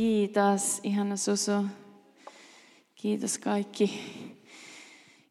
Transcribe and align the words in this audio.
Kiitos, 0.00 0.80
ihana 0.82 1.16
Susu. 1.16 1.66
Kiitos 2.94 3.38
kaikki, 3.38 4.00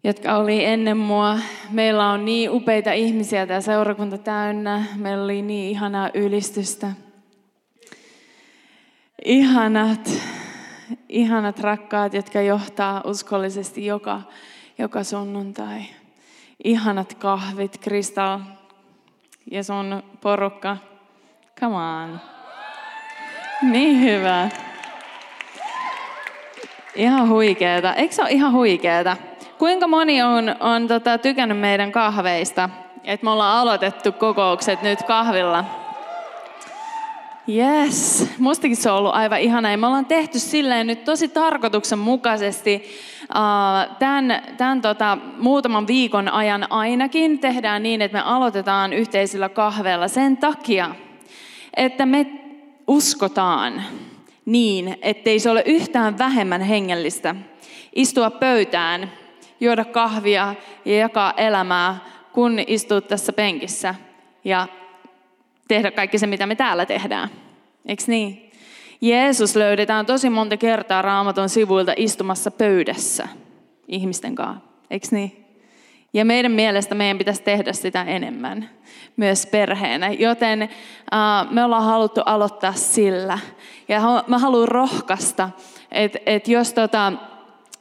jotka 0.03 0.35
oli 0.35 0.65
ennen 0.65 0.97
mua. 0.97 1.39
Meillä 1.69 2.09
on 2.09 2.25
niin 2.25 2.49
upeita 2.49 2.91
ihmisiä 2.91 3.47
tämä 3.47 3.61
seurakunta 3.61 4.17
täynnä. 4.17 4.85
Meillä 4.95 5.23
oli 5.23 5.41
niin 5.41 5.71
ihanaa 5.71 6.09
ylistystä. 6.13 6.91
Ihanat, 9.25 10.09
ihanat 11.09 11.59
rakkaat, 11.59 12.13
jotka 12.13 12.41
johtaa 12.41 13.01
uskollisesti 13.05 13.85
joka, 13.85 14.21
joka 14.77 15.03
sunnuntai. 15.03 15.81
Ihanat 16.63 17.13
kahvit, 17.13 17.77
Kristal 17.77 18.39
ja 19.51 19.63
sun 19.63 20.03
porukka. 20.21 20.77
Come 21.59 21.75
on. 21.75 22.38
Niin 23.61 24.01
hyvä. 24.01 24.49
Ihan 26.95 27.29
huikeeta. 27.29 27.93
Eikö 27.93 28.13
se 28.15 28.21
ole 28.21 28.31
ihan 28.31 28.53
huikeeta? 28.53 29.17
Kuinka 29.57 29.87
moni 29.87 30.21
on, 30.21 30.55
on 30.59 30.87
tota, 30.87 31.17
tykännyt 31.17 31.59
meidän 31.59 31.91
kahveista? 31.91 32.69
Että 33.03 33.23
me 33.23 33.29
ollaan 33.29 33.57
aloitettu 33.57 34.11
kokoukset 34.11 34.81
nyt 34.81 35.03
kahvilla. 35.03 35.65
Yes, 37.49 38.29
mustakin 38.37 38.75
se 38.77 38.91
on 38.91 38.97
ollut 38.97 39.15
aivan 39.15 39.39
ihana. 39.39 39.77
Me 39.77 39.87
ollaan 39.87 40.05
tehty 40.05 40.39
silleen 40.39 40.87
nyt 40.87 41.03
tosi 41.03 41.27
tarkoituksenmukaisesti 41.27 42.83
tämän, 43.99 44.43
tämän 44.57 44.81
tota, 44.81 45.17
muutaman 45.37 45.87
viikon 45.87 46.29
ajan 46.29 46.71
ainakin 46.71 47.39
tehdään 47.39 47.83
niin, 47.83 48.01
että 48.01 48.17
me 48.17 48.23
aloitetaan 48.25 48.93
yhteisillä 48.93 49.49
kahveilla 49.49 50.07
sen 50.07 50.37
takia, 50.37 50.95
että 51.73 52.05
me 52.05 52.25
uskotaan 52.89 53.83
niin, 54.45 54.97
ettei 55.01 55.39
se 55.39 55.49
ole 55.49 55.63
yhtään 55.65 56.17
vähemmän 56.17 56.61
hengellistä 56.61 57.35
istua 57.95 58.31
pöytään, 58.31 59.11
juoda 59.59 59.85
kahvia 59.85 60.55
ja 60.85 60.97
jakaa 60.97 61.33
elämää, 61.37 61.99
kun 62.33 62.59
istuu 62.67 63.01
tässä 63.01 63.33
penkissä 63.33 63.95
ja 64.43 64.67
tehdä 65.67 65.91
kaikki 65.91 66.17
se, 66.17 66.27
mitä 66.27 66.45
me 66.45 66.55
täällä 66.55 66.85
tehdään. 66.85 67.29
Eikö 67.85 68.03
niin? 68.07 68.51
Jeesus 69.01 69.55
löydetään 69.55 70.05
tosi 70.05 70.29
monta 70.29 70.57
kertaa 70.57 71.01
raamatun 71.01 71.49
sivuilta 71.49 71.93
istumassa 71.95 72.51
pöydässä 72.51 73.27
ihmisten 73.87 74.35
kanssa. 74.35 74.61
Eikö 74.89 75.07
niin? 75.11 75.45
Ja 76.13 76.25
meidän 76.25 76.51
mielestä 76.51 76.95
meidän 76.95 77.17
pitäisi 77.17 77.43
tehdä 77.43 77.73
sitä 77.73 78.03
enemmän 78.03 78.69
myös 79.17 79.45
perheenä. 79.45 80.09
Joten 80.09 80.69
me 81.51 81.63
ollaan 81.63 81.83
haluttu 81.83 82.21
aloittaa 82.25 82.73
sillä. 82.73 83.39
Ja 83.87 84.23
mä 84.27 84.37
haluan 84.37 84.67
rohkaista, 84.67 85.49
että 85.91 86.19
et 86.25 86.47
jos, 86.47 86.73
tota, 86.73 87.13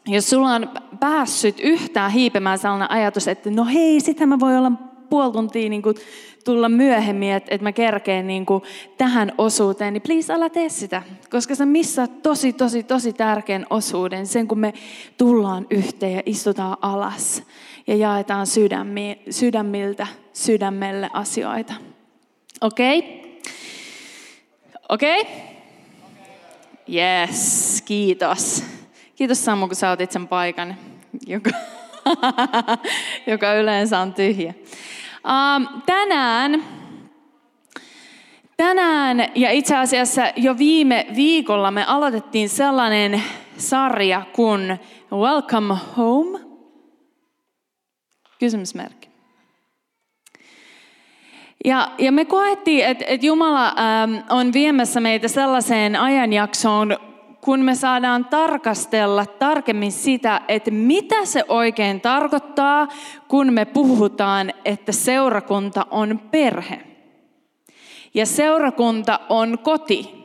jos 0.07 0.31
sulla 0.31 0.55
on 0.55 0.71
päässyt 1.01 1.61
yhtään 1.61 2.11
hiipemään 2.11 2.59
sellainen 2.59 2.91
ajatus, 2.91 3.29
että 3.29 3.51
no 3.51 3.65
hei, 3.65 4.01
sitähän 4.01 4.29
mä 4.29 4.41
voi 4.41 4.57
olla 4.57 4.73
puoli 5.11 5.33
tuntia 5.33 5.69
niin 5.69 5.83
kuin 5.83 5.97
tulla 6.45 6.69
myöhemmin, 6.69 7.33
että, 7.33 7.55
että 7.55 7.63
mä 7.63 7.73
kerkeen 7.73 8.27
niin 8.27 8.47
kuin 8.47 8.63
tähän 8.99 9.33
osuuteen, 9.39 9.93
niin 9.93 10.03
please 10.03 10.33
älä 10.33 10.51
tee 10.51 10.69
sitä. 10.69 11.03
Koska 11.31 11.55
sä 11.55 11.67
missaat 11.67 12.23
tosi, 12.23 12.53
tosi, 12.53 12.83
tosi 12.83 13.13
tärkeän 13.13 13.67
osuuden, 13.71 14.27
sen 14.27 14.49
kun 14.49 14.59
me 14.59 14.75
tullaan 15.17 15.67
yhteen 15.71 16.13
ja 16.13 16.23
istutaan 16.27 16.77
alas 16.81 17.43
ja 17.89 17.97
jaetaan 17.97 18.47
sydämi, 18.47 19.23
sydämiltä 19.31 20.07
sydämelle 20.33 21.11
asioita. 21.13 21.75
Okei? 22.61 22.99
Okay? 22.99 23.53
Okei? 24.89 25.21
Okay? 25.21 25.33
Yes, 26.95 27.83
kiitos. 27.83 28.65
Kiitos 29.17 29.45
Samu, 29.45 29.67
kun 29.67 29.77
sä 29.77 29.91
otit 29.91 30.13
sen 30.13 30.29
paikan, 30.29 30.77
joka, 31.27 31.51
joka 33.27 33.55
yleensä 33.55 33.99
on 33.99 34.15
tyhjä. 34.15 34.55
Um, 35.25 35.69
tänään, 35.87 36.63
tänään 38.57 39.29
ja 39.35 39.51
itse 39.51 39.77
asiassa 39.77 40.23
jo 40.37 40.59
viime 40.59 41.07
viikolla 41.17 41.71
me 41.71 41.85
aloitettiin 41.85 42.49
sellainen 42.49 43.23
sarja 43.59 44.23
kuin 44.33 44.81
Welcome 45.13 45.75
Home. 45.97 46.48
Kysymysmerkki. 48.39 49.09
Ja, 51.65 51.91
ja 51.99 52.13
me 52.13 52.25
koettiin, 52.25 52.87
että, 52.87 53.05
että 53.09 53.27
Jumala 53.27 53.67
ähm, 53.67 54.15
on 54.31 54.53
viemässä 54.53 55.01
meitä 55.01 55.29
sellaiseen 55.29 55.97
ajanjaksoon, 55.97 56.97
kun 57.41 57.61
me 57.61 57.75
saadaan 57.75 58.25
tarkastella 58.25 59.27
tarkemmin 59.27 59.93
sitä, 59.93 60.41
että 60.49 60.71
mitä 60.71 61.25
se 61.25 61.45
oikein 61.49 62.01
tarkoittaa, 62.01 62.89
kun 63.29 63.53
me 63.53 63.65
puhutaan, 63.65 64.53
että 64.65 64.93
seurakunta 64.93 65.87
on 65.91 66.19
perhe. 66.31 66.81
Ja 68.15 68.27
seurakunta 68.27 69.21
on 69.29 69.59
koti. 69.59 70.19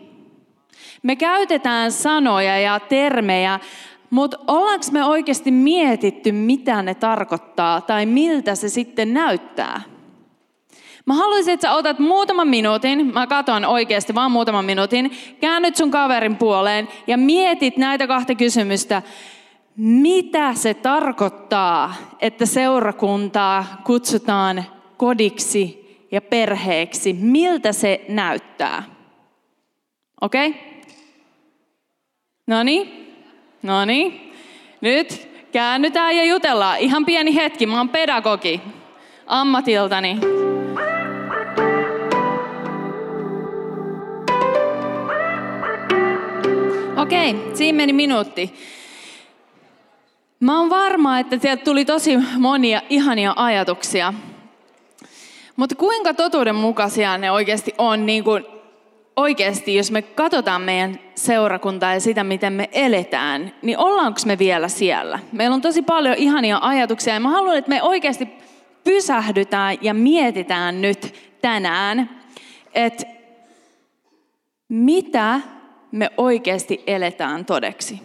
Me 1.03 1.15
käytetään 1.15 1.91
sanoja 1.91 2.59
ja 2.59 2.79
termejä, 2.79 3.59
mutta 4.13 4.37
ollaanko 4.47 4.85
me 4.91 5.05
oikeasti 5.05 5.51
mietitty, 5.51 6.31
mitä 6.31 6.81
ne 6.81 6.95
tarkoittaa 6.95 7.81
tai 7.81 8.05
miltä 8.05 8.55
se 8.55 8.69
sitten 8.69 9.13
näyttää? 9.13 9.81
Mä 11.05 11.13
haluaisin, 11.13 11.53
että 11.53 11.67
sä 11.67 11.73
otat 11.73 11.99
muutaman 11.99 12.47
minuutin, 12.47 13.13
mä 13.13 13.27
katon 13.27 13.65
oikeasti 13.65 14.15
vaan 14.15 14.31
muutaman 14.31 14.65
minuutin, 14.65 15.11
käännyt 15.41 15.75
sun 15.75 15.91
kaverin 15.91 16.35
puoleen 16.35 16.87
ja 17.07 17.17
mietit 17.17 17.77
näitä 17.77 18.07
kahta 18.07 18.35
kysymystä. 18.35 19.01
Mitä 19.77 20.53
se 20.53 20.73
tarkoittaa, 20.73 21.93
että 22.19 22.45
seurakuntaa 22.45 23.81
kutsutaan 23.83 24.65
kodiksi 24.97 25.97
ja 26.11 26.21
perheeksi? 26.21 27.13
Miltä 27.13 27.71
se 27.71 28.05
näyttää? 28.09 28.83
Okei? 30.21 30.49
Okay? 30.49 30.61
No 32.47 32.63
niin, 32.63 33.02
no 33.63 33.85
niin. 33.85 34.33
Nyt 34.81 35.29
käännytään 35.51 36.17
ja 36.17 36.23
jutellaan. 36.23 36.79
Ihan 36.79 37.05
pieni 37.05 37.35
hetki, 37.35 37.65
mä 37.65 37.77
oon 37.77 37.89
pedagogi 37.89 38.61
ammatiltani. 39.27 40.19
Okei, 46.97 47.35
siinä 47.53 47.75
meni 47.75 47.93
minuutti. 47.93 48.53
Mä 50.39 50.59
oon 50.59 50.69
varma, 50.69 51.19
että 51.19 51.37
sieltä 51.37 51.63
tuli 51.63 51.85
tosi 51.85 52.17
monia 52.37 52.81
ihania 52.89 53.33
ajatuksia. 53.35 54.13
Mutta 55.55 55.75
kuinka 55.75 56.13
totuudenmukaisia 56.13 57.17
ne 57.17 57.31
oikeasti 57.31 57.73
on, 57.77 58.05
niin 58.05 58.23
kuin 58.23 58.45
oikeasti, 59.15 59.75
jos 59.75 59.91
me 59.91 60.01
katsotaan 60.01 60.61
meidän 60.61 60.99
seurakuntaa 61.15 61.93
ja 61.93 61.99
sitä, 61.99 62.23
miten 62.23 62.53
me 62.53 62.69
eletään, 62.71 63.53
niin 63.61 63.77
ollaanko 63.77 64.19
me 64.25 64.39
vielä 64.39 64.67
siellä? 64.67 65.19
Meillä 65.31 65.53
on 65.53 65.61
tosi 65.61 65.81
paljon 65.81 66.15
ihania 66.17 66.59
ajatuksia 66.61 67.13
ja 67.13 67.19
mä 67.19 67.29
haluan, 67.29 67.57
että 67.57 67.69
me 67.69 67.83
oikeasti 67.83 68.27
pysähdytään 68.83 69.77
ja 69.81 69.93
mietitään 69.93 70.81
nyt 70.81 71.15
tänään, 71.41 72.09
että 72.73 73.05
mitä 74.69 75.39
me 75.91 76.09
oikeasti 76.17 76.83
eletään 76.87 77.45
todeksi. 77.45 78.01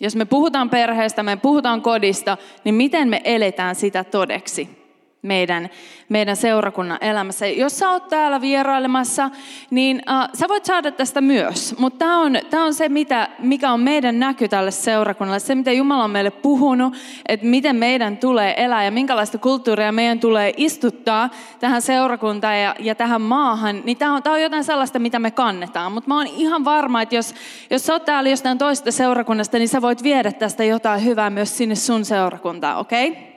Jos 0.00 0.16
me 0.16 0.24
puhutaan 0.24 0.70
perheestä, 0.70 1.22
me 1.22 1.36
puhutaan 1.36 1.82
kodista, 1.82 2.36
niin 2.64 2.74
miten 2.74 3.08
me 3.08 3.20
eletään 3.24 3.74
sitä 3.74 4.04
todeksi? 4.04 4.81
Meidän, 5.22 5.70
meidän 6.08 6.36
seurakunnan 6.36 6.98
elämässä. 7.00 7.46
Jos 7.46 7.78
sä 7.78 7.90
oot 7.90 8.08
täällä 8.08 8.40
vierailemassa, 8.40 9.30
niin 9.70 9.96
uh, 9.96 10.38
sä 10.38 10.48
voit 10.48 10.64
saada 10.64 10.92
tästä 10.92 11.20
myös. 11.20 11.74
Mutta 11.78 11.98
tämä 11.98 12.20
on, 12.20 12.38
tää 12.50 12.64
on 12.64 12.74
se, 12.74 12.88
mitä, 12.88 13.28
mikä 13.38 13.72
on 13.72 13.80
meidän 13.80 14.18
näky 14.18 14.48
tälle 14.48 14.70
seurakunnalle. 14.70 15.40
Se, 15.40 15.54
mitä 15.54 15.72
Jumala 15.72 16.04
on 16.04 16.10
meille 16.10 16.30
puhunut, 16.30 16.94
että 17.26 17.46
miten 17.46 17.76
meidän 17.76 18.16
tulee 18.16 18.64
elää 18.64 18.84
ja 18.84 18.90
minkälaista 18.90 19.38
kulttuuria 19.38 19.92
meidän 19.92 20.20
tulee 20.20 20.54
istuttaa 20.56 21.30
tähän 21.60 21.82
seurakuntaan 21.82 22.60
ja, 22.60 22.74
ja 22.78 22.94
tähän 22.94 23.22
maahan. 23.22 23.82
Niin 23.84 23.96
tämä 23.96 24.14
on, 24.14 24.22
on 24.26 24.42
jotain 24.42 24.64
sellaista, 24.64 24.98
mitä 24.98 25.18
me 25.18 25.30
kannetaan. 25.30 25.92
Mutta 25.92 26.08
mä 26.08 26.16
oon 26.16 26.26
ihan 26.26 26.64
varma, 26.64 27.02
että 27.02 27.14
jos, 27.14 27.34
jos 27.70 27.86
sä 27.86 27.92
oot 27.92 28.04
täällä 28.04 28.30
jostain 28.30 28.58
toisesta 28.58 28.92
seurakunnasta, 28.92 29.58
niin 29.58 29.68
sä 29.68 29.82
voit 29.82 30.02
viedä 30.02 30.32
tästä 30.32 30.64
jotain 30.64 31.04
hyvää 31.04 31.30
myös 31.30 31.56
sinne 31.56 31.74
sun 31.74 32.04
seurakuntaan, 32.04 32.78
okei? 32.78 33.08
Okay? 33.08 33.31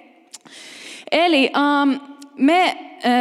Eli 1.11 1.51
um, 1.55 1.99
me, 2.37 2.77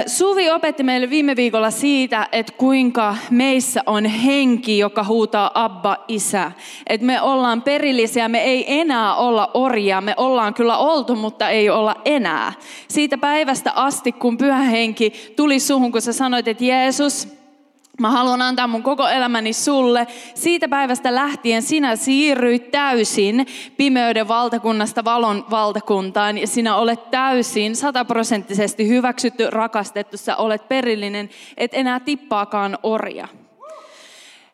Suvi 0.06 0.50
opetti 0.50 0.82
meille 0.82 1.10
viime 1.10 1.36
viikolla 1.36 1.70
siitä, 1.70 2.28
että 2.32 2.52
kuinka 2.56 3.16
meissä 3.30 3.82
on 3.86 4.04
henki, 4.04 4.78
joka 4.78 5.04
huutaa 5.04 5.50
Abba, 5.54 5.96
Isä. 6.08 6.52
Että 6.86 7.06
me 7.06 7.20
ollaan 7.20 7.62
perillisiä, 7.62 8.28
me 8.28 8.42
ei 8.42 8.80
enää 8.80 9.14
olla 9.14 9.50
orjia. 9.54 10.00
Me 10.00 10.14
ollaan 10.16 10.54
kyllä 10.54 10.76
oltu, 10.76 11.16
mutta 11.16 11.50
ei 11.50 11.70
olla 11.70 11.96
enää. 12.04 12.52
Siitä 12.88 13.18
päivästä 13.18 13.72
asti, 13.72 14.12
kun 14.12 14.38
pyhä 14.38 14.58
henki 14.58 15.12
tuli 15.36 15.60
suhun, 15.60 15.92
kun 15.92 16.02
sä 16.02 16.12
sanoit, 16.12 16.48
että 16.48 16.64
Jeesus, 16.64 17.43
Mä 18.00 18.10
haluan 18.10 18.42
antaa 18.42 18.66
mun 18.66 18.82
koko 18.82 19.08
elämäni 19.08 19.52
sulle. 19.52 20.06
Siitä 20.34 20.68
päivästä 20.68 21.14
lähtien 21.14 21.62
sinä 21.62 21.96
siirryit 21.96 22.70
täysin 22.70 23.46
pimeyden 23.76 24.28
valtakunnasta 24.28 25.04
valon 25.04 25.44
valtakuntaan 25.50 26.38
ja 26.38 26.46
sinä 26.46 26.76
olet 26.76 27.10
täysin 27.10 27.76
sataprosenttisesti 27.76 28.88
hyväksytty, 28.88 29.50
rakastettu, 29.50 30.16
sä 30.16 30.36
olet 30.36 30.68
perillinen, 30.68 31.30
et 31.56 31.74
enää 31.74 32.00
tippaakaan 32.00 32.78
orja. 32.82 33.28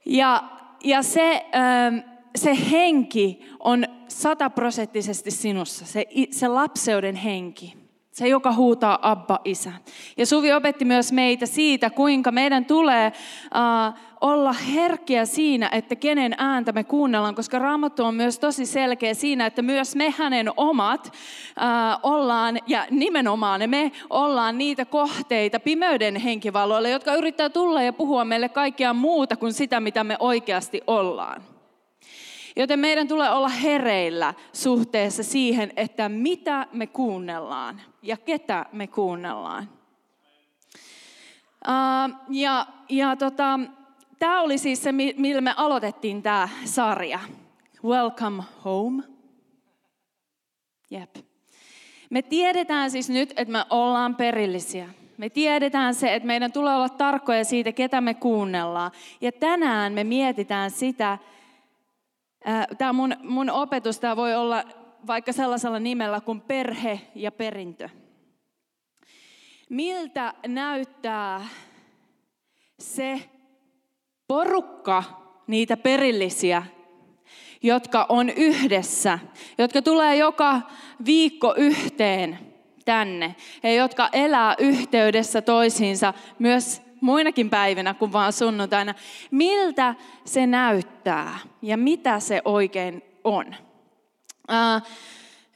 Ja, 0.06 0.42
ja 0.84 1.02
se, 1.02 1.46
ähm, 1.54 1.96
se 2.36 2.58
henki 2.70 3.40
on 3.60 3.84
sataprosenttisesti 4.08 5.30
sinussa, 5.30 5.86
se, 5.86 6.06
se 6.30 6.48
lapseuden 6.48 7.16
henki. 7.16 7.80
Se, 8.10 8.28
joka 8.28 8.52
huutaa 8.52 8.98
Abba, 9.02 9.40
Isä. 9.44 9.72
Ja 10.16 10.26
Suvi 10.26 10.52
opetti 10.52 10.84
myös 10.84 11.12
meitä 11.12 11.46
siitä, 11.46 11.90
kuinka 11.90 12.30
meidän 12.30 12.64
tulee 12.64 13.12
uh, 13.44 13.94
olla 14.20 14.52
herkkiä 14.52 15.24
siinä, 15.24 15.68
että 15.72 15.96
kenen 15.96 16.34
ääntä 16.38 16.72
me 16.72 16.84
kuunnellaan, 16.84 17.34
koska 17.34 17.58
Raamattu 17.58 18.04
on 18.04 18.14
myös 18.14 18.38
tosi 18.38 18.66
selkeä 18.66 19.14
siinä, 19.14 19.46
että 19.46 19.62
myös 19.62 19.96
me 19.96 20.14
hänen 20.18 20.50
omat 20.56 21.06
uh, 21.06 21.12
ollaan, 22.10 22.58
ja 22.66 22.86
nimenomaan 22.90 23.60
me 23.66 23.92
ollaan 24.10 24.58
niitä 24.58 24.84
kohteita 24.84 25.60
pimeyden 25.60 26.16
henkivaloille, 26.16 26.90
jotka 26.90 27.14
yrittää 27.14 27.48
tulla 27.48 27.82
ja 27.82 27.92
puhua 27.92 28.24
meille 28.24 28.48
kaikkea 28.48 28.92
muuta 28.94 29.36
kuin 29.36 29.52
sitä, 29.52 29.80
mitä 29.80 30.04
me 30.04 30.16
oikeasti 30.18 30.80
ollaan. 30.86 31.49
Joten 32.56 32.78
meidän 32.78 33.08
tulee 33.08 33.30
olla 33.30 33.48
hereillä 33.48 34.34
suhteessa 34.52 35.22
siihen, 35.22 35.72
että 35.76 36.08
mitä 36.08 36.66
me 36.72 36.86
kuunnellaan 36.86 37.80
ja 38.02 38.16
ketä 38.16 38.66
me 38.72 38.86
kuunnellaan. 38.86 39.68
Uh, 41.68 42.16
ja 42.30 42.66
ja 42.88 43.16
tota, 43.16 43.60
tämä 44.18 44.40
oli 44.40 44.58
siis 44.58 44.82
se, 44.82 44.92
millä 44.92 45.40
me 45.40 45.54
aloitettiin 45.56 46.22
tämä 46.22 46.48
sarja. 46.64 47.20
Welcome 47.84 48.42
home. 48.64 49.02
Jep. 50.90 51.16
Me 52.10 52.22
tiedetään 52.22 52.90
siis 52.90 53.10
nyt, 53.10 53.30
että 53.36 53.52
me 53.52 53.64
ollaan 53.70 54.16
perillisiä. 54.16 54.88
Me 55.18 55.30
tiedetään 55.30 55.94
se, 55.94 56.14
että 56.14 56.26
meidän 56.26 56.52
tulee 56.52 56.74
olla 56.74 56.88
tarkkoja 56.88 57.44
siitä, 57.44 57.72
ketä 57.72 58.00
me 58.00 58.14
kuunnellaan. 58.14 58.90
Ja 59.20 59.32
tänään 59.32 59.92
me 59.92 60.04
mietitään 60.04 60.70
sitä, 60.70 61.18
Tämä 62.78 62.92
mun, 62.92 63.16
mun 63.22 63.50
opetus 63.50 64.00
tämä 64.00 64.16
voi 64.16 64.34
olla 64.34 64.64
vaikka 65.06 65.32
sellaisella 65.32 65.78
nimellä 65.78 66.20
kuin 66.20 66.40
perhe 66.40 67.00
ja 67.14 67.32
perintö. 67.32 67.88
Miltä 69.68 70.34
näyttää 70.46 71.46
se 72.78 73.30
porukka, 74.28 75.04
niitä 75.46 75.76
perillisiä, 75.76 76.62
jotka 77.62 78.06
on 78.08 78.30
yhdessä, 78.30 79.18
jotka 79.58 79.82
tulee 79.82 80.16
joka 80.16 80.60
viikko 81.04 81.54
yhteen 81.56 82.38
tänne 82.84 83.34
ja 83.62 83.74
jotka 83.74 84.08
elää 84.12 84.54
yhteydessä 84.58 85.42
toisiinsa 85.42 86.14
myös 86.38 86.82
muinakin 87.00 87.50
päivinä 87.50 87.94
kuin 87.94 88.12
vaan 88.12 88.32
sunnuntaina. 88.32 88.94
Miltä 89.30 89.94
se 90.24 90.46
näyttää 90.46 91.38
ja 91.62 91.76
mitä 91.76 92.20
se 92.20 92.42
oikein 92.44 93.02
on? 93.24 93.54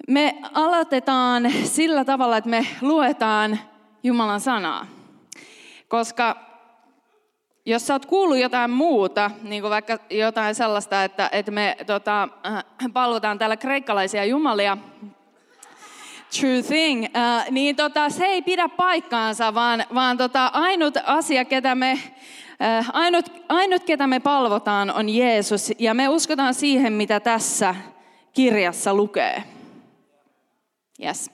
Me 0.09 0.37
aloitetaan 0.55 1.51
sillä 1.65 2.05
tavalla, 2.05 2.37
että 2.37 2.51
me 2.51 2.67
luetaan 2.81 3.59
Jumalan 4.03 4.41
sanaa. 4.41 4.87
Koska 5.89 6.37
jos 7.67 7.87
sä 7.87 7.95
oot 7.95 8.07
kuullut 8.07 8.39
jotain 8.39 8.71
muuta, 8.71 9.31
niin 9.43 9.63
kuin 9.63 9.71
vaikka 9.71 9.99
jotain 10.11 10.55
sellaista, 10.55 11.05
että, 11.05 11.29
että 11.33 11.51
me 11.53 11.77
tota, 11.87 12.29
palvotaan 12.93 13.39
täällä 13.39 13.57
kreikkalaisia 13.57 14.25
jumalia, 14.25 14.79
true 16.41 16.63
thing, 16.63 17.05
uh, 17.05 17.51
niin 17.53 17.77
tota, 17.77 18.11
se 18.11 18.25
ei 18.25 18.43
pidä 18.43 18.69
paikkaansa, 18.69 19.55
vaan, 19.55 19.85
vaan 19.95 20.17
tota, 20.17 20.47
ainut 20.47 20.95
asia, 21.05 21.45
ketä 21.45 21.75
me, 21.75 21.93
uh, 21.93 22.87
ainut, 22.93 23.33
ainut, 23.49 23.85
ketä 23.85 24.07
me 24.07 24.21
palvotaan, 24.21 24.95
on 24.95 25.09
Jeesus. 25.09 25.73
Ja 25.79 25.95
me 25.95 26.09
uskotaan 26.09 26.55
siihen, 26.55 26.93
mitä 26.93 27.21
tässä 27.21 27.75
kirjassa 28.33 28.95
lukee. 28.95 29.43
Yes. 31.05 31.31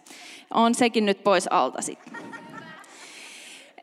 On 0.54 0.74
sekin 0.74 1.06
nyt 1.06 1.24
pois 1.24 1.48
alta 1.48 1.82
sitten. 1.82 2.16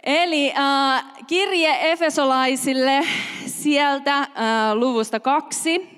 Eli 0.03 0.47
uh, 0.47 1.25
kirje 1.27 1.91
Efesolaisille 1.91 3.07
sieltä 3.45 4.19
uh, 4.19 4.79
luvusta 4.79 5.19
kaksi 5.19 5.97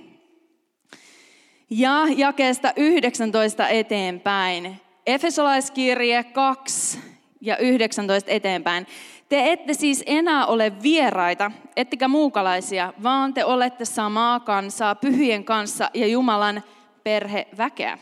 ja 1.70 2.06
jakeesta 2.16 2.74
19 2.76 3.68
eteenpäin. 3.68 4.82
Efesolaiskirje 5.10 6.24
2 6.24 7.00
ja 7.42 7.58
19 7.58 8.32
eteenpäin. 8.32 8.88
Te 9.30 9.52
ette 9.52 9.74
siis 9.74 10.04
enää 10.06 10.46
ole 10.46 10.74
vieraita, 10.84 11.52
ettekä 11.76 12.08
muukalaisia, 12.08 12.94
vaan 13.04 13.34
te 13.34 13.46
olette 13.46 13.86
samaa 13.86 14.40
kansaa 14.40 14.96
pyhien 14.96 15.44
kanssa 15.44 15.90
ja 15.94 16.08
Jumalan 16.08 16.64
perheväkeä. 17.04 17.98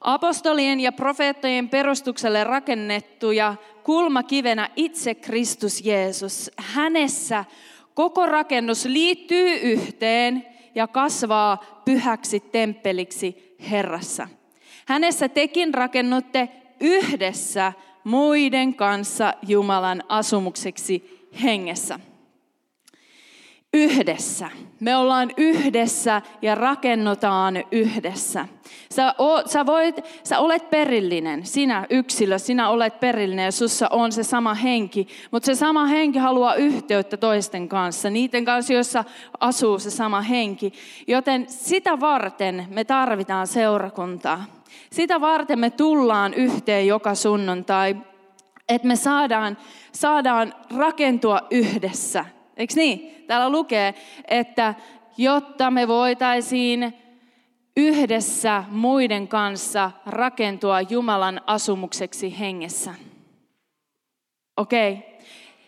Apostolien 0.00 0.80
ja 0.80 0.92
profeettojen 0.92 1.68
perustukselle 1.68 2.44
rakennettuja 2.44 3.54
kulmakivenä 3.82 4.68
itse 4.76 5.14
Kristus 5.14 5.84
Jeesus. 5.84 6.50
Hänessä 6.56 7.44
koko 7.94 8.26
rakennus 8.26 8.84
liittyy 8.84 9.54
yhteen 9.54 10.46
ja 10.74 10.86
kasvaa 10.86 11.82
pyhäksi 11.84 12.40
temppeliksi 12.40 13.56
Herrassa. 13.70 14.28
Hänessä 14.86 15.28
tekin 15.28 15.74
rakennutte 15.74 16.48
yhdessä 16.80 17.72
muiden 18.04 18.74
kanssa 18.74 19.34
Jumalan 19.42 20.02
asumukseksi 20.08 21.26
hengessä. 21.42 22.00
Yhdessä. 23.74 24.50
Me 24.80 24.96
ollaan 24.96 25.30
yhdessä 25.36 26.22
ja 26.42 26.54
rakennutaan 26.54 27.64
yhdessä. 27.72 28.48
Sä, 28.94 29.14
o, 29.18 29.48
sä, 29.48 29.66
voit, 29.66 29.96
sä 30.24 30.38
olet 30.38 30.70
perillinen, 30.70 31.46
sinä 31.46 31.86
yksilö, 31.90 32.38
sinä 32.38 32.68
olet 32.68 33.00
perillinen 33.00 33.44
ja 33.44 33.52
sussa 33.52 33.88
on 33.90 34.12
se 34.12 34.22
sama 34.22 34.54
henki. 34.54 35.08
Mutta 35.30 35.46
se 35.46 35.54
sama 35.54 35.86
henki 35.86 36.18
haluaa 36.18 36.54
yhteyttä 36.54 37.16
toisten 37.16 37.68
kanssa, 37.68 38.10
niiden 38.10 38.44
kanssa, 38.44 38.72
joissa 38.72 39.04
asuu 39.40 39.78
se 39.78 39.90
sama 39.90 40.20
henki. 40.20 40.72
Joten 41.06 41.46
sitä 41.48 42.00
varten 42.00 42.66
me 42.70 42.84
tarvitaan 42.84 43.46
seurakuntaa. 43.46 44.59
Sitä 44.92 45.20
varten 45.20 45.58
me 45.58 45.70
tullaan 45.70 46.34
yhteen 46.34 46.86
joka 46.86 47.14
sunnuntai, 47.14 47.96
että 48.68 48.88
me 48.88 48.96
saadaan, 48.96 49.56
saadaan 49.92 50.54
rakentua 50.76 51.40
yhdessä. 51.50 52.24
Eikö 52.56 52.74
niin? 52.76 53.24
Täällä 53.26 53.50
lukee, 53.50 53.94
että 54.28 54.74
jotta 55.16 55.70
me 55.70 55.88
voitaisiin 55.88 56.94
yhdessä 57.76 58.64
muiden 58.70 59.28
kanssa 59.28 59.90
rakentua 60.06 60.80
Jumalan 60.80 61.40
asumukseksi 61.46 62.38
hengessä. 62.38 62.94
Okei. 64.56 64.92
Okay. 64.92 65.10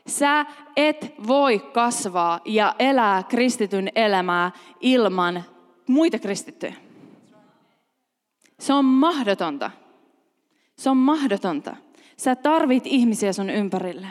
Sä 0.07 0.47
et 0.77 1.15
voi 1.29 1.59
kasvaa 1.59 2.41
ja 2.45 2.75
elää 2.79 3.23
kristityn 3.23 3.89
elämää 3.95 4.51
ilman 4.81 5.45
muita 5.87 6.19
kristittyjä. 6.19 6.75
Se 8.63 8.73
on 8.73 8.85
mahdotonta. 8.85 9.71
Se 10.77 10.91
on 10.91 10.97
mahdotonta. 10.97 11.77
Sä 12.17 12.37
tarvit 12.37 12.87
ihmisiä 12.87 13.33
sun 13.33 13.51
ympärille. 13.51 14.07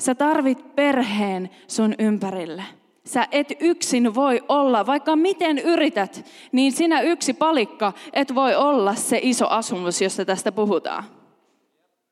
Sä 0.00 0.14
tarvit 0.14 0.76
perheen 0.76 1.50
sun 1.68 1.94
ympärille. 1.98 2.64
Sä 3.04 3.28
et 3.32 3.52
yksin 3.60 4.14
voi 4.14 4.42
olla, 4.48 4.86
vaikka 4.86 5.16
miten 5.16 5.58
yrität, 5.58 6.24
niin 6.52 6.72
sinä 6.72 7.00
yksi 7.00 7.32
palikka 7.32 7.92
et 8.12 8.34
voi 8.34 8.54
olla 8.54 8.94
se 8.94 9.18
iso 9.22 9.48
asumus, 9.48 10.02
josta 10.02 10.24
tästä 10.24 10.52
puhutaan. 10.52 11.04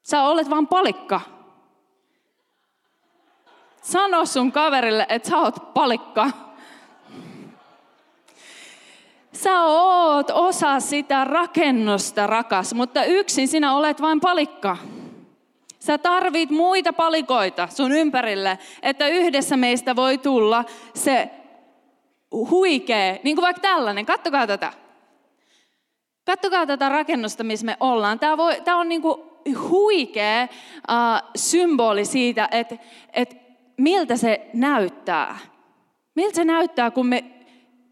Sä 0.02 0.22
olet 0.22 0.50
vain 0.50 0.66
palikka. 0.66 1.20
Sano 3.82 4.26
sun 4.26 4.52
kaverille, 4.52 5.06
että 5.08 5.28
sä 5.28 5.38
oot 5.38 5.74
palikka. 5.74 6.30
Sä 9.42 9.62
oot 9.62 10.30
osa 10.30 10.80
sitä 10.80 11.24
rakennusta, 11.24 12.26
rakas, 12.26 12.74
mutta 12.74 13.04
yksin 13.04 13.48
sinä 13.48 13.74
olet 13.74 14.00
vain 14.00 14.20
palikka. 14.20 14.76
Sä 15.78 15.98
tarvit 15.98 16.50
muita 16.50 16.92
palikoita 16.92 17.68
sun 17.70 17.92
ympärille, 17.92 18.58
että 18.82 19.08
yhdessä 19.08 19.56
meistä 19.56 19.96
voi 19.96 20.18
tulla 20.18 20.64
se 20.94 21.30
huikea, 22.32 23.16
niin 23.22 23.36
kuin 23.36 23.42
vaikka 23.42 23.60
tällainen. 23.60 24.06
Kattokaa 24.06 24.46
tätä. 24.46 24.72
Kattokaa 26.26 26.66
tätä 26.66 26.88
rakennusta, 26.88 27.44
missä 27.44 27.66
me 27.66 27.76
ollaan. 27.80 28.18
Tämä, 28.18 28.36
voi, 28.36 28.60
tämä 28.64 28.76
on 28.76 28.88
niin 28.88 29.02
kuin 29.02 29.22
huikea 29.60 30.42
uh, 30.42 31.30
symboli 31.36 32.04
siitä, 32.04 32.48
että, 32.50 32.76
että 33.12 33.36
miltä 33.76 34.16
se 34.16 34.50
näyttää. 34.52 35.38
Miltä 36.14 36.36
se 36.36 36.44
näyttää, 36.44 36.90
kun 36.90 37.06
me 37.06 37.37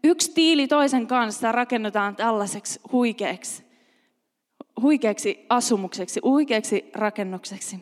yksi 0.03 0.31
tiili 0.33 0.67
toisen 0.67 1.07
kanssa 1.07 1.51
rakennetaan 1.51 2.15
tällaiseksi 2.15 2.79
huikeaksi, 2.91 3.63
huikeaksi 4.81 5.45
asumukseksi, 5.49 6.19
huikeaksi 6.23 6.91
rakennukseksi. 6.95 7.75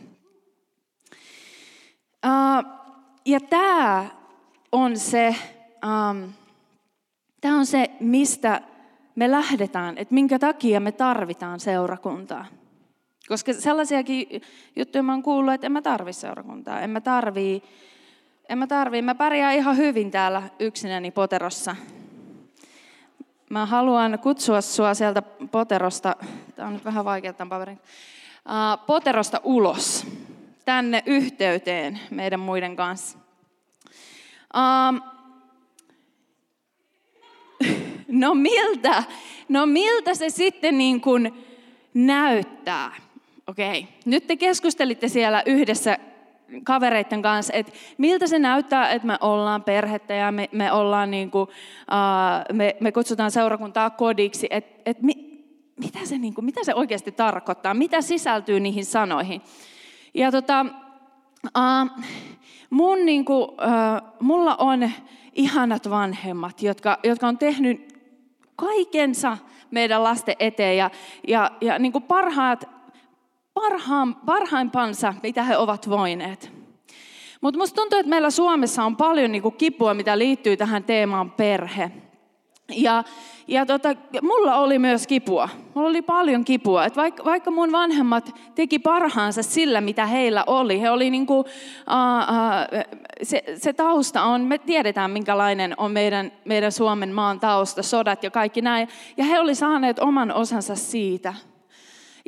Uh, 2.26 2.66
ja 3.26 3.40
tämä 3.40 4.06
on 4.72 4.98
se, 4.98 5.36
um, 5.86 6.34
tämä 7.42 7.58
on 7.58 7.66
se, 7.66 7.90
mistä 8.00 8.62
me 9.16 9.32
lähdetään, 9.32 9.98
että 9.98 10.14
minkä 10.14 10.40
takia 10.40 10.80
me 10.80 10.92
tarvitaan 10.92 11.60
seurakuntaa. 11.60 12.46
Koska 13.28 13.54
sellaisiakin 13.54 14.42
juttuja 14.76 15.04
mä 15.04 15.12
oon 15.12 15.24
kuullut, 15.24 15.54
että 15.54 15.68
en 15.68 15.72
mä 15.72 15.82
tarvi 15.82 16.14
seurakuntaa, 16.14 16.82
en 16.82 16.90
mä 16.90 17.02
tarvii, 17.02 17.64
en 18.50 18.58
mä 18.58 18.68
tarvii, 18.68 19.02
mä 19.02 19.16
pärjään 19.16 19.56
ihan 19.56 19.78
hyvin 19.78 20.12
täällä 20.12 20.44
yksinäni 20.60 21.12
poterossa. 21.12 21.76
Mä 23.50 23.66
haluan 23.66 24.20
kutsua 24.20 24.62
sua 24.62 24.94
sieltä 24.94 25.22
poterosta, 25.52 26.16
tämä 26.56 26.68
on 26.68 26.74
nyt 26.74 26.86
vähän 26.86 27.06
vaikea 27.06 27.34
tämän 27.34 27.50
paperin, 27.50 27.80
poterosta 28.86 29.42
ulos, 29.44 30.08
tänne 30.66 31.04
yhteyteen 31.06 32.00
meidän 32.10 32.40
muiden 32.40 32.76
kanssa. 32.76 33.18
No 38.08 38.34
miltä, 38.34 39.04
no 39.50 39.66
miltä 39.66 40.14
se 40.14 40.30
sitten 40.30 40.78
niin 40.78 41.02
kuin 41.02 41.46
näyttää? 41.94 42.92
Okei, 43.48 43.88
nyt 44.06 44.28
te 44.28 44.36
keskustelitte 44.36 45.08
siellä 45.08 45.44
yhdessä 45.46 45.98
kavereiden 46.64 47.22
kanssa, 47.22 47.54
että 47.54 47.72
miltä 47.98 48.28
se 48.28 48.40
näyttää, 48.40 48.90
että 48.90 49.08
me 49.08 49.18
ollaan 49.22 49.64
perhettä 49.64 50.14
ja 50.14 50.32
me, 50.32 50.50
me, 50.52 50.72
ollaan 50.72 51.12
niin 51.12 51.32
kuin, 51.32 51.44
uh, 51.44 52.56
me, 52.56 52.76
me 52.80 52.92
kutsutaan 52.92 53.32
seurakuntaa 53.32 53.90
kodiksi, 53.90 54.48
että 54.50 54.82
et 54.86 55.02
mi, 55.02 55.44
mitä, 55.80 56.00
se, 56.04 56.18
niin 56.18 56.34
kuin, 56.34 56.46
mitä 56.46 56.64
se 56.64 56.74
oikeasti 56.76 57.12
tarkoittaa, 57.12 57.74
mitä 57.74 58.02
sisältyy 58.02 58.60
niihin 58.60 58.86
sanoihin. 58.86 59.42
Ja 60.14 60.32
tota, 60.32 60.66
uh, 61.46 62.04
mun, 62.70 63.06
niin 63.06 63.26
kuin, 63.26 63.44
uh, 63.44 64.16
mulla 64.20 64.56
on 64.56 64.92
ihanat 65.34 65.90
vanhemmat, 65.90 66.62
jotka, 66.62 67.00
jotka 67.04 67.28
on 67.28 67.38
tehnyt 67.38 67.96
kaikensa 68.56 69.38
meidän 69.72 70.04
lasten 70.04 70.36
eteen 70.40 70.78
ja, 70.78 70.92
ja, 71.28 71.52
ja 71.62 71.80
niin 71.80 71.92
kuin 71.92 72.04
parhaat 72.04 72.75
parhaan, 73.56 74.16
parhaimpansa, 74.16 75.14
mitä 75.24 75.44
he 75.44 75.58
ovat 75.58 75.90
voineet. 75.90 76.52
Mutta 77.42 77.58
musta 77.58 77.82
tuntuu, 77.82 78.00
että 78.00 78.10
meillä 78.10 78.30
Suomessa 78.30 78.84
on 78.84 78.96
paljon 78.96 79.32
niinku 79.32 79.52
kipua, 79.52 79.94
mitä 79.94 80.18
liittyy 80.18 80.58
tähän 80.58 80.84
teemaan 80.84 81.32
perhe. 81.32 81.92
Ja, 82.76 83.04
ja 83.48 83.66
tota, 83.66 83.90
mulla 84.22 84.56
oli 84.56 84.80
myös 84.80 85.08
kipua. 85.08 85.50
Mulla 85.74 85.90
oli 85.90 86.02
paljon 86.02 86.46
kipua. 86.46 86.86
Et 86.86 86.96
vaikka, 86.96 87.26
vaikka 87.26 87.52
mun 87.52 87.72
vanhemmat 87.72 88.36
teki 88.56 88.80
parhaansa 88.80 89.44
sillä, 89.44 89.82
mitä 89.82 90.06
heillä 90.06 90.44
oli. 90.48 90.82
He 90.82 90.90
oli 90.90 91.10
niinku, 91.10 91.40
uh, 91.40 91.46
uh, 91.46 92.96
se, 93.24 93.44
se 93.58 93.74
tausta 93.74 94.24
on, 94.24 94.42
me 94.42 94.58
tiedetään 94.58 95.12
minkälainen 95.12 95.74
on 95.78 95.92
meidän, 95.92 96.32
meidän 96.46 96.72
Suomen 96.72 97.14
maan 97.14 97.40
tausta, 97.40 97.84
sodat 97.84 98.24
ja 98.24 98.32
kaikki 98.32 98.62
näin. 98.62 98.88
Ja 99.18 99.24
he 99.24 99.40
oli 99.40 99.56
saaneet 99.56 100.00
oman 100.00 100.32
osansa 100.32 100.76
siitä. 100.76 101.34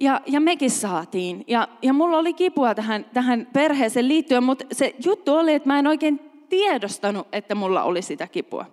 Ja, 0.01 0.21
ja 0.25 0.39
mekin 0.39 0.71
saatiin. 0.71 1.43
Ja, 1.47 1.67
ja 1.81 1.93
mulla 1.93 2.17
oli 2.17 2.33
kipua 2.33 2.75
tähän, 2.75 3.05
tähän 3.13 3.47
perheeseen 3.53 4.07
liittyen, 4.07 4.43
mutta 4.43 4.65
se 4.71 4.95
juttu 5.05 5.33
oli, 5.33 5.53
että 5.53 5.69
mä 5.69 5.79
en 5.79 5.87
oikein 5.87 6.19
tiedostanut, 6.49 7.27
että 7.31 7.55
mulla 7.55 7.83
oli 7.83 8.01
sitä 8.01 8.27
kipua. 8.27 8.65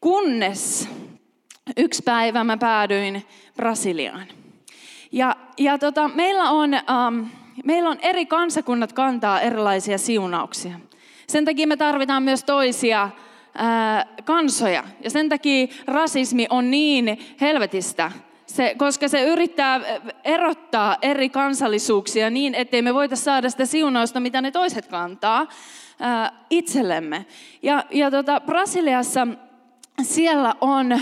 Kunnes 0.00 0.88
yksi 1.76 2.02
päivä 2.02 2.44
mä 2.44 2.56
päädyin 2.56 3.24
Brasiliaan. 3.56 4.26
Ja, 5.12 5.36
ja 5.58 5.78
tota, 5.78 6.08
meillä, 6.08 6.50
on, 6.50 6.70
um, 6.74 7.26
meillä 7.64 7.90
on 7.90 7.98
eri 8.02 8.26
kansakunnat 8.26 8.92
kantaa 8.92 9.40
erilaisia 9.40 9.98
siunauksia. 9.98 10.80
Sen 11.26 11.44
takia 11.44 11.66
me 11.66 11.76
tarvitaan 11.76 12.22
myös 12.22 12.44
toisia 12.44 13.10
uh, 13.14 14.24
kansoja. 14.24 14.84
Ja 15.04 15.10
sen 15.10 15.28
takia 15.28 15.66
rasismi 15.86 16.46
on 16.50 16.70
niin 16.70 17.18
helvetistä, 17.40 18.12
se, 18.56 18.74
koska 18.78 19.08
se 19.08 19.24
yrittää 19.24 19.80
erottaa 20.24 20.96
eri 21.02 21.28
kansallisuuksia 21.28 22.30
niin, 22.30 22.54
ettei 22.54 22.82
me 22.82 22.94
voita 22.94 23.16
saada 23.16 23.50
sitä 23.50 23.66
siunausta, 23.66 24.20
mitä 24.20 24.40
ne 24.40 24.50
toiset 24.50 24.86
kantaa 24.86 25.46
ää, 26.00 26.32
itsellemme. 26.50 27.26
Ja, 27.62 27.84
ja 27.90 28.10
tota, 28.10 28.40
Brasiliassa 28.40 29.26
siellä 30.02 30.54
on, 30.60 30.92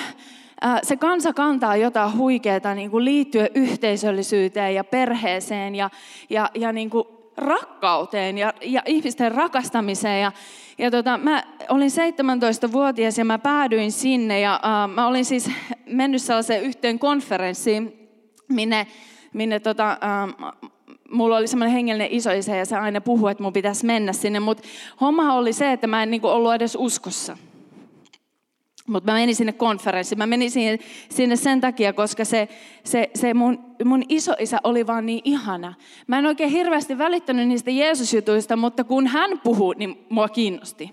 ää, 0.60 0.80
se 0.82 0.96
kansa 0.96 1.32
kantaa 1.32 1.76
jotain 1.76 2.16
huikeaa 2.18 2.74
niin 2.74 2.90
kuin 2.90 3.04
liittyen 3.04 3.48
yhteisöllisyyteen 3.54 4.74
ja 4.74 4.84
perheeseen 4.84 5.74
ja, 5.74 5.90
ja, 6.30 6.50
ja 6.54 6.72
niin 6.72 6.90
kuin 6.90 7.04
rakkauteen 7.36 8.38
ja, 8.38 8.54
ja 8.62 8.82
ihmisten 8.86 9.32
rakastamiseen. 9.32 10.22
Ja, 10.22 10.32
ja 10.78 10.90
tota, 10.90 11.18
mä 11.18 11.42
olin 11.68 11.90
17-vuotias 11.90 13.18
ja 13.18 13.24
mä 13.24 13.38
päädyin 13.38 13.92
sinne 13.92 14.40
ja 14.40 14.60
uh, 14.64 14.94
mä 14.94 15.06
olin 15.06 15.24
siis 15.24 15.50
mennyt 15.86 16.22
sellaiseen 16.22 16.62
yhteen 16.62 16.98
konferenssiin, 16.98 18.08
minne, 18.48 18.86
minne 19.32 19.60
tota, 19.60 19.98
uh, 20.28 20.70
mulla 21.10 21.36
oli 21.36 21.46
semmoinen 21.46 21.74
hengellinen 21.74 22.12
isoisä 22.12 22.56
ja 22.56 22.66
se 22.66 22.76
aina 22.76 23.00
puhui, 23.00 23.30
että 23.30 23.42
mun 23.42 23.52
pitäisi 23.52 23.86
mennä 23.86 24.12
sinne, 24.12 24.40
mutta 24.40 24.62
homma 25.00 25.34
oli 25.34 25.52
se, 25.52 25.72
että 25.72 25.86
mä 25.86 26.02
en 26.02 26.10
niinku 26.10 26.28
ollut 26.28 26.54
edes 26.54 26.76
uskossa. 26.80 27.36
Mutta 28.86 29.12
mä 29.12 29.18
menin 29.18 29.36
sinne 29.36 29.52
konferenssiin. 29.52 30.18
Mä 30.18 30.26
menin 30.26 30.50
sinne, 30.50 30.78
sinne 31.10 31.36
sen 31.36 31.60
takia, 31.60 31.92
koska 31.92 32.24
se, 32.24 32.48
se, 32.84 33.10
se 33.14 33.34
mun, 33.34 33.76
mun 33.84 34.02
isoisä 34.08 34.58
oli 34.64 34.86
vaan 34.86 35.06
niin 35.06 35.20
ihana. 35.24 35.74
Mä 36.06 36.18
en 36.18 36.26
oikein 36.26 36.50
hirveästi 36.50 36.98
välittänyt 36.98 37.48
niistä 37.48 37.70
Jeesusjutuista, 37.70 38.56
mutta 38.56 38.84
kun 38.84 39.06
hän 39.06 39.40
puhuu, 39.40 39.72
niin 39.72 40.06
mua 40.08 40.28
kiinnosti. 40.28 40.90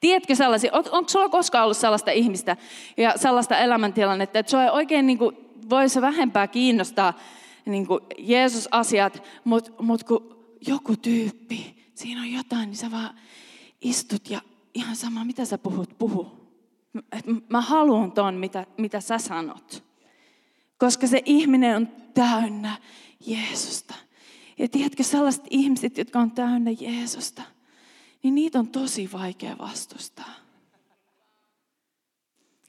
Tiedätkö 0.00 0.34
sellaisia, 0.34 0.70
on, 0.72 0.84
onko 0.90 1.08
sulla 1.08 1.28
koskaan 1.28 1.64
ollut 1.64 1.76
sellaista 1.76 2.10
ihmistä 2.10 2.56
ja 2.96 3.12
sellaista 3.16 3.58
elämäntilannetta, 3.58 4.38
että 4.38 4.50
sua 4.50 4.64
ei 4.64 4.70
oikein 4.70 5.06
niin 5.06 5.18
kuin, 5.18 5.36
voisi 5.70 6.00
vähempää 6.00 6.46
kiinnostaa 6.46 7.18
niin 7.66 7.86
kuin 7.86 8.00
Jeesus-asiat, 8.18 9.22
mutta 9.44 9.72
mut 9.82 10.04
kun 10.04 10.46
joku 10.66 10.96
tyyppi, 10.96 11.74
siinä 11.94 12.20
on 12.20 12.32
jotain, 12.32 12.66
niin 12.66 12.76
sä 12.76 12.90
vaan 12.90 13.14
istut 13.80 14.30
ja 14.30 14.40
ihan 14.74 14.96
sama, 14.96 15.24
mitä 15.24 15.44
sä 15.44 15.58
puhut, 15.58 15.98
puhu 15.98 16.39
että 17.12 17.30
mä 17.48 17.60
haluan 17.60 18.12
ton, 18.12 18.34
mitä, 18.34 18.66
mitä 18.78 19.00
sä 19.00 19.18
sanot. 19.18 19.84
Koska 20.78 21.06
se 21.06 21.22
ihminen 21.24 21.76
on 21.76 21.88
täynnä 22.14 22.76
Jeesusta. 23.26 23.94
Ja 24.58 24.68
tiedätkö, 24.68 25.02
sellaiset 25.02 25.44
ihmiset, 25.50 25.98
jotka 25.98 26.18
on 26.18 26.30
täynnä 26.30 26.70
Jeesusta, 26.80 27.42
niin 28.22 28.34
niitä 28.34 28.58
on 28.58 28.68
tosi 28.68 29.10
vaikea 29.12 29.56
vastustaa. 29.58 30.34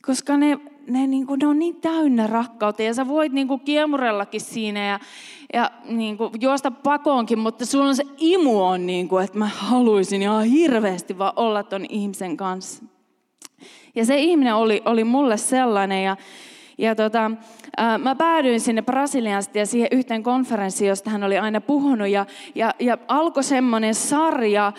Koska 0.02 0.38
ne, 0.38 0.60
ne, 0.88 1.08
niin 1.08 1.28
kuin, 1.28 1.40
ne 1.40 1.48
on 1.48 1.60
niin 1.60 1.82
täynnä 1.82 2.28
rakkautta 2.28 2.84
ja 2.84 2.94
sä 2.94 3.08
voit 3.08 3.32
niin 3.34 3.48
kuin 3.48 3.60
kiemurellakin 3.60 4.42
siinä 4.42 4.88
ja, 4.88 5.00
ja 5.54 5.72
niin 5.84 6.18
kuin, 6.18 6.32
juosta 6.42 6.72
pakoonkin, 6.72 7.40
mutta 7.40 7.66
sulla 7.66 7.86
on 7.86 7.96
se 7.96 8.04
imu 8.18 8.64
on, 8.64 8.86
niin 8.86 9.08
kuin, 9.08 9.24
että 9.24 9.38
mä 9.38 9.48
haluaisin 9.48 10.22
ihan 10.22 10.44
hirveästi 10.44 11.18
vaan 11.18 11.34
olla 11.36 11.64
ton 11.64 11.86
ihmisen 11.90 12.38
kanssa. 12.38 12.84
Ja 13.96 14.06
se 14.06 14.18
ihminen 14.18 14.56
oli, 14.56 14.82
oli 14.86 15.04
mulle 15.04 15.38
sellainen 15.38 16.04
ja, 16.04 16.18
ja 16.78 16.96
tota, 16.96 17.32
mä 18.00 18.16
päädyin 18.16 18.60
sinne 18.60 18.82
Brasiliasta 18.82 19.58
ja 19.58 19.66
siihen 19.66 19.88
yhteen 19.92 20.24
konferenssiin, 20.24 20.90
josta 20.90 21.10
hän 21.10 21.24
oli 21.24 21.38
aina 21.38 21.62
puhunut. 21.62 22.08
Ja, 22.08 22.26
ja, 22.56 22.74
ja 22.80 22.98
alkoi 23.08 23.44
semmoinen 23.44 23.96
sarja, 23.96 24.74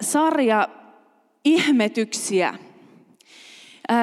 sarja 0.00 0.68
ihmetyksiä. 1.44 2.54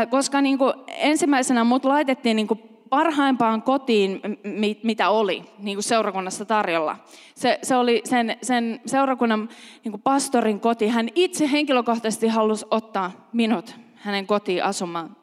Koska 0.10 0.42
niin 0.42 0.58
kuin 0.58 0.74
ensimmäisenä 0.88 1.63
mut 1.63 1.86
laitettiin 1.86 2.36
niin 2.36 2.48
kuin 2.48 2.60
parhaimpaan 2.89 3.62
kotiin, 3.62 4.22
mitä 4.84 5.10
oli 5.10 5.44
niin 5.60 5.75
kuin 5.75 5.84
seurakunnassa 5.84 6.46
tarjolla. 6.46 6.96
Se, 7.36 7.60
se 7.62 7.75
oli 7.75 8.01
sen, 8.03 8.38
sen 8.42 8.82
seurakunnan 8.86 9.50
niin 9.84 9.92
kuin 9.92 10.01
pastorin 10.01 10.60
koti. 10.60 10.88
Hän 10.88 11.10
itse 11.15 11.51
henkilökohtaisesti 11.51 12.27
halusi 12.27 12.65
ottaa 12.72 13.12
minut 13.34 13.75
hänen 14.03 14.27
kotiin 14.27 14.63
asumaan. 14.63 15.15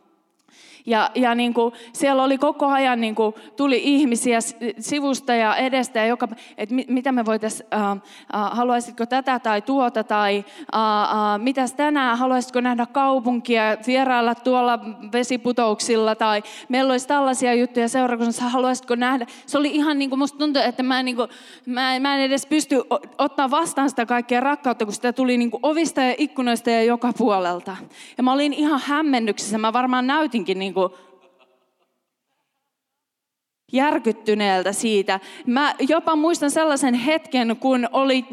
Ja, 0.87 1.11
ja 1.15 1.35
niin 1.35 1.55
kuin 1.55 1.75
siellä 1.93 2.23
oli 2.23 2.39
koko 2.39 2.67
ajan, 2.67 3.01
niin 3.01 3.15
kuin 3.15 3.35
tuli 3.57 3.81
ihmisiä 3.85 4.39
sivusta 4.79 5.35
ja 5.35 5.57
edestä, 5.57 5.99
ja 5.99 6.07
joka, 6.07 6.29
että 6.59 6.75
mitä 6.89 7.13
me 7.13 7.25
voitaisiin, 7.25 7.69
äh, 7.75 7.91
äh, 7.91 7.99
haluaisitko 8.33 9.07
tätä 9.07 9.39
tai 9.39 9.63
tuota, 9.63 10.05
tai 10.05 10.45
äh, 10.75 11.03
äh, 11.03 11.39
mitäs 11.39 11.73
tänään, 11.73 12.19
haluaisitko 12.19 12.61
nähdä 12.61 12.87
kaupunkia, 12.87 13.63
vierailla 13.87 14.35
tuolla 14.35 14.79
vesiputouksilla, 15.13 16.15
tai 16.15 16.43
meillä 16.69 16.91
olisi 16.91 17.09
tällaisia 17.09 17.55
juttuja 17.55 17.89
seurakunnassa, 17.89 18.49
haluaisitko 18.49 18.95
nähdä. 18.95 19.27
Se 19.47 19.59
oli 19.59 19.71
ihan 19.71 19.99
niin 19.99 20.11
kuin, 20.11 20.19
musta 20.19 20.39
tuntui, 20.39 20.65
että 20.65 20.83
mä 20.83 20.99
en, 20.99 21.05
niin 21.05 21.17
kuin, 21.17 21.29
mä, 21.67 22.01
mä 22.01 22.15
en 22.15 22.21
edes 22.21 22.47
pysty 22.47 22.83
ottaa 23.19 23.51
vastaan 23.51 23.91
sitä 23.91 24.07
kaikkea 24.07 24.41
rakkautta, 24.41 24.85
kun 24.85 24.95
sitä 24.95 25.13
tuli 25.13 25.37
niin 25.37 25.51
kuin 25.51 25.61
ovista 25.63 26.01
ja 26.01 26.15
ikkunoista 26.19 26.71
ja 26.71 26.83
joka 26.83 27.13
puolelta. 27.19 27.77
Ja 28.17 28.23
mä 28.23 28.33
olin 28.33 28.53
ihan 28.53 28.81
hämmennyksissä, 28.85 29.59
mä 29.59 29.73
varmaan 29.73 30.07
näytinkin 30.07 30.59
niin 30.59 30.70
kuin 30.75 30.91
järkyttyneeltä 33.73 34.73
siitä. 34.73 35.21
Mä 35.47 35.75
jopa 35.89 36.17
muistan 36.17 36.51
sellaisen 36.51 36.95
hetken, 36.95 37.57
kun 37.57 37.89
oli 37.93 38.25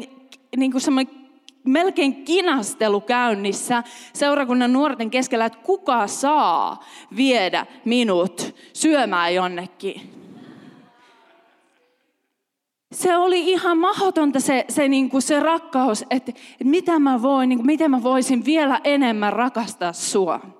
niin 0.56 0.72
kuin 0.72 0.80
semmoinen 0.80 1.18
melkein 1.64 2.24
kinastelu 2.24 3.00
käynnissä 3.00 3.82
seurakunnan 4.12 4.72
nuorten 4.72 5.10
keskellä, 5.10 5.44
että 5.44 5.58
kuka 5.58 6.06
saa 6.06 6.84
viedä 7.16 7.66
minut 7.84 8.54
syömään 8.72 9.34
jonnekin. 9.34 10.14
Se 12.92 13.16
oli 13.16 13.50
ihan 13.50 13.78
mahdotonta 13.78 14.40
se, 14.40 14.64
se, 14.68 14.88
niin 14.88 15.10
kuin 15.10 15.22
se 15.22 15.40
rakkaus, 15.40 16.02
että, 16.02 16.32
että 16.52 16.64
mitä 16.64 16.98
mä 16.98 17.22
voin, 17.22 17.48
niin 17.48 17.58
kuin, 17.58 17.66
miten 17.66 17.90
mä 17.90 18.02
voisin 18.02 18.44
vielä 18.44 18.80
enemmän 18.84 19.32
rakastaa 19.32 19.92
sua. 19.92 20.57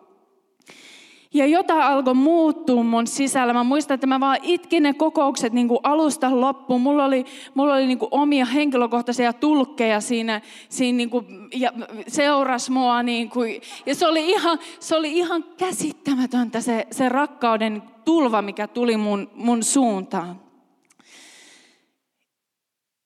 Ja 1.34 1.46
jotain 1.46 1.82
alkoi 1.82 2.14
muuttua 2.14 2.82
mun 2.82 3.06
sisällä. 3.06 3.52
Mä 3.52 3.64
muistan, 3.64 3.94
että 3.94 4.06
mä 4.06 4.20
vaan 4.20 4.38
itkin 4.42 4.82
ne 4.82 4.94
kokoukset 4.94 5.52
niin 5.52 5.68
kuin 5.68 5.80
alusta 5.82 6.40
loppuun. 6.40 6.80
Mulla 6.80 7.04
oli, 7.04 7.24
mulla 7.54 7.74
oli 7.74 7.86
niin 7.86 7.98
kuin 7.98 8.08
omia 8.10 8.44
henkilökohtaisia 8.44 9.32
tulkkeja 9.32 10.00
siinä, 10.00 10.40
siinä 10.68 10.96
niin 10.96 11.10
kuin, 11.10 11.26
ja 11.54 11.72
seuras 12.08 12.70
mua. 12.70 13.02
Niin 13.02 13.30
kuin, 13.30 13.60
ja 13.86 13.94
se 13.94 14.06
oli 14.06 14.30
ihan, 14.30 14.58
se 14.80 14.96
oli 14.96 15.12
ihan 15.12 15.44
käsittämätöntä 15.56 16.60
se, 16.60 16.86
se 16.90 17.08
rakkauden 17.08 17.82
tulva, 18.04 18.42
mikä 18.42 18.66
tuli 18.66 18.96
mun, 18.96 19.30
mun 19.34 19.62
suuntaan. 19.62 20.40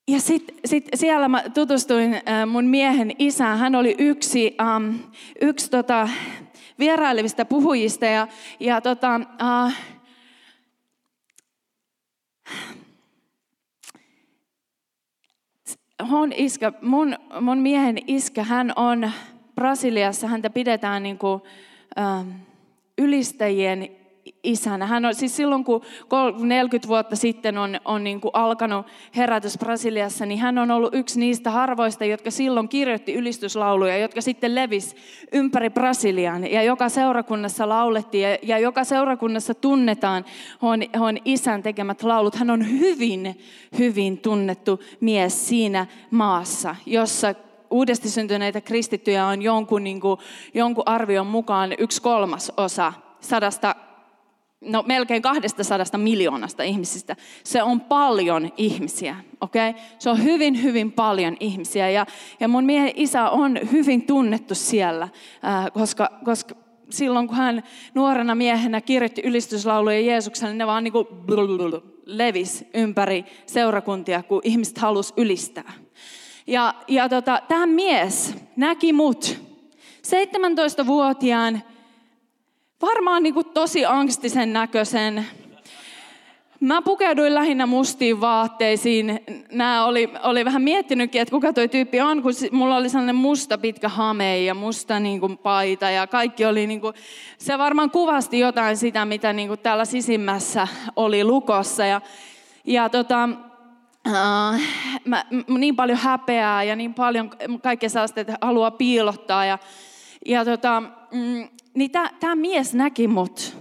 Ja 0.09 0.21
sitten 0.21 0.57
sit 0.65 0.89
siellä 0.95 1.29
mä 1.29 1.43
tutustuin 1.55 2.15
äh, 2.15 2.47
mun 2.47 2.65
miehen 2.65 3.13
isään. 3.19 3.59
Hän 3.59 3.75
oli 3.75 3.95
yksi, 3.99 4.57
um, 4.77 4.99
yksi 5.41 5.71
tota, 5.71 6.09
vierailevista 6.79 7.45
puhujista. 7.45 8.07
Ja, 8.07 8.29
ja 8.61 8.81
tota, 8.81 9.21
uh, 9.67 9.73
Hon 16.11 16.33
iskä, 16.33 16.73
mun, 16.83 17.17
mun 17.41 17.59
miehen 17.59 17.99
iskä, 18.07 18.43
hän 18.43 18.73
on 18.77 19.11
Brasiliassa, 19.55 20.27
häntä 20.27 20.51
pidetään 20.51 21.03
niin 21.03 21.19
kuin, 21.19 21.43
uh, 21.99 22.27
ylistäjien 22.99 24.02
isänä. 24.43 24.87
Hän 24.87 25.05
on, 25.05 25.15
siis 25.15 25.37
silloin 25.37 25.65
kun 25.65 25.83
40 26.39 26.89
vuotta 26.89 27.17
sitten 27.17 27.59
on, 27.59 27.81
on 27.85 28.05
niin 28.05 28.21
kuin 28.21 28.31
alkanut 28.35 28.87
herätys 29.17 29.59
Brasiliassa, 29.59 30.27
niin 30.27 30.41
hän 30.41 30.59
on 30.59 30.71
ollut 30.71 30.95
yksi 30.95 31.21
niistä 31.21 31.51
harvoista, 31.51 32.05
jotka 32.05 32.31
silloin 32.31 32.69
kirjoitti 32.69 33.15
ylistyslauluja, 33.15 33.99
jotka 33.99 34.21
sitten 34.21 34.55
levis 34.55 34.97
ympäri 35.33 35.71
Brasilian. 35.71 36.51
Ja 36.51 36.63
joka 36.63 36.89
seurakunnassa 36.89 37.69
laulettiin 37.69 38.23
ja, 38.23 38.39
ja 38.43 38.59
joka 38.59 38.85
seurakunnassa 38.85 39.55
tunnetaan 39.55 40.25
on, 40.63 40.81
on 41.01 41.19
isän 41.25 41.63
tekemät 41.63 42.03
laulut. 42.03 42.35
Hän 42.35 42.51
on 42.51 42.71
hyvin, 42.81 43.41
hyvin 43.79 44.19
tunnettu 44.19 44.81
mies 45.01 45.49
siinä 45.49 45.87
maassa, 46.11 46.77
jossa 46.87 47.35
uudesti 47.71 48.11
syntyneitä 48.11 48.61
kristittyjä 48.61 49.27
on 49.27 49.43
jonkun, 49.43 49.85
niin 49.85 50.01
kuin, 50.01 50.21
jonkun 50.55 50.85
arvion 50.87 51.27
mukaan 51.27 51.75
yksi 51.79 52.03
kolmas 52.03 52.53
osa 52.57 52.93
sadasta 53.21 53.75
no 54.63 54.85
melkein 54.87 55.23
200 55.23 55.79
miljoonasta 55.97 56.63
ihmisistä. 56.63 57.17
Se 57.45 57.63
on 57.63 57.81
paljon 57.81 58.53
ihmisiä, 58.57 59.17
okei? 59.41 59.71
Okay? 59.71 59.83
Se 59.99 60.11
on 60.11 60.25
hyvin, 60.25 60.63
hyvin 60.63 60.93
paljon 60.93 61.37
ihmisiä. 61.41 61.91
Ja, 61.91 62.07
ja 62.41 62.49
mun 62.49 62.65
miehen 62.65 62.93
isä 62.95 63.31
on 63.31 63.59
hyvin 63.73 64.03
tunnettu 64.03 64.55
siellä, 64.55 65.05
äh, 65.45 65.73
koska, 65.73 66.09
koska 66.25 66.55
silloin 66.91 67.29
kun 67.29 67.37
hän 67.37 67.63
nuorena 67.95 68.35
miehenä 68.35 68.81
kirjoitti 68.81 69.23
ylistyslauluja 69.25 70.01
Jeesukselle, 70.01 70.53
niin 70.53 70.59
ne 70.59 70.67
vaan 70.67 70.85
niin 70.85 70.93
kuin 70.93 71.07
levis 72.07 72.65
ympäri 72.75 73.25
seurakuntia, 73.47 74.23
kun 74.23 74.41
ihmiset 74.45 74.79
halus 74.79 75.13
ylistää. 75.17 75.73
Ja, 76.47 76.75
ja 76.89 77.09
tota, 77.09 77.43
tämä 77.49 77.67
mies 77.67 78.35
näki 78.57 78.93
mut 78.93 79.41
17-vuotiaan 80.07 81.63
varmaan 82.83 83.23
niin 83.23 83.35
kuin 83.35 83.47
tosi 83.47 83.87
angstisen 83.87 84.53
näköisen. 84.53 85.27
Mä 86.61 86.83
pukeuduin 86.83 87.35
lähinnä 87.35 87.67
mustiin 87.67 88.21
vaatteisiin. 88.21 89.21
Nämä 89.53 89.85
oli, 89.85 90.11
oli 90.23 90.45
vähän 90.45 90.63
miettinytkin, 90.63 91.23
että 91.23 91.33
kuka 91.33 91.53
toi 91.53 91.69
tyyppi 91.69 92.01
on, 92.01 92.23
kun 92.23 92.33
mulla 92.53 92.77
oli 92.77 92.89
sellainen 92.89 93.17
musta 93.17 93.59
pitkä 93.59 93.89
hame 93.89 94.39
ja 94.39 94.55
musta 94.55 95.01
niin 95.01 95.21
kuin 95.21 95.39
paita 95.39 95.91
ja 95.91 96.07
kaikki 96.07 96.45
oli 96.45 96.67
niin 96.67 96.81
kuin, 96.81 96.95
se 97.39 97.59
varmaan 97.59 97.91
kuvasti 97.91 98.39
jotain 98.39 98.77
sitä, 98.77 99.05
mitä 99.05 99.33
niin 99.33 99.49
kuin 99.49 99.61
täällä 99.61 99.85
sisimmässä 99.85 100.69
oli 100.97 101.25
lukossa. 101.25 101.85
Ja, 101.87 102.01
ja 102.65 102.89
tota, 102.89 103.29
Uh, 104.09 104.61
mä, 105.05 105.25
niin 105.49 105.77
paljon 105.77 105.99
häpeää 105.99 106.63
ja 106.63 106.77
niin 106.77 106.95
paljon 106.95 107.31
kaikkea 107.63 107.89
sellaista, 107.89 108.21
että 108.21 108.39
haluaa 108.41 108.71
piilottaa. 108.71 109.45
Ja, 109.45 109.59
ja 110.27 110.45
tota, 110.45 110.83
mm, 111.13 111.49
niin 111.75 111.91
tämä 112.21 112.35
mies 112.35 112.75
näki 112.75 113.09
mut. 113.09 113.57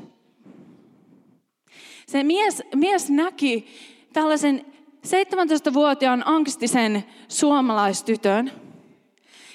Se 2.07 2.23
mies, 2.23 2.63
mies 2.75 3.09
näki 3.09 3.67
tällaisen 4.13 4.65
17-vuotiaan 5.07 6.23
angstisen 6.25 7.03
suomalaistytön. 7.27 8.51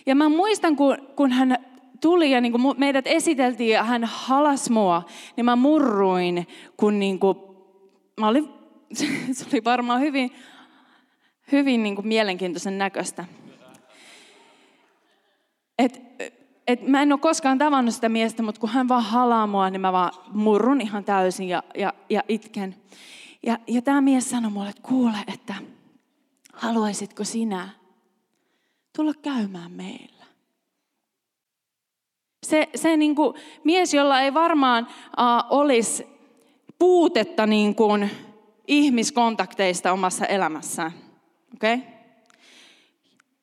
Ja 0.06 0.14
mä 0.14 0.28
muistan, 0.28 0.76
kun, 0.76 0.98
kun 1.16 1.30
hän 1.30 1.56
tuli 2.00 2.30
ja 2.30 2.40
niin 2.40 2.52
kuin 2.52 2.78
meidät 2.78 3.06
esiteltiin 3.06 3.70
ja 3.70 3.84
hän 3.84 4.04
halas 4.04 4.70
mua, 4.70 5.02
niin 5.36 5.44
mä 5.44 5.56
murruin, 5.56 6.46
kun 6.76 6.98
niin 6.98 7.18
kuin, 7.18 7.38
mä 8.20 8.28
olin, 8.28 8.48
se 9.32 9.46
oli 9.52 9.64
varmaan 9.64 10.00
hyvin, 10.00 10.30
hyvin 11.52 11.82
niin 11.82 11.94
kuin 11.94 12.08
mielenkiintoisen 12.08 12.78
näköistä. 12.78 13.24
Et, 15.78 16.00
et 16.66 16.88
mä 16.88 17.02
en 17.02 17.12
ole 17.12 17.20
koskaan 17.20 17.58
tavannut 17.58 17.94
sitä 17.94 18.08
miestä, 18.08 18.42
mutta 18.42 18.60
kun 18.60 18.70
hän 18.70 18.88
vaan 18.88 19.02
halaa 19.02 19.46
mua, 19.46 19.70
niin 19.70 19.80
mä 19.80 19.92
vaan 19.92 20.12
murrun 20.32 20.80
ihan 20.80 21.04
täysin 21.04 21.48
ja, 21.48 21.62
ja, 21.74 21.92
ja 22.10 22.22
itken. 22.28 22.76
Ja, 23.42 23.58
ja 23.66 23.82
tämä 23.82 24.00
mies 24.00 24.30
sanoi 24.30 24.50
mulle, 24.50 24.68
että 24.68 24.82
kuule, 24.82 25.18
että 25.26 25.54
haluaisitko 26.52 27.24
sinä 27.24 27.68
tulla 28.96 29.14
käymään 29.22 29.72
meillä? 29.72 30.26
Se, 32.46 32.68
se 32.74 32.96
niin 32.96 33.14
kuin 33.14 33.34
mies, 33.64 33.94
jolla 33.94 34.20
ei 34.20 34.34
varmaan 34.34 34.86
uh, 34.86 35.58
olisi 35.58 36.06
puutetta 36.78 37.46
niin 37.46 37.74
kuin 37.74 38.10
ihmiskontakteista 38.68 39.92
omassa 39.92 40.26
elämässään. 40.26 40.92
Okay? 41.54 41.78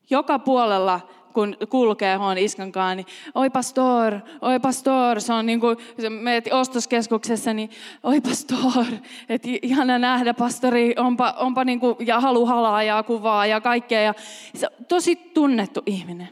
Joka 0.09 0.39
puolella 0.39 1.09
kun 1.33 1.57
kulkee 1.69 2.15
huon 2.15 2.37
iskankaan, 2.37 2.97
niin 2.97 3.07
oi 3.35 3.49
pastor, 3.49 4.19
oi 4.41 4.59
pastor, 4.59 5.21
se 5.21 5.33
on 5.33 5.45
niin 5.45 5.59
kuin, 5.59 5.77
meet 6.09 6.49
ostoskeskuksessa, 6.51 7.53
niin 7.53 7.69
oi 8.03 8.21
pastor, 8.21 8.85
että 9.29 9.47
ihana 9.61 9.99
nähdä 9.99 10.33
pastori, 10.33 10.93
onpa, 10.97 11.35
onpa 11.37 11.63
niin 11.63 11.79
kuin, 11.79 11.95
ja 11.99 12.19
halu 12.19 12.45
halaa 12.45 12.83
ja 12.83 13.03
kuvaa 13.03 13.45
ja 13.45 13.61
kaikkea. 13.61 14.01
Ja 14.01 14.13
se 14.55 14.67
on 14.67 14.85
tosi 14.85 15.15
tunnettu 15.15 15.81
ihminen. 15.85 16.29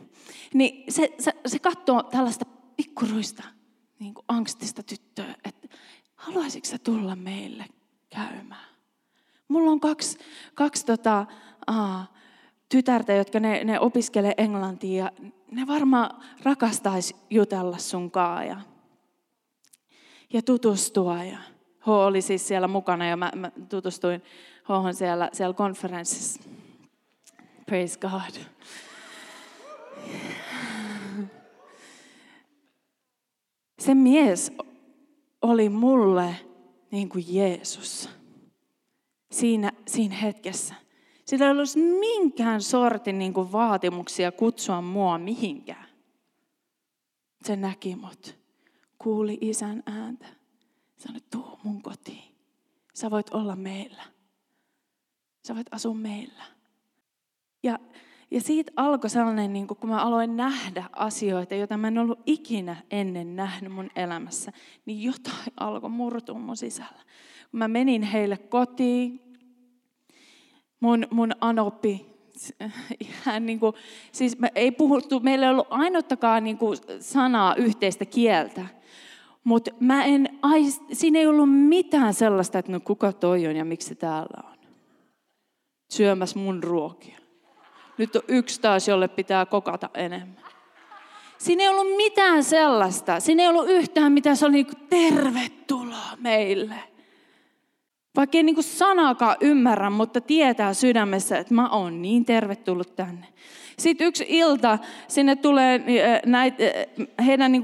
Niin 0.53 0.83
se, 0.89 1.09
se, 1.19 1.31
se 1.45 1.59
katsoo 1.59 2.03
tällaista 2.03 2.45
pikkuruista 2.75 3.43
niin 3.99 4.13
kuin 4.13 4.25
angstista 4.27 4.83
tyttöä, 4.83 5.35
että 5.45 5.67
haluaisitko 6.15 6.69
sä 6.69 6.77
tulla 6.77 7.15
meille 7.15 7.65
käymään? 8.09 8.71
Mulla 9.47 9.71
on 9.71 9.79
kaksi, 9.79 10.17
kaksi 10.55 10.85
tota, 10.85 11.25
aa, 11.67 12.13
tytärtä, 12.71 13.13
jotka 13.13 13.39
ne, 13.39 13.63
ne 13.63 13.79
opiskelee 13.79 14.33
englantia 14.37 15.03
ja 15.03 15.11
ne 15.51 15.67
varmaan 15.67 16.23
rakastaisi 16.43 17.15
jutella 17.29 17.77
sun 17.77 18.11
ja, 18.47 18.57
ja 20.33 20.41
tutustua. 20.41 21.23
Ja 21.23 21.37
H 21.79 21.89
oli 21.89 22.21
siis 22.21 22.47
siellä 22.47 22.67
mukana 22.67 23.07
ja 23.07 23.17
mä, 23.17 23.31
mä 23.35 23.51
tutustuin 23.69 24.23
H 24.63 24.95
siellä, 24.97 25.29
siellä 25.33 25.53
konferenssissa. 25.53 26.41
Praise 27.65 27.99
God. 27.99 28.41
Se 33.79 33.93
mies 33.93 34.51
oli 35.41 35.69
mulle 35.69 36.35
niin 36.91 37.09
kuin 37.09 37.25
Jeesus 37.27 38.09
siinä, 39.31 39.71
siinä 39.87 40.15
hetkessä. 40.15 40.75
Sillä 41.25 41.45
ei 41.45 41.51
olisi 41.51 41.79
minkään 41.79 42.61
sortin 42.61 43.19
niin 43.19 43.33
kuin 43.33 43.51
vaatimuksia 43.51 44.31
kutsua 44.31 44.81
mua 44.81 45.17
mihinkään. 45.17 45.85
Se 47.43 47.55
näki 47.55 47.95
mut, 47.95 48.35
kuuli 48.97 49.37
isän 49.41 49.83
ääntä. 49.85 50.25
Sanoi, 50.97 51.21
tuu 51.31 51.59
mun 51.63 51.81
kotiin. 51.81 52.35
Sä 52.93 53.11
voit 53.11 53.29
olla 53.29 53.55
meillä. 53.55 54.03
Sä 55.47 55.55
voit 55.55 55.67
asua 55.71 55.93
meillä. 55.93 56.43
Ja, 57.63 57.79
ja 58.31 58.41
siitä 58.41 58.71
alkoi 58.75 59.09
sellainen, 59.09 59.53
niin 59.53 59.67
kun 59.67 59.89
mä 59.89 60.01
aloin 60.01 60.37
nähdä 60.37 60.83
asioita, 60.91 61.55
joita 61.55 61.77
mä 61.77 61.87
en 61.87 61.97
ollut 61.97 62.19
ikinä 62.25 62.75
ennen 62.91 63.35
nähnyt 63.35 63.73
mun 63.73 63.89
elämässä, 63.95 64.51
niin 64.85 65.03
jotain 65.03 65.53
alkoi 65.59 65.89
murtua 65.89 66.39
mun 66.39 66.57
sisällä. 66.57 67.01
Kun 67.51 67.57
mä 67.57 67.67
menin 67.67 68.03
heille 68.03 68.37
kotiin, 68.37 69.30
mun, 70.81 71.07
mun 71.11 71.31
anoppi, 71.41 72.05
hän 73.23 73.45
niin 73.45 73.59
kuin, 73.59 73.73
siis 74.11 74.39
me 74.39 74.51
ei 74.55 74.71
puhuttu, 74.71 75.19
meillä 75.19 75.45
ei 75.45 75.51
ollut 75.51 75.67
ainuttakaan 75.69 76.43
niin 76.43 76.57
kuin 76.57 76.77
sanaa 76.99 77.55
yhteistä 77.55 78.05
kieltä. 78.05 78.65
Mutta 79.43 79.71
mä 79.79 80.05
en, 80.05 80.39
ai, 80.41 80.61
siinä 80.93 81.19
ei 81.19 81.27
ollut 81.27 81.49
mitään 81.67 82.13
sellaista, 82.13 82.59
että 82.59 82.71
no 82.71 82.79
kuka 82.79 83.13
toi 83.13 83.47
on 83.47 83.55
ja 83.55 83.65
miksi 83.65 83.87
se 83.87 83.95
täällä 83.95 84.43
on. 84.51 84.57
Syömässä 85.89 86.39
mun 86.39 86.63
ruokia. 86.63 87.17
Nyt 87.97 88.15
on 88.15 88.21
yksi 88.27 88.61
taas, 88.61 88.87
jolle 88.87 89.07
pitää 89.07 89.45
kokata 89.45 89.89
enemmän. 89.93 90.41
Siinä 91.37 91.63
ei 91.63 91.69
ollut 91.69 91.97
mitään 91.97 92.43
sellaista. 92.43 93.19
Siinä 93.19 93.43
ei 93.43 93.49
ollut 93.49 93.69
yhtään 93.69 94.11
mitään. 94.11 94.37
Se 94.37 94.45
oli 94.45 94.53
niin 94.53 94.65
kuin, 94.65 94.87
tervetuloa 94.89 96.17
meille. 96.17 96.75
Vaikka 98.15 98.37
ei 98.37 98.43
niin 98.43 98.63
sanakaan 98.63 99.35
ymmärrä, 99.41 99.89
mutta 99.89 100.21
tietää 100.21 100.73
sydämessä, 100.73 101.37
että 101.37 101.53
mä 101.53 101.69
oon 101.69 102.01
niin 102.01 102.25
tervetullut 102.25 102.95
tänne. 102.95 103.27
Sitten 103.77 104.07
yksi 104.07 104.25
ilta 104.27 104.79
sinne 105.07 105.35
tulee 105.35 105.75
äh, 105.75 106.21
näitä, 106.25 106.63
äh, 106.63 107.25
heidän 107.25 107.51
niin 107.51 107.63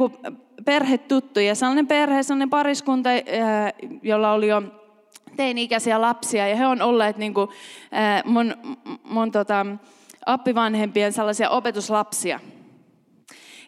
perhetuttuja. 0.65 1.55
Sellainen 1.55 1.87
perhe, 1.87 2.23
sellainen 2.23 2.49
pariskunta, 2.49 3.09
äh, 3.09 3.73
jolla 4.01 4.31
oli 4.31 4.47
jo 4.47 4.61
teini-ikäisiä 5.35 6.01
lapsia. 6.01 6.47
Ja 6.47 6.55
he 6.55 6.67
on 6.67 6.81
olleet 6.81 7.17
niin 7.17 7.33
kuin 7.33 7.49
mun, 8.25 8.55
mun 9.03 9.31
tota, 9.31 9.65
appivanhempien 10.25 11.13
sellaisia 11.13 11.49
opetuslapsia. 11.49 12.39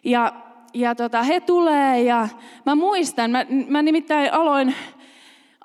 Ja, 0.04 0.32
ja 0.74 0.94
tota, 0.94 1.22
he 1.22 1.40
tulee 1.40 2.02
ja 2.02 2.28
mä 2.66 2.74
muistan, 2.74 3.30
mä, 3.30 3.46
mä 3.68 3.82
nimittäin 3.82 4.32
aloin 4.32 4.74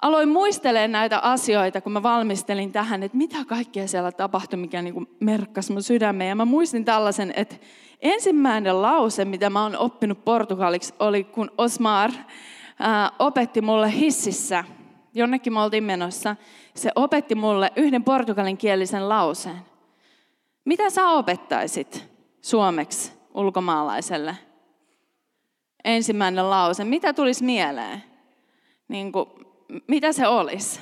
aloin 0.02 0.30
muistelemaan 0.30 0.92
näitä 0.92 1.20
asioita, 1.20 1.82
kun 1.82 1.92
mä 1.92 2.04
valmistelin 2.04 2.72
tähän, 2.72 3.04
että 3.04 3.18
mitä 3.18 3.38
kaikkea 3.48 3.88
siellä 3.88 4.12
tapahtui, 4.12 4.60
mikä 4.60 4.82
niin 4.82 4.94
kuin 4.94 5.08
merkkasi 5.20 5.72
mun 5.72 5.84
sydämeen. 5.84 6.30
Ja 6.30 6.36
mä 6.36 6.46
muistin 6.46 6.86
tällaisen, 6.86 7.34
että 7.36 7.56
ensimmäinen 8.02 8.82
lause, 8.82 9.26
mitä 9.26 9.50
mä 9.50 9.64
oon 9.64 9.78
oppinut 9.78 10.26
portugaliksi, 10.26 10.94
oli 11.00 11.24
kun 11.24 11.52
Osmar 11.58 12.12
ää, 12.80 13.12
opetti 13.20 13.62
mulle 13.62 13.92
hississä, 13.92 14.64
jonnekin 15.14 15.54
me 15.54 15.62
oltiin 15.62 15.84
menossa, 15.84 16.36
se 16.74 16.92
opetti 16.96 17.36
mulle 17.36 17.72
yhden 17.76 18.04
portugalinkielisen 18.04 19.10
lauseen. 19.10 19.62
Mitä 20.66 20.90
sä 20.90 21.08
opettaisit 21.08 22.10
suomeksi 22.42 23.12
ulkomaalaiselle? 23.34 24.38
Ensimmäinen 25.84 26.50
lause. 26.50 26.84
Mitä 26.84 27.14
tulisi 27.14 27.44
mieleen? 27.44 28.04
Niin 28.88 29.12
kuin, 29.12 29.26
mitä 29.88 30.12
se 30.12 30.28
olisi? 30.28 30.80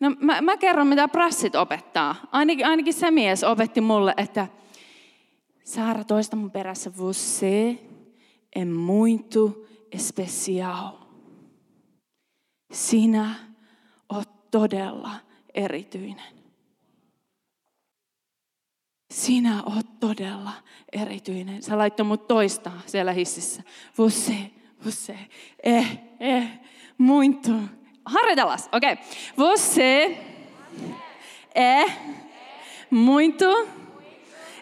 No 0.00 0.10
mä, 0.20 0.40
mä 0.40 0.56
kerron, 0.56 0.86
mitä 0.86 1.08
prassit 1.08 1.54
opettaa. 1.54 2.14
Ainakin, 2.32 2.66
ainakin 2.66 2.94
se 2.94 3.10
mies 3.10 3.44
opetti 3.44 3.80
mulle, 3.80 4.14
että 4.16 4.48
Saara 5.64 6.04
toista 6.04 6.36
mun 6.36 6.50
perässä, 6.50 6.90
você 6.90 7.78
é 8.52 8.64
muito 8.64 9.66
especial. 9.92 10.92
Sinä 12.72 13.34
oot 14.08 14.50
todella 14.50 15.10
erityinen. 15.54 16.34
Sinä 19.12 19.62
oot 19.62 20.00
todella 20.00 20.52
erityinen. 20.92 21.62
Sä 21.62 21.78
laittoi 21.78 22.06
mut 22.06 22.28
toistaa 22.28 22.80
siellä 22.86 23.12
hississä. 23.12 23.62
Você, 23.98 24.50
você, 24.84 25.18
eh, 25.62 26.00
eh, 26.20 26.60
muito 26.98 27.52
Harjoitellaan. 28.04 28.58
Okei. 28.72 28.92
Okay. 28.92 29.04
Você 29.36 30.18
é 31.54 31.84
muito 32.90 33.68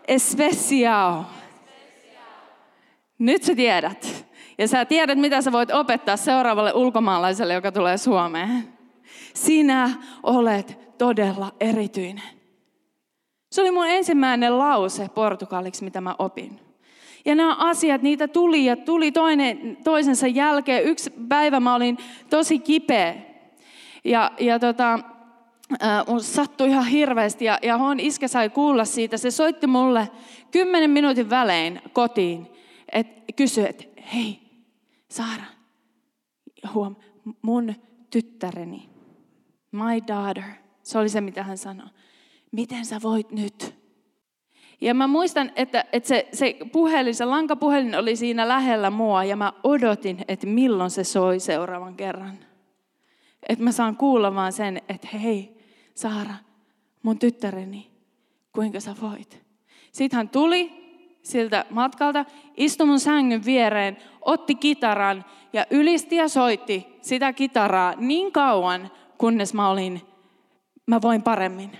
especial. 0.09 1.25
Nyt 3.19 3.43
sä 3.43 3.55
tiedät. 3.55 4.27
Ja 4.59 4.69
sä 4.69 4.85
tiedät, 4.85 5.19
mitä 5.19 5.43
sä 5.43 5.53
voit 5.53 5.71
opettaa 5.71 6.17
seuraavalle 6.17 6.73
ulkomaalaiselle, 6.73 7.55
joka 7.55 7.73
tulee 7.73 7.99
Suomeen. 7.99 8.69
Sinä 9.35 9.91
olet 10.23 10.79
todella 10.99 11.53
erityinen. 11.61 12.41
Se 13.53 13.61
oli 13.61 13.71
mun 13.71 13.87
ensimmäinen 13.87 14.59
lause 14.59 15.09
portugaliksi, 15.09 15.85
mitä 15.85 16.01
mä 16.01 16.15
opin. 16.19 16.61
Ja 17.25 17.35
nämä 17.35 17.55
asiat, 17.55 18.03
niitä 18.03 18.29
tuli 18.29 18.65
ja 18.65 18.77
tuli 18.77 19.13
toinen, 19.13 19.77
toisensa 19.85 20.27
jälkeen. 20.27 20.85
Yksi 20.85 21.11
päivä 21.29 21.61
mä 21.61 21.75
olin 21.75 21.99
tosi 22.31 22.59
kipeä. 22.59 23.30
Ja, 24.05 24.33
ja 24.41 24.59
tota, 24.59 24.95
äh, 25.83 26.07
mun 26.09 26.23
sattui 26.23 26.69
ihan 26.69 26.87
hirveästi 26.87 27.45
ja, 27.45 27.59
ja 27.63 27.79
Hon 27.79 28.01
iskä 28.01 28.29
sai 28.29 28.51
kuulla 28.51 28.85
siitä. 28.85 29.17
Se 29.17 29.31
soitti 29.31 29.67
mulle 29.67 30.11
kymmenen 30.51 30.91
minuutin 30.91 31.31
välein 31.31 31.83
kotiin. 31.93 32.47
Et 32.93 33.07
kysyi, 33.37 33.67
että 33.69 33.85
hei 34.15 34.51
Saara, 35.11 35.45
huom, 36.75 36.97
mun 37.43 37.75
tyttäreni, 38.11 38.89
my 39.73 40.07
daughter, 40.09 40.45
se 40.83 40.99
oli 40.99 41.09
se 41.09 41.21
mitä 41.21 41.43
hän 41.43 41.59
sanoi. 41.59 41.87
Miten 42.53 42.85
sä 42.85 43.01
voit 43.03 43.31
nyt? 43.31 43.75
Ja 44.81 44.95
mä 44.95 45.07
muistan, 45.07 45.53
että, 45.57 45.85
että 45.93 46.09
se, 46.09 46.29
se 46.33 46.57
puhelin, 46.73 47.15
se 47.15 47.25
lankapuhelin 47.25 47.95
oli 47.95 48.17
siinä 48.17 48.49
lähellä 48.49 48.91
mua 48.91 49.25
ja 49.25 49.37
mä 49.37 49.53
odotin, 49.63 50.25
että 50.29 50.47
milloin 50.47 50.91
se 50.91 51.05
soi 51.05 51.41
seuraavan 51.41 51.97
kerran. 51.97 52.39
Että 53.49 53.65
mä 53.65 53.73
saan 53.73 53.97
kuulla 53.97 54.35
vaan 54.35 54.53
sen, 54.53 54.83
että 54.89 55.09
hei, 55.09 55.59
Saara, 55.95 56.35
mun 57.03 57.19
tyttäreni, 57.19 57.91
kuinka 58.53 58.81
sä 58.81 58.95
voit? 59.03 59.43
Sitten 59.93 60.17
hän 60.17 60.29
tuli 60.29 60.81
siltä 61.23 61.65
matkalta, 61.71 62.25
istui 62.57 62.87
mun 62.87 63.01
sängyn 63.01 63.45
viereen, 63.45 63.97
otti 64.21 64.55
kitaran 64.55 65.25
ja 65.53 65.67
ylisti 65.71 66.17
ja 66.17 66.29
soitti 66.29 66.87
sitä 67.03 67.33
kitaraa 67.33 67.95
niin 67.97 68.33
kauan, 68.33 68.91
kunnes 69.19 69.55
mä 69.55 69.69
olin, 69.69 70.03
mä 70.87 71.03
voin 71.03 71.23
paremmin. 71.23 71.71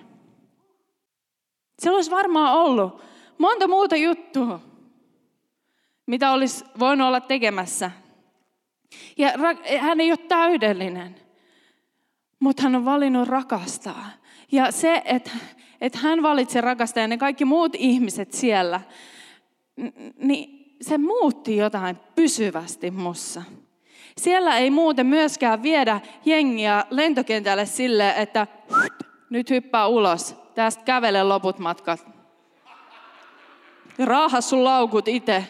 Se 1.79 1.91
olisi 1.91 2.11
varmaan 2.11 2.55
ollut 2.55 3.03
monta 3.39 3.69
muuta 3.69 3.97
juttua, 3.97 4.61
mitä 6.07 6.33
olisi 6.33 6.65
voinut 6.79 7.07
olla 7.07 7.21
tekemässä. 7.21 7.91
Ja 9.19 9.33
hän 9.81 10.01
ei 10.01 10.11
ole 10.11 10.19
täydellinen 10.29 11.30
mutta 12.41 12.63
hän 12.63 12.75
on 12.77 12.85
valinnut 12.85 13.29
rakastaa. 13.29 14.07
Ja 14.53 14.73
se, 14.73 15.03
että, 15.05 15.31
että 15.81 15.99
hän 15.99 16.23
valitsi 16.23 16.61
rakastaa 16.61 17.01
ja 17.01 17.09
ne 17.09 17.19
kaikki 17.19 17.45
muut 17.45 17.73
ihmiset 17.79 18.33
siellä, 18.33 18.81
niin 20.19 20.75
se 20.81 20.99
muutti 20.99 21.57
jotain 21.57 21.97
pysyvästi 22.15 22.91
mussa. 22.91 23.43
Siellä 24.19 24.59
ei 24.59 24.71
muuten 24.71 25.07
myöskään 25.07 25.63
viedä 25.63 26.01
jengiä 26.25 26.85
lentokentälle 26.91 27.67
sille, 27.67 28.15
että 28.17 28.47
nyt 29.31 29.51
hyppää 29.51 29.87
ulos, 29.87 30.37
tästä 30.55 30.85
kävele 30.85 31.25
loput 31.25 31.59
matkat. 31.59 32.07
Raaha 33.99 34.41
sun 34.41 34.65
laukut 34.65 35.09
itse. 35.09 35.45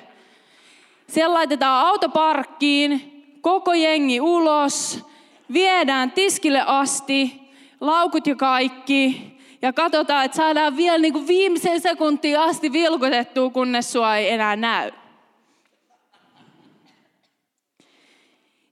Siellä 1.06 1.34
laitetaan 1.34 1.86
autoparkkiin, 1.86 3.22
koko 3.40 3.74
jengi 3.74 4.20
ulos, 4.20 5.06
viedään 5.52 6.12
tiskille 6.12 6.62
asti, 6.66 7.40
laukut 7.80 8.26
ja 8.26 8.36
kaikki, 8.36 9.30
ja 9.62 9.72
katsotaan, 9.72 10.24
että 10.24 10.36
saadaan 10.36 10.76
vielä 10.76 10.98
niin 10.98 11.12
kuin 11.12 11.26
viimeiseen 11.26 11.80
sekuntiin 11.80 12.38
asti 12.38 12.72
vilkutettua, 12.72 13.50
kunnes 13.50 13.92
sua 13.92 14.16
ei 14.16 14.30
enää 14.30 14.56
näy. 14.56 14.90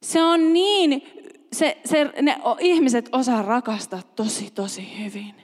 Se 0.03 0.23
on 0.23 0.53
niin, 0.53 1.03
se, 1.53 1.79
se, 1.85 2.13
ne 2.23 2.39
ihmiset 2.61 3.09
osaa 3.13 3.43
rakastaa 3.43 4.03
tosi, 4.17 4.51
tosi 4.51 5.05
hyvin. 5.05 5.35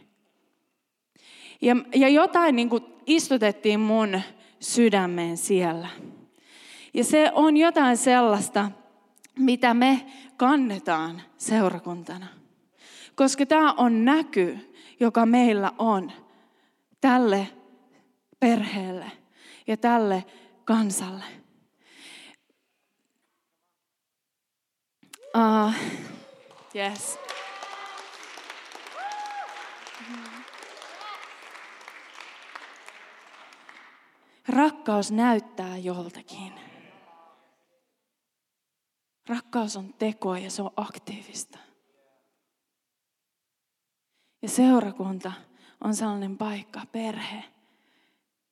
Ja, 1.61 1.77
ja 1.95 2.09
jotain 2.09 2.57
niin 2.57 2.69
kuin 2.69 2.85
istutettiin 3.07 3.81
mun 3.81 4.21
sydämeen 4.61 5.37
siellä. 5.37 5.89
Ja 6.95 7.05
se 7.05 7.31
on 7.35 7.57
jotain 7.57 7.97
sellaista, 7.97 8.71
mitä 9.39 9.75
me 9.75 10.07
kannetaan 10.37 11.23
seurakuntana. 11.39 12.27
Koska 13.15 13.47
tämä 13.47 13.73
on 13.73 14.05
näky, 14.05 14.59
joka 15.01 15.27
meillä 15.27 15.73
on 15.79 16.13
tälle 17.01 17.49
perheelle 18.41 19.13
ja 19.67 19.77
tälle 19.77 20.25
kansalle. 20.65 21.25
Uh, 25.37 25.75
yes. 26.77 27.19
Rakkaus 34.49 35.13
näyttää 35.13 35.77
joltakin. 35.77 36.64
Rakkaus 39.29 39.77
on 39.77 39.95
tekoa 39.95 40.39
ja 40.39 40.51
se 40.51 40.63
on 40.63 40.71
aktiivista. 40.77 41.59
Ja 44.43 44.49
seurakunta 44.49 45.33
on 45.81 45.95
sellainen 45.95 46.39
paikka, 46.39 46.81
perhe, 46.93 47.45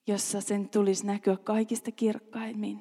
jossa 0.07 0.41
sen 0.41 0.69
tulisi 0.69 1.07
näkyä 1.07 1.37
kaikista 1.37 1.91
kirkkaimmin. 1.91 2.81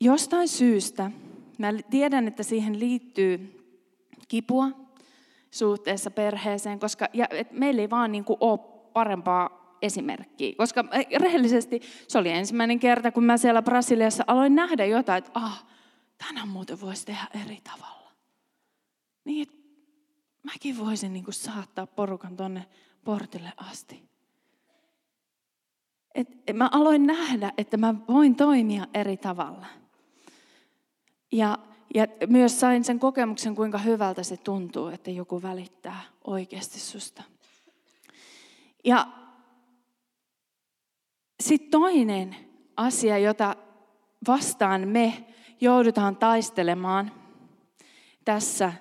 Jostain 0.00 0.48
syystä, 0.48 1.10
mä 1.58 1.72
tiedän, 1.90 2.28
että 2.28 2.42
siihen 2.42 2.80
liittyy 2.80 3.56
kipua 4.28 4.70
suhteessa 5.50 6.10
perheeseen, 6.10 6.80
koska 6.80 7.08
ja, 7.12 7.26
et 7.30 7.52
meillä 7.52 7.82
ei 7.82 7.90
vaan 7.90 8.12
niin 8.12 8.24
kuin 8.24 8.36
ole 8.40 8.58
parempaa 8.92 9.65
esimerkkiä. 9.82 10.54
Koska 10.56 10.84
eh, 10.92 11.06
rehellisesti 11.20 11.80
se 12.08 12.18
oli 12.18 12.30
ensimmäinen 12.30 12.78
kerta, 12.78 13.12
kun 13.12 13.24
mä 13.24 13.36
siellä 13.36 13.62
Brasiliassa 13.62 14.24
aloin 14.26 14.54
nähdä 14.54 14.84
jotain, 14.84 15.18
että 15.18 15.30
ah, 15.34 15.66
tänään 16.18 16.48
muuten 16.48 16.80
voisi 16.80 17.06
tehdä 17.06 17.26
eri 17.44 17.58
tavalla. 17.64 18.12
Niin, 19.24 19.42
että 19.42 19.56
mäkin 20.42 20.78
voisin 20.78 21.12
niin 21.12 21.24
kuin 21.24 21.34
saattaa 21.34 21.86
porukan 21.86 22.36
tonne 22.36 22.66
portille 23.04 23.52
asti. 23.56 24.02
Et 26.14 26.28
mä 26.52 26.68
aloin 26.72 27.06
nähdä, 27.06 27.52
että 27.58 27.76
mä 27.76 27.94
voin 28.08 28.36
toimia 28.36 28.86
eri 28.94 29.16
tavalla. 29.16 29.66
Ja, 31.32 31.58
ja 31.94 32.06
myös 32.28 32.60
sain 32.60 32.84
sen 32.84 32.98
kokemuksen, 32.98 33.54
kuinka 33.54 33.78
hyvältä 33.78 34.22
se 34.22 34.36
tuntuu, 34.36 34.88
että 34.88 35.10
joku 35.10 35.42
välittää 35.42 36.02
oikeasti 36.24 36.80
susta. 36.80 37.22
Ja 38.84 39.06
sitten 41.40 41.70
toinen 41.70 42.36
asia, 42.76 43.18
jota 43.18 43.56
vastaan 44.28 44.88
me 44.88 45.24
joudutaan 45.60 46.16
taistelemaan 46.16 47.10
tässä 48.24 48.72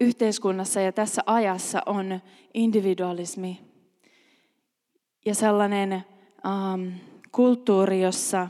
yhteiskunnassa 0.00 0.80
ja 0.80 0.92
tässä 0.92 1.22
ajassa 1.26 1.82
on 1.86 2.20
individualismi 2.54 3.60
ja 5.26 5.34
sellainen 5.34 5.92
ähm, 5.92 6.88
kulttuuri, 7.32 8.02
jossa 8.02 8.48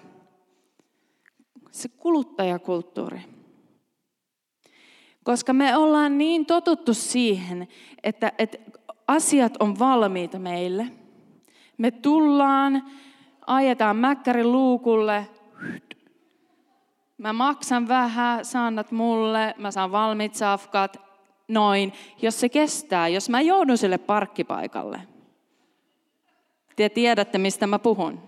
se 1.71 1.89
kuluttajakulttuuri. 1.89 3.21
Koska 5.25 5.53
me 5.53 5.77
ollaan 5.77 6.19
niin 6.19 6.47
totuttu 6.47 6.95
siihen, 6.95 7.69
että, 8.03 8.33
että 8.39 8.59
asiat 9.09 9.57
on 9.61 9.79
valmiita 9.79 10.39
meille. 10.39 10.87
Me 11.79 11.91
tullaan, 11.91 12.91
ajetaan 13.47 13.97
mäkkärin 13.97 14.53
luukulle, 14.53 15.27
mä 17.19 17.33
maksan 17.33 17.89
vähän, 17.89 18.45
saannat 18.45 18.91
mulle, 18.91 19.55
mä 19.59 19.71
saan 19.71 19.93
valmiit 19.93 20.35
safkat, 20.35 20.97
noin. 21.49 21.93
Jos 22.23 22.41
se 22.41 22.49
kestää, 22.49 23.09
jos 23.09 23.29
mä 23.29 23.41
joudun 23.41 23.79
sille 23.79 23.99
parkkipaikalle, 23.99 25.01
te 26.77 26.89
tiedätte, 26.89 27.39
mistä 27.39 27.67
mä 27.67 27.79
puhun. 27.79 28.23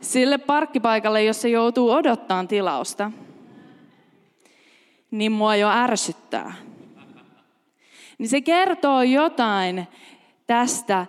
Sille 0.00 0.38
parkkipaikalle, 0.38 1.24
jos 1.24 1.42
se 1.42 1.48
joutuu 1.48 1.90
odottaa 1.90 2.44
tilausta, 2.44 3.10
niin 5.10 5.32
mua 5.32 5.56
jo 5.56 5.68
ärsyttää. 5.68 6.54
Niin 8.18 8.28
se 8.28 8.40
kertoo 8.40 9.02
jotain 9.02 9.88
tästä, 10.46 11.06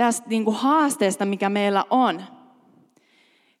tästä 0.00 0.28
niin 0.28 0.44
kuin 0.44 0.56
haasteesta, 0.56 1.24
mikä 1.24 1.48
meillä 1.48 1.84
on. 1.90 2.22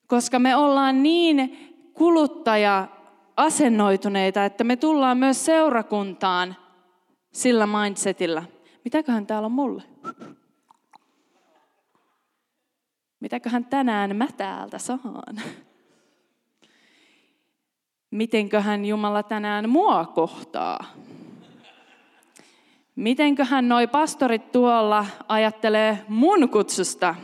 Koska 0.06 0.38
me 0.38 0.56
ollaan 0.56 1.02
niin 1.02 1.58
kuluttaja 1.94 2.88
asennoituneita, 3.36 4.44
että 4.44 4.64
me 4.64 4.76
tullaan 4.76 5.18
myös 5.18 5.44
seurakuntaan 5.44 6.56
sillä 7.32 7.66
mindsetillä. 7.66 8.42
Mitäköhän 8.84 9.26
täällä 9.26 9.46
on 9.46 9.52
mulle? 9.52 9.82
Mitäköhän 13.20 13.64
tänään 13.64 14.16
mä 14.16 14.26
täältä 14.36 14.78
saan? 14.78 15.42
Mitenköhän 18.10 18.84
Jumala 18.84 19.22
tänään 19.22 19.70
mua 19.70 20.06
kohtaa? 20.06 20.84
Mitenköhän 22.96 23.68
noi 23.68 23.86
pastorit 23.86 24.52
tuolla 24.52 25.06
ajattelee 25.28 26.04
mun 26.08 26.48
kutsusta? 26.48 27.14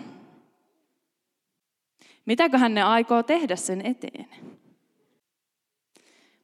Mitäköhän 2.26 2.74
ne 2.74 2.82
aikoo 2.82 3.22
tehdä 3.22 3.56
sen 3.56 3.86
eteen? 3.86 4.28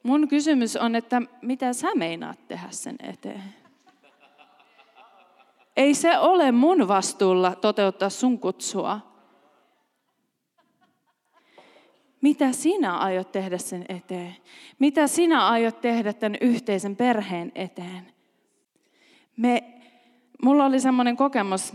Mun 0.03 0.27
kysymys 0.27 0.75
on, 0.75 0.95
että 0.95 1.21
mitä 1.41 1.73
sä 1.73 1.95
meinaat 1.95 2.47
tehdä 2.47 2.67
sen 2.69 2.95
eteen? 2.99 3.43
Ei 5.77 5.93
se 5.93 6.17
ole 6.17 6.51
mun 6.51 6.87
vastuulla 6.87 7.55
toteuttaa 7.55 8.09
sun 8.09 8.39
kutsua. 8.39 8.99
Mitä 12.21 12.51
sinä 12.51 12.97
aiot 12.97 13.31
tehdä 13.31 13.57
sen 13.57 13.85
eteen? 13.89 14.35
Mitä 14.79 15.07
sinä 15.07 15.47
aiot 15.47 15.81
tehdä 15.81 16.13
tämän 16.13 16.37
yhteisen 16.41 16.95
perheen 16.95 17.51
eteen? 17.55 18.12
Me, 19.37 19.63
mulla 20.43 20.65
oli 20.65 20.79
semmoinen 20.79 21.17
kokemus 21.17 21.73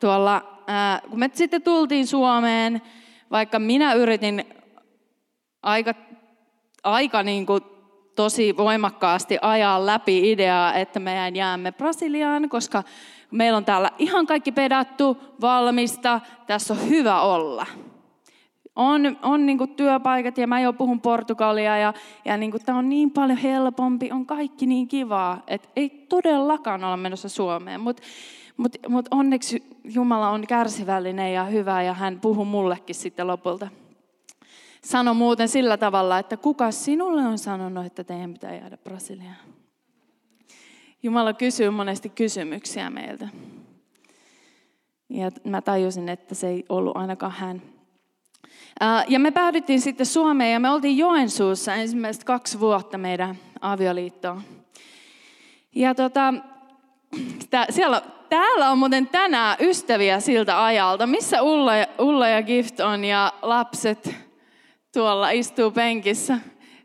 tuolla, 0.00 0.64
kun 1.10 1.18
me 1.18 1.30
sitten 1.32 1.62
tultiin 1.62 2.06
Suomeen, 2.06 2.82
vaikka 3.30 3.58
minä 3.58 3.92
yritin 3.92 4.44
aika 5.62 5.94
aika 6.84 7.22
niin 7.22 7.46
kuin 7.46 7.62
tosi 8.16 8.56
voimakkaasti 8.56 9.38
ajaa 9.42 9.86
läpi 9.86 10.30
ideaa, 10.30 10.74
että 10.74 11.00
meidän 11.00 11.36
jäämme 11.36 11.72
Brasiliaan, 11.72 12.48
koska 12.48 12.82
meillä 13.30 13.56
on 13.56 13.64
täällä 13.64 13.90
ihan 13.98 14.26
kaikki 14.26 14.52
pedattu, 14.52 15.16
valmista, 15.40 16.20
tässä 16.46 16.74
on 16.74 16.88
hyvä 16.88 17.20
olla. 17.20 17.66
On, 18.76 19.16
on 19.22 19.46
niin 19.46 19.58
kuin 19.58 19.74
työpaikat 19.74 20.38
ja 20.38 20.46
mä 20.46 20.60
jo 20.60 20.72
puhun 20.72 21.00
Portugalia 21.00 21.78
ja, 21.78 21.94
ja 22.24 22.36
niin 22.36 22.50
kuin 22.50 22.64
tämä 22.64 22.78
on 22.78 22.88
niin 22.88 23.10
paljon 23.10 23.38
helpompi, 23.38 24.12
on 24.12 24.26
kaikki 24.26 24.66
niin 24.66 24.88
kivaa, 24.88 25.42
että 25.46 25.68
ei 25.76 26.06
todellakaan 26.08 26.84
olla 26.84 26.96
menossa 26.96 27.28
Suomeen. 27.28 27.80
Mutta 27.80 28.02
mut, 28.56 28.76
mut 28.88 29.08
onneksi 29.10 29.64
Jumala 29.84 30.30
on 30.30 30.46
kärsivällinen 30.46 31.34
ja 31.34 31.44
hyvä 31.44 31.82
ja 31.82 31.94
hän 31.94 32.20
puhuu 32.20 32.44
mullekin 32.44 32.94
sitten 32.94 33.26
lopulta 33.26 33.68
sanoi 34.84 35.14
muuten 35.14 35.48
sillä 35.48 35.76
tavalla, 35.76 36.18
että 36.18 36.36
kuka 36.36 36.70
sinulle 36.70 37.22
on 37.22 37.38
sanonut, 37.38 37.86
että 37.86 38.04
teidän 38.04 38.32
pitää 38.32 38.54
jäädä 38.54 38.76
Brasiliaan? 38.76 39.36
Jumala 41.02 41.32
kysyy 41.32 41.70
monesti 41.70 42.08
kysymyksiä 42.08 42.90
meiltä. 42.90 43.28
Ja 45.08 45.30
mä 45.44 45.62
tajusin, 45.62 46.08
että 46.08 46.34
se 46.34 46.48
ei 46.48 46.64
ollut 46.68 46.96
ainakaan 46.96 47.32
hän. 47.32 47.62
Ja 49.08 49.18
me 49.18 49.30
päädyttiin 49.30 49.80
sitten 49.80 50.06
Suomeen 50.06 50.52
ja 50.52 50.60
me 50.60 50.70
oltiin 50.70 50.98
Joensuussa 50.98 51.74
ensimmäiset 51.74 52.24
kaksi 52.24 52.60
vuotta 52.60 52.98
meidän 52.98 53.36
avioliittoon. 53.60 54.42
Ja 55.74 55.94
tota, 55.94 56.34
siellä, 57.70 58.02
täällä 58.28 58.70
on 58.70 58.78
muuten 58.78 59.06
tänään 59.06 59.56
ystäviä 59.60 60.20
siltä 60.20 60.64
ajalta. 60.64 61.06
Missä 61.06 61.42
Ulla, 61.42 61.72
Ulla 61.98 62.28
ja 62.28 62.42
Gift 62.42 62.80
on 62.80 63.04
ja 63.04 63.32
lapset? 63.42 64.14
tuolla 64.92 65.30
istuu 65.30 65.70
penkissä. 65.70 66.38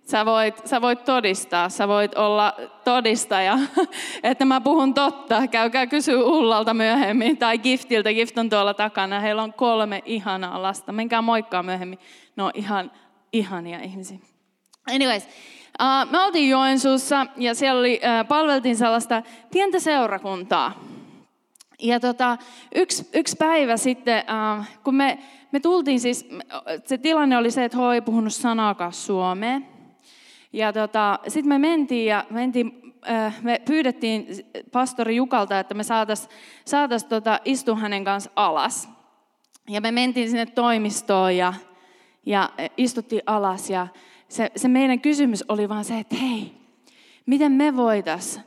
Sä 0.07 0.25
voit, 0.25 0.67
sä 0.67 0.81
voit 0.81 1.05
todistaa, 1.05 1.69
sä 1.69 1.87
voit 1.87 2.15
olla 2.15 2.53
todistaja, 2.83 3.59
että 4.23 4.45
mä 4.45 4.61
puhun 4.61 4.93
totta. 4.93 5.47
Käykää 5.47 5.87
kysyä 5.87 6.23
Ullalta 6.23 6.73
myöhemmin 6.73 7.37
tai 7.37 7.57
Giftiltä. 7.57 8.13
Gift 8.13 8.37
on 8.37 8.49
tuolla 8.49 8.73
takana. 8.73 9.19
Heillä 9.19 9.43
on 9.43 9.53
kolme 9.53 10.01
ihanaa 10.05 10.61
lasta. 10.61 10.91
Menkää 10.91 11.21
moikkaa 11.21 11.63
myöhemmin. 11.63 11.99
No 12.35 12.51
ihan 12.53 12.91
ihania 13.33 13.79
ihmisiä. 13.79 14.17
Anyways, 14.95 15.23
uh, 15.23 16.11
me 16.11 16.19
oltiin 16.19 16.49
Joensuussa 16.49 17.25
ja 17.37 17.55
siellä 17.55 17.79
oli, 17.79 17.99
uh, 18.03 18.27
palveltiin 18.27 18.75
sellaista 18.75 19.23
pientä 19.53 19.79
seurakuntaa. 19.79 20.79
Ja 21.81 21.99
tota, 21.99 22.37
yksi, 22.75 23.09
yksi 23.13 23.35
päivä 23.35 23.77
sitten, 23.77 24.23
uh, 24.59 24.65
kun 24.83 24.95
me, 24.95 25.19
me 25.51 25.59
tultiin 25.59 25.99
siis, 25.99 26.29
se 26.85 26.97
tilanne 26.97 27.37
oli 27.37 27.51
se, 27.51 27.63
että 27.63 27.77
H 27.77 27.93
ei 27.93 28.01
puhunut 28.01 28.33
sanaakaan 28.33 28.93
suomea. 28.93 29.76
Ja 30.53 30.73
tota, 30.73 31.19
sitten 31.27 31.49
me 31.49 31.57
mentiin 31.57 32.05
ja 32.05 32.25
mentiin, 32.29 32.93
äh, 33.09 33.43
me 33.43 33.61
pyydettiin 33.65 34.27
pastori 34.71 35.15
Jukalta, 35.15 35.59
että 35.59 35.73
me 35.73 35.83
saataisiin 35.83 36.29
saatais 36.65 37.03
tota, 37.03 37.39
istua 37.45 37.75
hänen 37.75 38.03
kanssa 38.03 38.31
alas. 38.35 38.89
Ja 39.69 39.81
me 39.81 39.91
mentiin 39.91 40.29
sinne 40.29 40.45
toimistoon 40.45 41.37
ja, 41.37 41.53
ja 42.25 42.49
istuttiin 42.77 43.21
alas 43.25 43.69
ja 43.69 43.87
se, 44.27 44.51
se 44.55 44.67
meidän 44.67 45.01
kysymys 45.01 45.43
oli 45.47 45.69
vaan 45.69 45.85
se, 45.85 45.99
että 45.99 46.15
hei, 46.15 46.53
miten 47.25 47.51
me 47.51 47.75
voitais, 47.75 48.39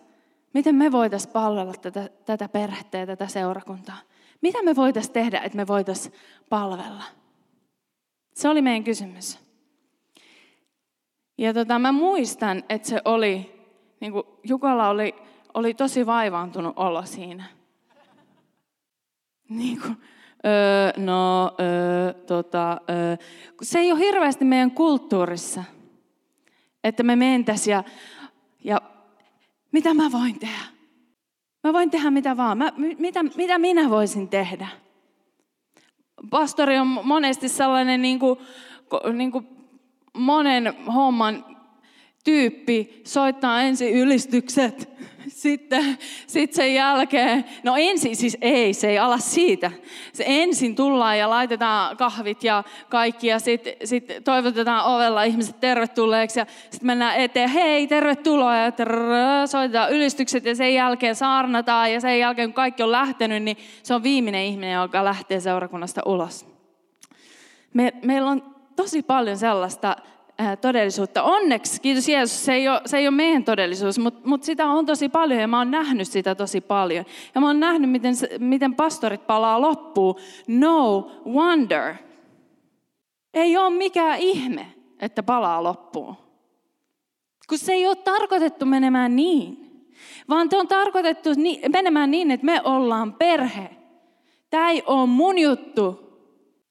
miten 0.55 0.75
me 0.75 0.93
voitais 0.93 1.27
palvella 1.27 1.73
tätä, 1.73 2.11
tätä 2.25 2.49
perhettä 2.49 2.99
ja 2.99 3.07
tätä 3.07 3.27
seurakuntaa? 3.27 3.97
Mitä 4.41 4.63
me 4.63 4.77
voitais 4.77 5.11
tehdä, 5.11 5.41
että 5.41 5.57
me 5.57 5.67
voitais 5.67 6.13
palvella? 6.49 7.05
Se 8.35 8.49
oli 8.49 8.63
meidän 8.63 8.85
kysymys. 8.85 9.50
Ja 11.40 11.55
tota, 11.55 11.79
mä 11.79 11.92
muistan, 11.92 12.64
että 12.68 12.88
se 12.88 13.00
oli, 13.05 13.62
niin 14.00 14.12
kuin 14.12 14.22
Jukala 14.44 14.88
oli, 14.88 15.14
oli 15.55 15.74
tosi 15.74 16.07
vaivaantunut 16.07 16.72
olla 16.76 17.05
siinä. 17.05 17.44
Niin 19.48 19.81
kuin, 19.81 19.96
öö, 20.46 20.92
no, 20.96 21.53
öö, 21.61 22.12
tota, 22.12 22.81
öö. 22.90 23.16
Se 23.62 23.79
ei 23.79 23.92
ole 23.92 24.00
hirveästi 24.00 24.44
meidän 24.44 24.70
kulttuurissa, 24.70 25.64
että 26.85 27.03
me 27.03 27.16
mentäisiin 27.16 27.72
ja, 27.72 27.85
ja 28.64 28.81
mitä 29.72 29.94
mä 29.94 30.12
voin 30.12 30.38
tehdä? 30.38 30.64
Mä 31.64 31.72
voin 31.72 31.90
tehdä 31.90 32.11
mitä 32.11 32.37
vaan. 32.37 32.59
Mä, 32.59 32.72
mitä, 32.98 33.22
mitä 33.22 33.59
minä 33.59 33.90
voisin 33.90 34.29
tehdä? 34.29 34.68
Pastori 36.31 36.79
on 36.79 36.87
monesti 36.87 37.48
sellainen 37.48 38.03
niin 38.03 38.18
kuin, 38.18 38.38
niin 39.12 39.33
kuin 39.33 39.60
monen 40.20 40.74
homman 40.87 41.44
tyyppi 42.24 43.02
soittaa 43.04 43.62
ensin 43.62 43.94
ylistykset, 43.94 44.88
sitten 45.28 45.98
sit 46.26 46.52
sen 46.52 46.74
jälkeen, 46.74 47.44
no 47.62 47.76
ensin 47.76 48.16
siis 48.16 48.38
ei, 48.40 48.74
se 48.74 48.88
ei 48.88 48.98
ala 48.98 49.18
siitä. 49.18 49.70
Se 50.12 50.24
ensin 50.26 50.74
tullaan 50.74 51.18
ja 51.18 51.30
laitetaan 51.30 51.96
kahvit 51.96 52.44
ja 52.44 52.64
kaikki 52.88 53.26
ja 53.26 53.38
sitten 53.38 53.72
sit 53.85 54.04
toivotetaan 54.24 54.94
ovella 54.94 55.22
ihmiset 55.22 55.61
tervetulleeksi 55.61 56.40
ja 56.40 56.46
sitten 56.70 56.87
mennään 56.87 57.16
eteen, 57.16 57.48
hei 57.48 57.87
tervetuloa 57.87 58.56
ja 58.56 58.72
trrr, 58.72 59.46
soitetaan 59.46 59.92
ylistykset 59.92 60.44
ja 60.44 60.54
sen 60.54 60.74
jälkeen 60.74 61.14
saarnataan 61.14 61.92
ja 61.92 62.00
sen 62.00 62.18
jälkeen 62.18 62.48
kun 62.48 62.54
kaikki 62.54 62.83
on 62.83 62.92
lähtenyt, 62.92 63.42
niin 63.42 63.56
se 63.83 63.94
on 63.94 64.02
viimeinen 64.02 64.44
ihminen, 64.44 64.74
joka 64.74 65.04
lähtee 65.04 65.40
seurakunnasta 65.40 66.02
ulos. 66.06 66.46
Me, 67.74 67.92
meillä 68.02 68.30
on 68.30 68.60
tosi 68.83 69.03
paljon 69.03 69.37
sellaista 69.37 69.97
todellisuutta. 70.61 71.23
Onneksi, 71.23 71.81
kiitos 71.81 72.09
Jeesus, 72.09 72.45
se 72.45 72.53
ei 72.53 72.69
ole, 72.69 72.81
se 72.87 72.99
ei 72.99 73.09
ole 73.09 73.16
meidän 73.16 73.45
todellisuus, 73.45 73.99
mutta, 73.99 74.21
mutta 74.29 74.45
sitä 74.45 74.66
on 74.66 74.87
tosi 74.87 75.09
paljon 75.09 75.40
ja 75.40 75.49
mä 75.49 75.59
oon 75.59 75.71
nähnyt 75.71 76.09
sitä 76.09 76.35
tosi 76.35 76.61
paljon. 76.61 77.05
Ja 77.35 77.40
mä 77.40 77.47
oon 77.47 77.61
nähnyt, 77.61 77.90
miten, 77.90 78.14
miten 78.38 78.75
pastorit 78.75 79.27
palaa 79.27 79.61
loppuun. 79.61 80.14
No 80.49 81.11
wonder. 81.27 81.95
Ei 83.35 83.57
ole 83.57 83.71
mikään 83.71 84.19
ihme, 84.19 84.66
että 85.01 85.23
palaa 85.23 85.62
loppuun. 85.62 86.16
Kun 87.49 87.59
se 87.59 87.73
ei 87.73 87.87
ole 87.87 87.97
tarkoitettu 87.97 88.66
menemään 88.66 89.16
niin. 89.16 89.66
Vaan 90.29 90.49
te 90.49 90.57
on 90.57 90.69
tarkoitettu 90.69 91.31
menemään 91.73 92.11
niin, 92.11 92.31
että 92.31 92.47
me 92.47 92.61
ollaan 92.64 93.12
perhe. 93.12 93.71
Tämä 94.51 94.71
ei 94.71 94.83
ole 94.87 95.07
mun 95.07 95.38
juttu. 95.38 96.11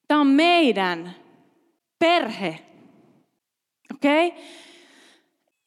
Tämä 0.07 0.21
on 0.21 0.27
meidän 0.27 1.15
perhe. 1.99 2.59
Okei? 3.95 4.27
Okay? 4.27 4.41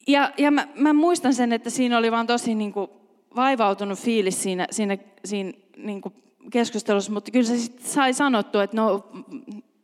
Ja, 0.07 0.31
ja 0.37 0.51
mä, 0.51 0.67
mä 0.75 0.93
muistan 0.93 1.33
sen, 1.33 1.53
että 1.53 1.69
siinä 1.69 1.97
oli 1.97 2.11
vaan 2.11 2.27
tosi 2.27 2.55
niin 2.55 2.73
kuin 2.73 2.87
vaivautunut 3.35 3.99
fiilis 3.99 4.43
siinä, 4.43 4.67
siinä, 4.71 4.97
siinä 5.25 5.51
niin 5.77 6.01
kuin 6.01 6.13
keskustelussa, 6.51 7.11
mutta 7.11 7.31
kyllä 7.31 7.45
se 7.45 7.57
sitten 7.57 7.85
sai 7.85 8.13
sanottua, 8.13 8.63
että 8.63 8.77
no 8.77 9.11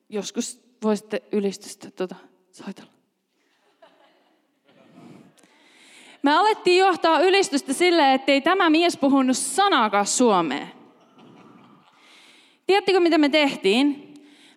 joskus 0.09 0.61
voisitte 0.83 1.23
ylistystä 1.31 1.91
tuota, 1.91 2.15
soitella. 2.51 2.91
Me 6.21 6.37
alettiin 6.37 6.77
johtaa 6.77 7.19
ylistystä 7.21 7.73
sille, 7.73 8.13
että 8.13 8.31
ei 8.31 8.41
tämä 8.41 8.69
mies 8.69 8.97
puhunut 8.97 9.37
sanaakaan 9.37 10.05
suomea. 10.05 10.67
Tiedättekö, 12.67 12.99
mitä 12.99 13.17
me 13.17 13.29
tehtiin? 13.29 14.08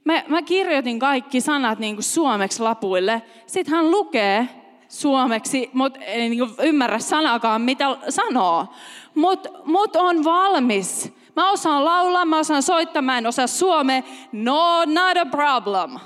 Mä, 0.05 0.23
mä 0.29 0.43
kirjoitin 0.43 0.99
kaikki 0.99 1.41
sanat 1.41 1.79
niin 1.79 1.97
kuin 1.97 2.05
suomeksi 2.05 2.62
lapuille. 2.62 3.23
Sitten 3.47 3.75
hän 3.75 3.91
lukee 3.91 4.49
suomeksi, 4.88 5.71
mutta 5.73 6.01
ei 6.01 6.29
niin 6.29 6.55
ymmärrä 6.62 6.99
sanakaan, 6.99 7.62
mitä 7.62 7.97
sanoo. 8.09 8.67
Mutta 9.15 9.49
mut 9.65 9.97
on 9.97 10.25
valmis. 10.25 11.12
Mä 11.37 11.51
osaan 11.51 11.85
laulaa, 11.85 12.25
mä 12.25 12.38
osaan 12.38 12.62
soittaa, 12.62 13.03
mä 13.03 13.19
en 13.19 13.27
osaa 13.27 13.47
suomea. 13.47 14.03
No, 14.33 14.85
not 14.85 15.17
a 15.17 15.27
problem. 15.27 15.99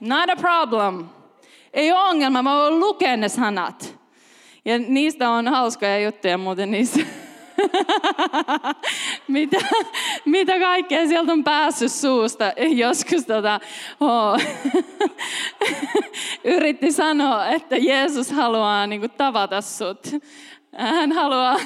Not 0.00 0.30
a 0.30 0.36
problem. 0.36 1.04
Ei 1.72 1.92
ole 1.92 2.00
ongelma, 2.00 2.42
mä 2.42 2.56
voin 2.56 2.80
lukea 2.80 3.16
ne 3.16 3.28
sanat. 3.28 3.98
Ja 4.64 4.78
niistä 4.78 5.30
on 5.30 5.48
hauskoja 5.48 5.98
juttuja 5.98 6.38
muuten 6.38 6.70
niissä 6.70 7.00
mitä, 9.28 9.56
mitä 10.24 10.58
kaikkea 10.58 11.06
sieltä 11.06 11.32
on 11.32 11.44
päässyt 11.44 11.92
suusta. 11.92 12.52
Joskus 12.56 13.26
tota, 13.26 13.60
oh, 14.00 14.40
yritti 16.56 16.92
sanoa, 16.92 17.46
että 17.46 17.76
Jeesus 17.76 18.30
haluaa 18.30 18.86
niin 18.86 19.00
kuin, 19.00 19.10
tavata 19.10 19.60
sut. 19.60 20.06
Hän 20.76 21.12
haluaa, 21.12 21.56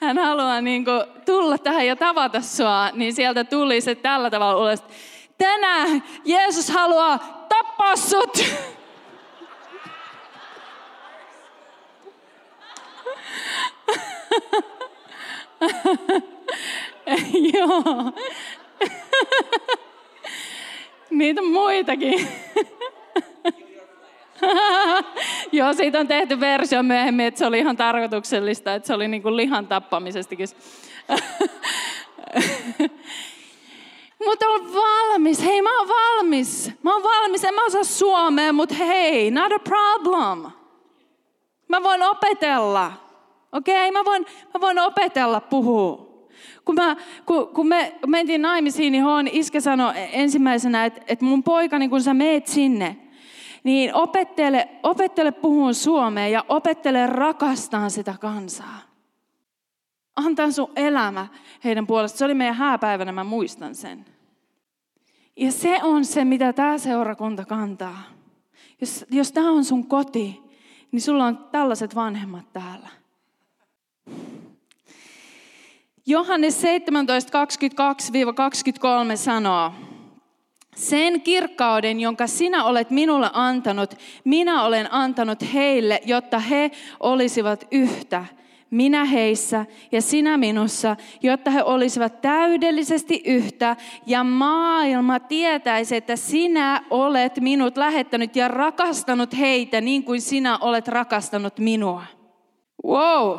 hän 0.00 0.18
haluaa 0.18 0.60
niin 0.60 0.84
kuin, 0.84 1.02
tulla 1.26 1.58
tähän 1.58 1.86
ja 1.86 1.96
tavata 1.96 2.40
sua, 2.40 2.90
niin 2.92 3.14
sieltä 3.14 3.44
tuli 3.44 3.80
se 3.80 3.94
tällä 3.94 4.30
tavalla 4.30 4.60
ulos. 4.60 4.84
Tänään 5.38 6.04
Jeesus 6.24 6.70
haluaa 6.70 7.46
tappaa 7.48 7.96
sut. 7.96 8.44
Joo. 17.54 18.12
Niitä 21.10 21.40
on 21.40 21.50
muitakin. 21.50 22.28
Joo, 25.52 25.72
siitä 25.72 26.00
on 26.00 26.08
tehty 26.08 26.40
versio 26.40 26.82
myöhemmin, 26.82 27.26
että 27.26 27.38
se 27.38 27.46
oli 27.46 27.58
ihan 27.58 27.76
tarkoituksellista, 27.76 28.74
että 28.74 28.86
se 28.86 28.94
oli 28.94 29.08
niin 29.08 29.22
kuin 29.22 29.36
lihan 29.36 29.66
tappamisestakin. 29.66 30.48
mutta 34.26 34.46
on 34.48 34.74
valmis. 34.74 35.44
Hei, 35.44 35.62
mä 35.62 35.78
oon 35.78 35.88
valmis. 35.88 36.70
Mä 36.82 36.92
oon 36.92 37.02
valmis. 37.02 37.44
En 37.44 37.54
mä 37.54 37.64
osaa 37.64 37.84
suomea, 37.84 38.52
mutta 38.52 38.74
hei, 38.74 39.30
not 39.30 39.52
a 39.52 39.58
problem. 39.58 40.52
Mä 41.68 41.82
voin 41.82 42.02
opetella. 42.02 43.03
Okei, 43.54 43.88
okay, 43.88 43.90
mä, 43.90 44.04
voin, 44.04 44.26
mä 44.54 44.60
voin 44.60 44.78
opetella 44.78 45.40
puhua. 45.40 46.14
Kun, 46.64 46.74
mä, 46.74 46.96
kun, 47.26 47.48
kun 47.48 47.68
me 47.68 47.94
mentiin 48.06 48.42
naimisiin, 48.42 48.92
niin 48.92 49.04
Hoon 49.04 49.28
iskä 49.28 49.60
sanoi 49.60 49.92
ensimmäisenä, 49.96 50.84
että, 50.84 51.00
että 51.06 51.24
mun 51.24 51.42
poikani, 51.42 51.88
kun 51.88 52.02
sä 52.02 52.14
meet 52.14 52.46
sinne, 52.46 52.96
niin 53.64 53.94
opettele, 53.94 54.68
opettele 54.82 55.32
puhun 55.32 55.74
suomea 55.74 56.28
ja 56.28 56.44
opettele 56.48 57.06
rakastaan 57.06 57.90
sitä 57.90 58.14
kansaa. 58.20 58.78
Antaa 60.16 60.50
sun 60.50 60.72
elämä 60.76 61.26
heidän 61.64 61.86
puolestaan. 61.86 62.18
Se 62.18 62.24
oli 62.24 62.34
meidän 62.34 62.54
hääpäivänä, 62.54 63.12
mä 63.12 63.24
muistan 63.24 63.74
sen. 63.74 64.04
Ja 65.36 65.52
se 65.52 65.80
on 65.82 66.04
se, 66.04 66.24
mitä 66.24 66.52
tämä 66.52 66.78
seurakunta 66.78 67.44
kantaa. 67.44 68.02
Jos, 68.80 69.04
jos 69.10 69.32
tämä 69.32 69.50
on 69.50 69.64
sun 69.64 69.86
koti, 69.86 70.42
niin 70.92 71.02
sulla 71.02 71.24
on 71.24 71.48
tällaiset 71.52 71.94
vanhemmat 71.94 72.52
täällä. 72.52 73.03
Johannes 76.06 76.60
17, 76.60 77.44
22-23 79.12 79.16
sanoo, 79.16 79.72
sen 80.76 81.20
kirkkauden, 81.20 82.00
jonka 82.00 82.26
sinä 82.26 82.64
olet 82.64 82.90
minulle 82.90 83.30
antanut, 83.32 83.94
minä 84.24 84.62
olen 84.62 84.92
antanut 84.92 85.38
heille, 85.54 86.00
jotta 86.04 86.38
he 86.38 86.70
olisivat 87.00 87.68
yhtä. 87.70 88.24
Minä 88.70 89.04
heissä 89.04 89.66
ja 89.92 90.02
sinä 90.02 90.36
minussa, 90.36 90.96
jotta 91.22 91.50
he 91.50 91.62
olisivat 91.62 92.20
täydellisesti 92.20 93.22
yhtä 93.24 93.76
ja 94.06 94.24
maailma 94.24 95.20
tietäisi, 95.20 95.96
että 95.96 96.16
sinä 96.16 96.82
olet 96.90 97.40
minut 97.40 97.76
lähettänyt 97.76 98.36
ja 98.36 98.48
rakastanut 98.48 99.38
heitä 99.38 99.80
niin 99.80 100.04
kuin 100.04 100.20
sinä 100.20 100.58
olet 100.58 100.88
rakastanut 100.88 101.58
minua. 101.58 102.02
Wow! 102.86 103.38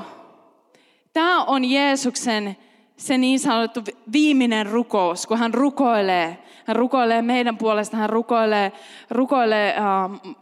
Tämä 1.16 1.44
on 1.44 1.66
Jeesuksen 1.66 2.58
se 2.98 3.18
niin 3.18 3.40
sanottu 3.40 3.80
viimeinen 4.12 4.66
rukous, 4.66 5.28
kun 5.28 5.38
hän 5.38 5.54
rukoilee. 5.54 6.38
Hän 6.66 6.76
rukoilee 6.76 7.22
meidän 7.22 7.58
puolesta, 7.58 7.98
hän 7.98 8.10
rukoilee, 8.10 8.72
rukoilee, 9.10 9.76
uh, 9.80 10.36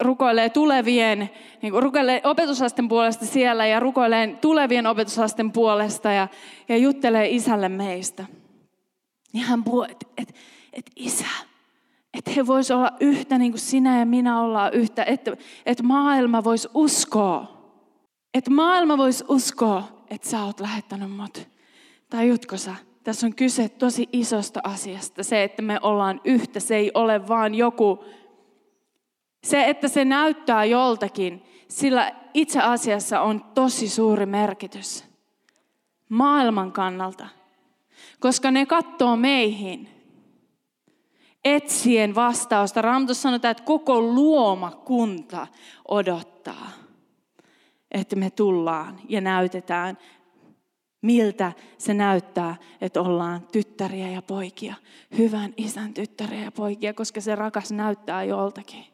rukoilee 0.00 0.50
tulevien, 0.50 1.30
niin 1.62 1.72
kuin 1.72 1.82
rukoilee 1.82 2.20
opetusasten 2.24 2.88
puolesta 2.88 3.26
siellä 3.26 3.66
ja 3.66 3.80
rukoilee 3.80 4.38
tulevien 4.40 4.86
opetusasten 4.86 5.52
puolesta 5.52 6.10
ja, 6.10 6.28
ja 6.68 6.76
juttelee 6.76 7.28
isälle 7.28 7.68
meistä. 7.68 8.24
Niin 9.32 9.44
hän 9.44 9.64
puhuu, 9.64 9.82
että 9.82 10.06
et, 10.18 10.34
et 10.72 10.90
isä, 10.96 11.26
että 12.14 12.30
he 12.30 12.46
vois 12.46 12.70
olla 12.70 12.92
yhtä 13.00 13.38
niin 13.38 13.52
kuin 13.52 13.60
sinä 13.60 13.98
ja 13.98 14.06
minä 14.06 14.40
ollaan 14.40 14.72
yhtä, 14.72 15.04
että, 15.04 15.36
että 15.66 15.82
maailma 15.82 16.44
voisi 16.44 16.68
uskoa. 16.74 17.54
Että 18.34 18.50
maailma 18.50 18.98
voisi 18.98 19.24
uskoa, 19.28 19.93
että 20.10 20.28
sä 20.28 20.44
oot 20.44 20.60
lähettänyt 20.60 21.16
mut. 21.16 21.48
Tajutko 22.10 22.56
sä? 22.56 22.74
Tässä 23.04 23.26
on 23.26 23.34
kyse 23.34 23.68
tosi 23.68 24.08
isosta 24.12 24.60
asiasta. 24.64 25.22
Se, 25.22 25.42
että 25.42 25.62
me 25.62 25.78
ollaan 25.82 26.20
yhtä, 26.24 26.60
se 26.60 26.76
ei 26.76 26.90
ole 26.94 27.28
vaan 27.28 27.54
joku... 27.54 28.04
Se, 29.44 29.68
että 29.68 29.88
se 29.88 30.04
näyttää 30.04 30.64
joltakin, 30.64 31.42
sillä 31.68 32.12
itse 32.34 32.60
asiassa 32.60 33.20
on 33.20 33.44
tosi 33.54 33.88
suuri 33.88 34.26
merkitys 34.26 35.04
maailman 36.08 36.72
kannalta. 36.72 37.26
Koska 38.20 38.50
ne 38.50 38.66
katsoo 38.66 39.16
meihin 39.16 39.88
etsien 41.44 42.14
vastausta. 42.14 42.82
Raamatus 42.82 43.22
sanotaan, 43.22 43.52
että 43.52 43.64
koko 43.64 44.00
luomakunta 44.00 45.46
odottaa, 45.88 46.70
että 47.94 48.16
me 48.16 48.30
tullaan 48.30 49.00
ja 49.08 49.20
näytetään 49.20 49.98
miltä 51.04 51.52
se 51.78 51.94
näyttää, 51.94 52.56
että 52.80 53.00
ollaan 53.00 53.40
tyttäriä 53.52 54.10
ja 54.10 54.22
poikia. 54.22 54.74
Hyvän 55.18 55.54
isän 55.56 55.94
tyttäriä 55.94 56.44
ja 56.44 56.52
poikia, 56.52 56.94
koska 56.94 57.20
se 57.20 57.34
rakas 57.34 57.72
näyttää 57.72 58.24
joltakin. 58.24 58.84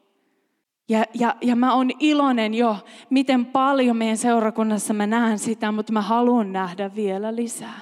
Ja, 0.88 1.04
ja, 1.14 1.36
ja 1.40 1.56
mä 1.56 1.74
oon 1.74 1.90
iloinen 1.98 2.54
jo, 2.54 2.76
miten 3.10 3.46
paljon 3.46 3.96
meidän 3.96 4.16
seurakunnassa 4.16 4.94
mä 4.94 5.06
näen 5.06 5.38
sitä, 5.38 5.72
mutta 5.72 5.92
mä 5.92 6.02
haluan 6.02 6.52
nähdä 6.52 6.94
vielä 6.94 7.36
lisää. 7.36 7.80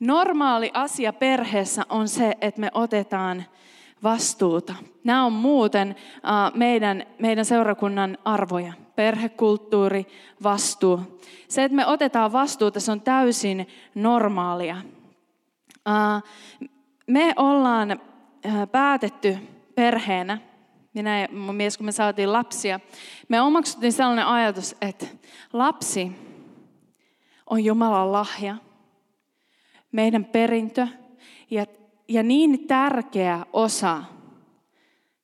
Normaali 0.00 0.70
asia 0.74 1.12
perheessä 1.12 1.82
on 1.88 2.08
se, 2.08 2.36
että 2.40 2.60
me 2.60 2.70
otetaan 2.74 3.44
vastuuta. 4.02 4.74
Nämä 5.04 5.24
on 5.24 5.32
muuten 5.32 5.96
meidän, 6.54 7.06
meidän 7.18 7.44
seurakunnan 7.44 8.18
arvoja 8.24 8.72
perhekulttuuri, 9.00 10.06
vastuu. 10.42 11.20
Se, 11.48 11.64
että 11.64 11.76
me 11.76 11.86
otetaan 11.86 12.32
vastuuta, 12.32 12.80
se 12.80 12.92
on 12.92 13.00
täysin 13.00 13.66
normaalia. 13.94 14.76
Me 17.06 17.32
ollaan 17.36 18.00
päätetty 18.72 19.38
perheenä, 19.74 20.38
minä 20.94 21.20
ja 21.20 21.28
mun 21.32 21.54
mies, 21.54 21.76
kun 21.76 21.86
me 21.86 21.92
saatiin 21.92 22.32
lapsia, 22.32 22.80
me 23.28 23.40
omaksuttiin 23.40 23.92
sellainen 23.92 24.26
ajatus, 24.26 24.76
että 24.80 25.06
lapsi 25.52 26.12
on 27.46 27.64
Jumalan 27.64 28.12
lahja, 28.12 28.56
meidän 29.92 30.24
perintö 30.24 30.86
ja, 31.50 31.66
ja 32.08 32.22
niin 32.22 32.66
tärkeä 32.66 33.46
osa 33.52 34.02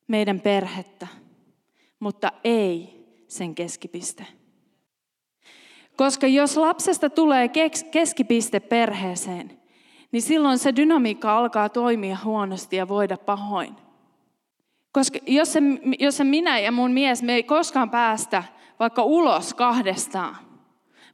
meidän 0.07 0.39
perhettä, 0.39 1.07
mutta 1.99 2.31
ei 2.43 2.96
sen 3.27 3.55
keskipiste. 3.55 4.25
Koska 5.95 6.27
jos 6.27 6.57
lapsesta 6.57 7.09
tulee 7.09 7.49
keskipiste 7.91 8.59
perheeseen, 8.59 9.59
niin 10.11 10.21
silloin 10.21 10.57
se 10.57 10.75
dynamiikka 10.75 11.37
alkaa 11.37 11.69
toimia 11.69 12.17
huonosti 12.23 12.75
ja 12.75 12.87
voida 12.87 13.17
pahoin. 13.17 13.75
Koska 14.91 15.19
jos, 15.27 15.53
se, 15.53 15.59
jos 15.99 16.17
se 16.17 16.23
minä 16.23 16.59
ja 16.59 16.71
mun 16.71 16.91
mies, 16.91 17.23
me 17.23 17.33
ei 17.33 17.43
koskaan 17.43 17.89
päästä 17.89 18.43
vaikka 18.79 19.03
ulos 19.03 19.53
kahdestaan, 19.53 20.35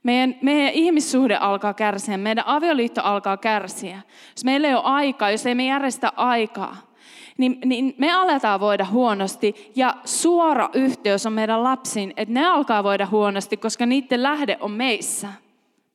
meidän, 0.04 0.36
meidän 0.42 0.74
ihmissuhde 0.74 1.36
alkaa 1.36 1.74
kärsiä, 1.74 2.18
meidän 2.18 2.48
avioliitto 2.48 3.02
alkaa 3.02 3.38
kärsiä. 3.38 4.02
Jos 4.36 4.44
meillä 4.44 4.68
ei 4.68 4.76
ole 4.76 4.84
aikaa, 4.84 5.32
jos 5.32 5.46
ei 5.46 5.56
me 5.56 5.66
järjestä 5.66 6.12
aikaa, 6.16 6.93
niin, 7.38 7.58
niin 7.66 7.96
me 7.98 8.14
aletaan 8.14 8.60
voida 8.60 8.86
huonosti 8.86 9.72
ja 9.76 9.96
suora 10.06 10.70
yhteys 10.74 11.26
on 11.26 11.34
meidän 11.34 11.64
lapsiin, 11.64 12.14
että 12.18 12.34
ne 12.34 12.46
alkaa 12.46 12.84
voida 12.84 13.06
huonosti, 13.06 13.58
koska 13.58 13.86
niiden 13.86 14.24
lähde 14.24 14.58
on 14.60 14.72
meissä, 14.72 15.28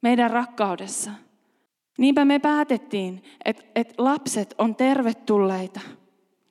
meidän 0.03 0.31
rakkaudessa. 0.31 1.11
Niinpä 1.99 2.25
me 2.25 2.39
päätettiin, 2.39 3.23
että, 3.45 3.63
että 3.75 3.95
lapset 3.99 4.55
on 4.59 4.75
tervetulleita. 4.75 5.81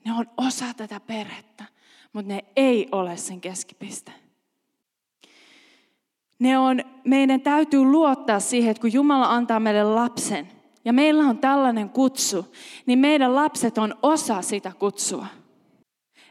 Ne 0.05 0.13
on 0.13 0.25
osa 0.37 0.65
tätä 0.77 0.99
perhettä, 0.99 1.63
mutta 2.13 2.33
ne 2.33 2.45
ei 2.55 2.87
ole 2.91 3.17
sen 3.17 3.41
keskipiste. 3.41 4.11
Ne 6.39 6.57
on, 6.57 6.81
meidän 7.03 7.41
täytyy 7.41 7.83
luottaa 7.83 8.39
siihen, 8.39 8.71
että 8.71 8.81
kun 8.81 8.93
Jumala 8.93 9.33
antaa 9.35 9.59
meille 9.59 9.83
lapsen, 9.83 10.47
ja 10.87 10.93
meillä 10.93 11.23
on 11.23 11.37
tällainen 11.37 11.89
kutsu, 11.89 12.45
niin 12.85 12.99
meidän 12.99 13.35
lapset 13.35 13.77
on 13.77 13.95
osa 14.03 14.41
sitä 14.41 14.71
kutsua. 14.79 15.25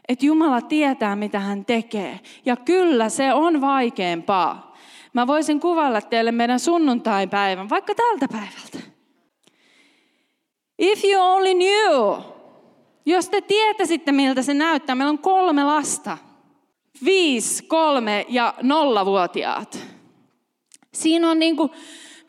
Että 0.07 0.25
Jumala 0.25 0.61
tietää, 0.61 1.15
mitä 1.15 1.39
hän 1.39 1.65
tekee. 1.65 2.19
Ja 2.45 2.55
kyllä 2.55 3.09
se 3.09 3.33
on 3.33 3.61
vaikeampaa. 3.61 4.77
Mä 5.13 5.27
voisin 5.27 5.59
kuvailla 5.59 6.01
teille 6.01 6.31
meidän 6.31 6.59
sunnuntaipäivän, 6.59 7.69
vaikka 7.69 7.95
tältä 7.95 8.27
päivältä. 8.27 8.91
If 10.79 11.03
you 11.03 11.23
only 11.23 11.53
knew. 11.53 12.21
Jos 13.05 13.29
te 13.29 13.41
tietäisitte, 13.41 14.11
miltä 14.11 14.41
se 14.41 14.53
näyttää. 14.53 14.95
Meillä 14.95 15.11
on 15.11 15.19
kolme 15.19 15.63
lasta. 15.63 16.17
Viisi, 17.05 17.63
kolme 17.63 18.25
ja 18.29 18.53
nollavuotiaat. 18.61 19.79
Siinä 20.93 21.31
on 21.31 21.39
niin 21.39 21.57
kuin 21.57 21.71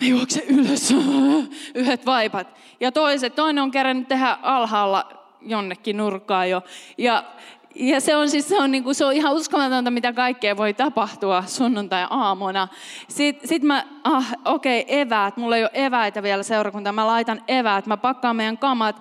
mä 0.00 0.08
juoksen 0.08 0.42
ylös, 0.48 0.94
yhdet 1.74 2.06
vaipat. 2.06 2.48
Ja 2.80 2.92
toiset, 2.92 3.34
toinen 3.34 3.62
on 3.62 3.70
kerännyt 3.70 4.08
tehdä 4.08 4.38
alhaalla 4.42 5.08
jonnekin 5.40 5.96
nurkkaan 5.96 6.50
jo. 6.50 6.62
Ja, 6.98 7.24
ja 7.74 8.00
se 8.00 8.16
on 8.16 8.30
siis 8.30 8.48
se 8.48 8.62
on, 8.62 8.70
niin 8.70 8.84
kuin, 8.84 8.94
se 8.94 9.04
on 9.04 9.12
ihan 9.12 9.34
uskomatonta, 9.34 9.90
mitä 9.90 10.12
kaikkea 10.12 10.56
voi 10.56 10.74
tapahtua 10.74 11.42
sunnuntai-aamuna. 11.46 12.68
Sitten 13.08 13.48
sit 13.48 13.62
mä, 13.62 13.84
ah, 14.04 14.32
okei, 14.44 14.80
okay, 14.80 14.96
eväät. 15.00 15.36
Mulla 15.36 15.56
ei 15.56 15.62
ole 15.62 15.70
eväitä 15.72 16.22
vielä 16.22 16.42
seurakunta. 16.42 16.92
Mä 16.92 17.06
laitan 17.06 17.42
eväät. 17.48 17.86
Mä 17.86 17.96
pakkaan 17.96 18.36
meidän 18.36 18.58
kamat 18.58 19.00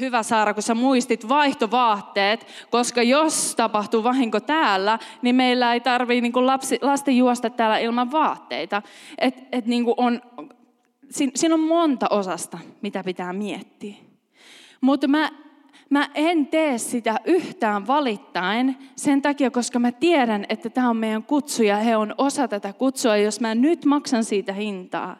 hyvä 0.00 0.22
Saara, 0.22 0.54
kun 0.54 0.62
sä 0.62 0.74
muistit 0.74 1.28
vaihtovaatteet, 1.28 2.46
koska 2.70 3.02
jos 3.02 3.54
tapahtuu 3.56 4.04
vahinko 4.04 4.40
täällä, 4.40 4.98
niin 5.22 5.36
meillä 5.36 5.74
ei 5.74 5.80
tarvitse 5.80 6.20
niin 6.20 6.46
lapsi, 6.46 6.78
lasten 6.82 7.16
juosta 7.16 7.50
täällä 7.50 7.78
ilman 7.78 8.12
vaatteita. 8.12 8.82
Et, 9.18 9.34
et 9.52 9.66
niin 9.66 9.84
on, 9.96 10.20
siinä, 11.10 11.32
siinä 11.34 11.54
on 11.54 11.60
monta 11.60 12.06
osasta, 12.10 12.58
mitä 12.82 13.04
pitää 13.04 13.32
miettiä. 13.32 13.94
Mutta 14.80 15.08
mä, 15.08 15.30
mä 15.90 16.08
en 16.14 16.46
tee 16.46 16.78
sitä 16.78 17.20
yhtään 17.24 17.86
valittain 17.86 18.76
sen 18.96 19.22
takia, 19.22 19.50
koska 19.50 19.78
mä 19.78 19.92
tiedän, 19.92 20.46
että 20.48 20.70
tämä 20.70 20.90
on 20.90 20.96
meidän 20.96 21.22
kutsu 21.22 21.62
ja 21.62 21.76
he 21.76 21.96
on 21.96 22.14
osa 22.18 22.48
tätä 22.48 22.72
kutsua. 22.72 23.16
Jos 23.16 23.40
mä 23.40 23.54
nyt 23.54 23.84
maksan 23.84 24.24
siitä 24.24 24.52
hintaa, 24.52 25.16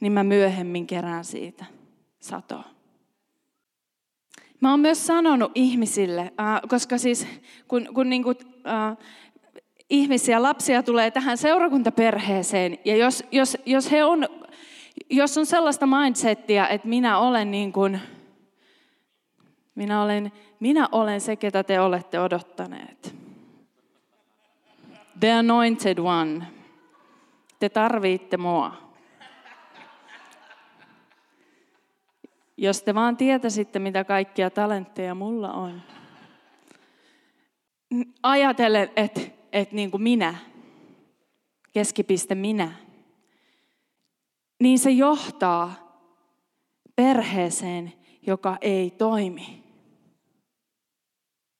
niin 0.00 0.12
mä 0.12 0.24
myöhemmin 0.24 0.86
kerään 0.86 1.24
siitä 1.24 1.64
satoa. 2.20 2.79
Mä 4.60 4.70
oon 4.70 4.80
myös 4.80 5.06
sanonut 5.06 5.52
ihmisille, 5.54 6.20
äh, 6.20 6.60
koska 6.68 6.98
siis 6.98 7.26
kun, 7.68 7.88
kun 7.94 8.10
niin 8.10 8.22
kuin, 8.22 8.36
äh, 8.66 8.96
ihmisiä, 9.90 10.42
lapsia 10.42 10.82
tulee 10.82 11.10
tähän 11.10 11.38
seurakuntaperheeseen, 11.38 12.78
ja 12.84 12.96
jos, 12.96 13.24
jos, 13.32 13.58
jos, 13.66 13.90
he 13.90 14.04
on, 14.04 14.28
jos 15.10 15.38
on 15.38 15.46
sellaista 15.46 15.86
mindsettiä, 15.86 16.66
että 16.66 16.88
minä 16.88 17.18
olen 17.18 17.50
niin 17.50 17.72
kuin, 17.72 18.00
minä 19.74 20.02
olen, 20.02 20.32
minä 20.60 20.88
olen 20.92 21.20
se, 21.20 21.36
ketä 21.36 21.64
te 21.64 21.80
olette 21.80 22.20
odottaneet. 22.20 23.14
The 25.20 25.32
anointed 25.32 25.98
one. 25.98 26.46
Te 27.58 27.68
tarvitte 27.68 28.36
mua. 28.36 28.89
Jos 32.62 32.82
te 32.82 32.94
vaan 32.94 33.16
tietäisitte, 33.16 33.78
mitä 33.78 34.04
kaikkia 34.04 34.50
talentteja 34.50 35.14
mulla 35.14 35.52
on. 35.52 35.82
Ajatellen, 38.22 38.90
että 38.96 39.20
et 39.52 39.72
niin 39.72 39.90
kuin 39.90 40.02
minä, 40.02 40.34
keskipiste 41.72 42.34
minä, 42.34 42.72
niin 44.62 44.78
se 44.78 44.90
johtaa 44.90 45.72
perheeseen, 46.96 47.92
joka 48.26 48.56
ei 48.60 48.90
toimi. 48.90 49.62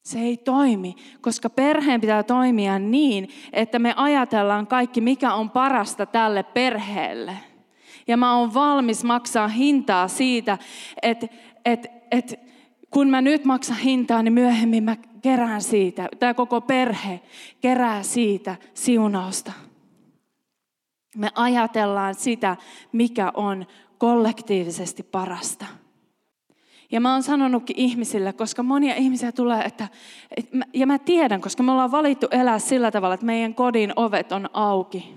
Se 0.05 0.19
ei 0.19 0.37
toimi, 0.37 0.97
koska 1.21 1.51
perheen 1.51 2.01
pitää 2.01 2.23
toimia 2.23 2.79
niin, 2.79 3.29
että 3.53 3.79
me 3.79 3.95
ajatellaan 3.97 4.67
kaikki, 4.67 5.01
mikä 5.01 5.35
on 5.35 5.51
parasta 5.51 6.07
tälle 6.07 6.43
perheelle. 6.43 7.50
Ja 8.09 8.17
mä 8.17 8.37
oon 8.37 8.55
valmis 8.55 9.05
maksaa 9.05 9.49
hintaa 9.49 10.09
siitä, 10.09 10.59
että, 11.03 11.29
että, 11.65 11.89
että 12.11 12.37
kun 12.91 13.09
mä 13.09 13.21
nyt 13.21 13.45
maksan 13.45 13.77
hintaa, 13.77 14.23
niin 14.23 14.33
myöhemmin 14.33 14.85
mä 14.85 14.97
kerään 15.23 15.63
siitä, 15.63 16.09
tämä 16.19 16.35
koko 16.35 16.61
perhe 16.61 17.21
kerää 17.61 18.03
siitä 18.03 18.57
siunausta. 18.75 19.53
Me 21.17 21.31
ajatellaan 21.35 22.15
sitä, 22.15 22.57
mikä 22.93 23.31
on 23.35 23.67
kollektiivisesti 23.99 25.03
parasta. 25.03 25.67
Ja 26.93 27.01
mä 27.01 27.13
oon 27.13 27.23
sanonutkin 27.23 27.79
ihmisille, 27.79 28.33
koska 28.33 28.63
monia 28.63 28.95
ihmisiä 28.95 29.33
tulee, 29.33 29.63
että, 29.63 29.89
ja 30.75 30.87
mä 30.87 30.99
tiedän, 30.99 31.41
koska 31.41 31.63
me 31.63 31.73
ollaan 31.73 31.93
valittu 31.93 32.27
elää 32.31 32.59
sillä 32.59 32.91
tavalla, 32.91 33.15
että 33.15 33.27
meidän 33.27 33.55
kodin 33.55 33.93
ovet 33.97 34.33
on 34.33 34.51
auki. 34.53 35.15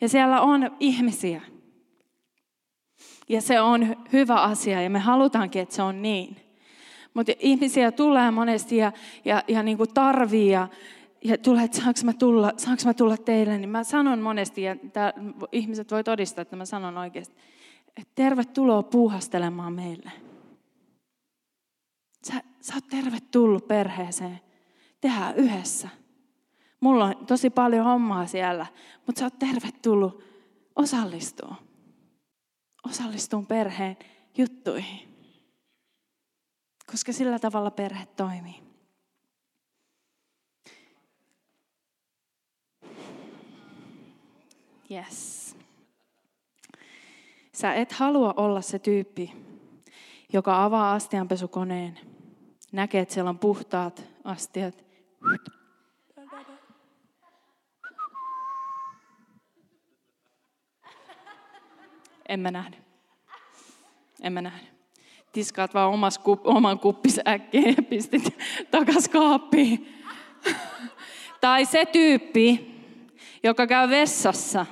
Ja 0.00 0.08
siellä 0.08 0.40
on 0.40 0.70
ihmisiä. 0.80 1.42
Ja 3.30 3.40
se 3.40 3.60
on 3.60 3.96
hyvä 4.12 4.42
asia 4.42 4.82
ja 4.82 4.90
me 4.90 4.98
halutaankin, 4.98 5.62
että 5.62 5.74
se 5.74 5.82
on 5.82 6.02
niin. 6.02 6.36
Mutta 7.14 7.32
ihmisiä 7.38 7.92
tulee 7.92 8.30
monesti 8.30 8.76
ja, 8.76 8.92
ja, 9.24 9.42
ja 9.48 9.62
niin 9.62 9.76
kuin 9.76 9.94
tarvii 9.94 10.50
ja, 10.50 10.68
ja 11.24 11.38
tulee, 11.38 11.64
että 11.64 11.76
saanko 11.76 12.00
mä, 12.04 12.12
tulla, 12.12 12.52
saanko 12.56 12.82
mä 12.84 12.94
tulla 12.94 13.16
teille, 13.16 13.58
niin 13.58 13.68
mä 13.68 13.84
sanon 13.84 14.18
monesti, 14.20 14.62
ja 14.62 14.76
tää, 14.92 15.12
ihmiset 15.52 15.90
voi 15.90 16.04
todistaa, 16.04 16.42
että 16.42 16.56
mä 16.56 16.64
sanon 16.64 16.98
oikeasti, 16.98 17.34
että 17.96 18.12
tervetuloa 18.14 18.82
puuhastelemaan 18.82 19.72
meille. 19.72 20.12
Sä, 22.26 22.34
sä 22.60 22.74
oot 22.74 22.88
tervetullut 22.88 23.68
perheeseen. 23.68 24.40
Tehdään 25.00 25.36
yhdessä. 25.36 25.88
Mulla 26.80 27.04
on 27.04 27.26
tosi 27.26 27.50
paljon 27.50 27.84
hommaa 27.84 28.26
siellä, 28.26 28.66
mutta 29.06 29.18
sä 29.18 29.26
oot 29.26 29.38
tervetullut 29.38 30.24
osallistua. 30.76 31.69
Osallistuun 32.88 33.46
perheen 33.46 33.96
juttuihin. 34.36 35.10
Koska 36.90 37.12
sillä 37.12 37.38
tavalla 37.38 37.70
perhe 37.70 38.06
toimii. 38.06 38.62
Yes. 44.90 45.56
Sä 47.52 47.74
et 47.74 47.92
halua 47.92 48.34
olla 48.36 48.60
se 48.60 48.78
tyyppi, 48.78 49.32
joka 50.32 50.64
avaa 50.64 50.92
astianpesukoneen, 50.92 51.98
näkee, 52.72 53.00
että 53.00 53.14
siellä 53.14 53.30
on 53.30 53.38
puhtaat 53.38 54.04
astiat. 54.24 54.84
En 62.30 62.40
mä 62.40 62.50
nähnyt. 62.50 62.80
En 64.22 64.32
mä 64.32 64.42
nähnyt. 64.42 64.70
Tiskaat 65.32 65.74
vaan 65.74 65.90
omas 65.90 66.18
kup, 66.18 66.46
oman 66.46 66.78
kuppis 66.78 67.20
äkkiä 67.28 67.74
ja 67.76 67.82
pistit 67.82 68.38
takas 68.70 69.08
kaappiin. 69.08 70.02
tai 71.40 71.64
se 71.64 71.86
tyyppi, 71.86 72.74
joka 73.42 73.66
käy 73.66 73.90
vessassa 73.90 74.66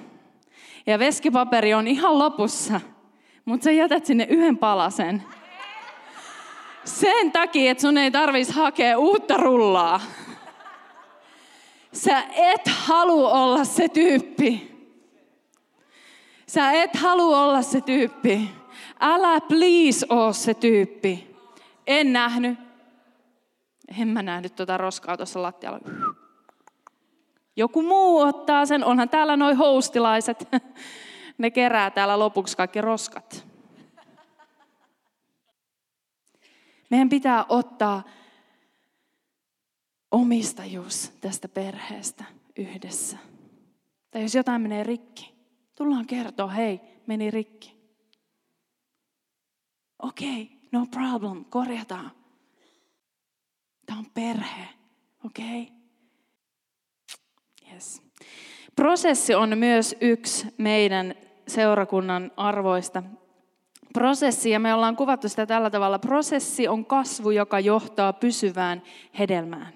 ja 0.87 0.99
veskipaperi 0.99 1.75
on 1.75 1.89
ihan 1.89 2.19
lopussa, 2.19 2.81
mutta 3.45 3.65
sä 3.65 3.71
jätät 3.71 4.07
sinne 4.07 4.27
yhden 4.31 4.59
palasen 4.59 5.23
sen 6.85 7.33
takia, 7.33 7.71
että 7.71 7.81
sun 7.81 7.99
ei 7.99 8.11
tarvitsisi 8.11 8.59
hakea 8.59 8.99
uutta 8.99 9.37
rullaa. 9.37 10.01
Sä 11.93 12.23
et 12.35 12.63
halua 12.67 13.31
olla 13.31 13.65
se 13.65 13.89
tyyppi. 13.89 14.78
Sä 16.49 16.73
et 16.73 16.97
halua 16.97 17.45
olla 17.45 17.63
se 17.63 17.81
tyyppi. 17.81 18.51
Älä 19.01 19.41
please 19.41 20.07
oo 20.09 20.33
se 20.33 20.55
tyyppi. 20.55 21.37
En 21.87 22.13
nähnyt. 22.13 22.59
En 24.01 24.09
mä 24.09 24.23
nähnyt 24.23 24.57
tuota 24.57 24.77
roskaa 24.77 25.17
tuossa 25.17 25.43
lattialla. 25.43 25.79
Joku 27.57 27.83
muu 27.83 28.21
ottaa 28.21 28.67
sen. 28.67 28.85
Onhan 28.85 29.09
täällä 29.09 29.37
noin 29.37 29.57
hostilaiset. 29.57 30.49
Ne 31.39 31.51
kerää 31.51 31.91
täällä 31.91 32.19
lopuksi 32.19 32.57
kaikki 32.57 32.81
roskat. 32.81 33.47
Meidän 36.91 37.09
pitää 37.09 37.45
ottaa 37.49 38.03
omistajuus 40.11 41.13
tästä 41.21 41.49
perheestä 41.49 42.25
yhdessä. 42.57 43.17
Tai 44.11 44.23
jos 44.23 44.35
jotain 44.35 44.63
menee 44.63 44.83
rikki, 44.83 45.38
tullaan 45.79 46.07
kertoa, 46.07 46.49
hei, 46.49 46.81
meni 47.07 47.31
rikki. 47.31 47.79
Okei, 50.03 50.43
okay, 50.43 50.57
no 50.73 50.87
problem, 50.87 51.45
korjataan. 51.45 52.11
Tämä 53.87 53.99
on 53.99 54.07
perhe, 54.15 54.69
okei? 55.25 55.63
Okay? 55.63 55.75
Yes. 57.73 58.03
Prosessi 58.77 59.35
on 59.35 59.59
myös 59.59 59.97
yksi 60.01 60.47
meidän 60.59 61.15
seurakunnan 61.49 62.33
arvoista 62.37 63.03
prosessi, 63.93 64.51
ja 64.51 64.61
me 64.61 64.75
ollaan 64.75 64.97
kuvattu 64.97 65.29
sitä 65.29 65.47
tällä 65.47 65.71
tavalla, 65.71 65.99
prosessi 65.99 66.69
on 66.69 66.85
kasvu, 66.85 67.31
joka 67.31 67.61
johtaa 67.61 68.13
pysyvään 68.13 68.83
hedelmään. 69.19 69.73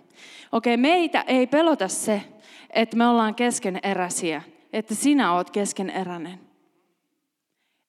Okei, 0.52 0.76
meitä 0.76 1.20
ei 1.20 1.46
pelota 1.46 1.88
se, 1.88 2.22
että 2.70 2.96
me 2.96 3.06
ollaan 3.06 3.34
keskeneräisiä, 3.34 4.42
että 4.72 4.94
sinä 4.94 5.32
oot 5.32 5.50
keskeneräinen. 5.50 6.40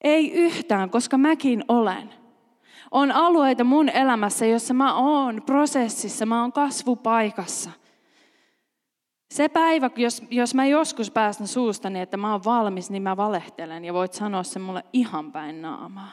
Ei 0.02 0.32
yhtään, 0.32 0.90
koska 0.90 1.18
mäkin 1.18 1.64
olen. 1.68 2.14
On 2.92 3.12
alueita 3.12 3.64
mun 3.64 3.90
elämässä, 3.90 4.46
jossa 4.46 4.74
mä 4.74 4.96
oon 4.96 5.42
prosessissa, 5.46 6.26
mä 6.26 6.42
oon 6.42 6.54
kasvupaikassa. 6.54 7.70
Se 9.34 9.50
päivä, 9.50 9.90
jos, 9.96 10.24
jos 10.30 10.56
mä 10.56 10.66
joskus 10.66 11.12
päästän 11.12 11.48
suustani, 11.48 12.02
että 12.02 12.18
mä 12.18 12.32
oon 12.32 12.44
valmis, 12.46 12.90
niin 12.90 13.04
mä 13.04 13.18
valehtelen 13.18 13.86
ja 13.86 13.94
voit 13.94 14.14
sanoa 14.14 14.44
se 14.44 14.60
mulle 14.60 14.84
ihan 14.94 15.32
päin 15.32 15.62
naamaa. 15.62 16.12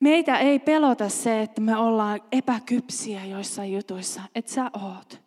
Meitä 0.00 0.38
ei 0.38 0.58
pelota 0.58 1.08
se, 1.08 1.42
että 1.42 1.60
me 1.60 1.76
ollaan 1.76 2.20
epäkypsiä 2.32 3.24
joissain 3.24 3.72
jutuissa, 3.72 4.22
että 4.34 4.52
sä 4.52 4.70
oot. 4.82 5.20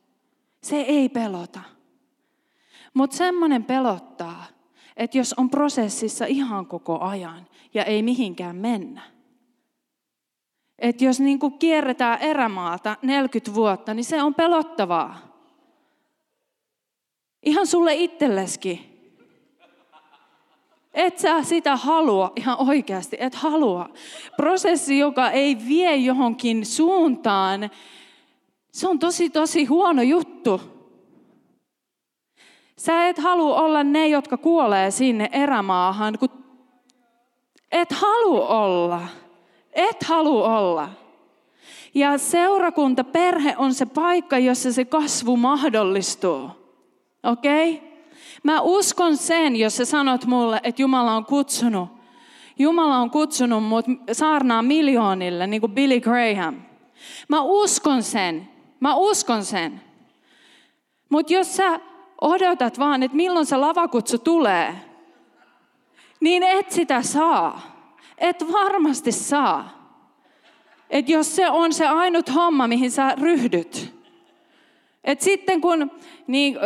Se 0.64 0.76
ei 0.76 1.10
pelota. 1.10 1.72
Mutta 2.94 3.18
semmoinen 3.18 3.64
pelottaa, 3.64 4.46
että 4.98 5.18
jos 5.18 5.34
on 5.38 5.50
prosessissa 5.50 6.26
ihan 6.26 6.66
koko 6.66 7.00
ajan 7.00 7.48
ja 7.74 7.84
ei 7.84 8.04
mihinkään 8.04 8.56
mennä. 8.56 9.02
Että 10.80 11.06
jos 11.06 11.20
niin 11.20 11.39
kuin 11.39 11.60
kierretään 11.60 12.22
erämaata 12.22 12.98
40 13.02 13.54
vuotta, 13.54 13.94
niin 13.94 14.06
se 14.06 14.24
on 14.24 14.36
pelottavaa. 14.36 15.18
Ihan 17.44 17.68
sulle 17.68 17.94
itselleskin. 17.94 18.89
Et 20.94 21.20
sä 21.20 21.44
sitä 21.44 21.76
halua 21.76 22.34
ihan 22.36 22.58
oikeasti, 22.68 23.18
et 23.20 23.36
halua. 23.36 23.89
Prosessi, 24.38 25.00
joka 25.00 25.32
ei 25.32 25.58
vie 25.68 25.96
johonkin 25.96 26.66
suuntaan, 26.66 27.70
se 28.72 28.88
on 28.88 29.00
tosi 29.00 29.30
tosi 29.30 29.66
huono 29.66 30.02
juttu. 30.02 30.62
Sä 32.86 33.07
et 33.07 33.17
halua 33.17 33.61
olla 33.61 33.84
ne, 33.84 34.07
jotka 34.07 34.38
kuolee 34.38 34.91
sinne 34.91 35.29
erämaahan, 35.31 36.17
kun 36.19 36.29
et 37.71 37.91
halua 37.91 38.47
olla. 38.47 39.01
Et 39.73 40.03
halua 40.03 40.59
olla. 40.59 40.89
Ja 41.93 42.17
seurakunta, 42.17 43.03
perhe 43.03 43.55
on 43.57 43.73
se 43.73 43.86
paikka, 43.86 44.38
jossa 44.38 44.73
se 44.73 44.86
kasvu 44.86 45.38
mahdollistuu. 45.38 46.49
Okei? 47.23 47.73
Okay? 47.73 47.88
Mä 48.43 48.61
uskon 48.61 49.17
sen, 49.17 49.55
jos 49.55 49.77
sä 49.77 49.86
sanot 49.86 50.25
mulle, 50.25 50.59
että 50.63 50.81
Jumala 50.81 51.15
on 51.15 51.25
kutsunut. 51.25 51.89
Jumala 52.59 52.97
on 52.97 53.09
kutsunut 53.09 53.63
mut 53.63 53.86
saarnaa 54.11 54.61
miljoonille, 54.61 55.47
niin 55.47 55.61
kuin 55.61 55.71
Billy 55.71 55.99
Graham. 55.99 56.55
Mä 57.27 57.41
uskon 57.41 58.03
sen. 58.03 58.49
Mä 58.79 58.95
uskon 58.95 59.45
sen. 59.45 59.81
Mutta 61.09 61.34
jos 61.34 61.55
sä 61.55 61.79
odotat 62.24 62.80
vaan, 62.80 63.03
että 63.03 63.17
milloin 63.17 63.45
se 63.45 63.57
lavakutsu 63.57 64.17
tulee, 64.17 64.76
niin 66.19 66.43
et 66.43 66.71
sitä 66.71 67.01
saa. 67.01 67.61
Et 68.17 68.51
varmasti 68.51 69.11
saa. 69.11 69.84
Että 70.89 71.11
jos 71.11 71.36
se 71.36 71.49
on 71.49 71.74
se 71.74 71.88
ainut 71.88 72.36
homma, 72.36 72.67
mihin 72.67 72.91
sä 72.91 73.15
ryhdyt. 73.15 73.95
Et 75.03 75.21
sitten 75.21 75.61
kun, 75.61 75.91
niin, 76.28 76.57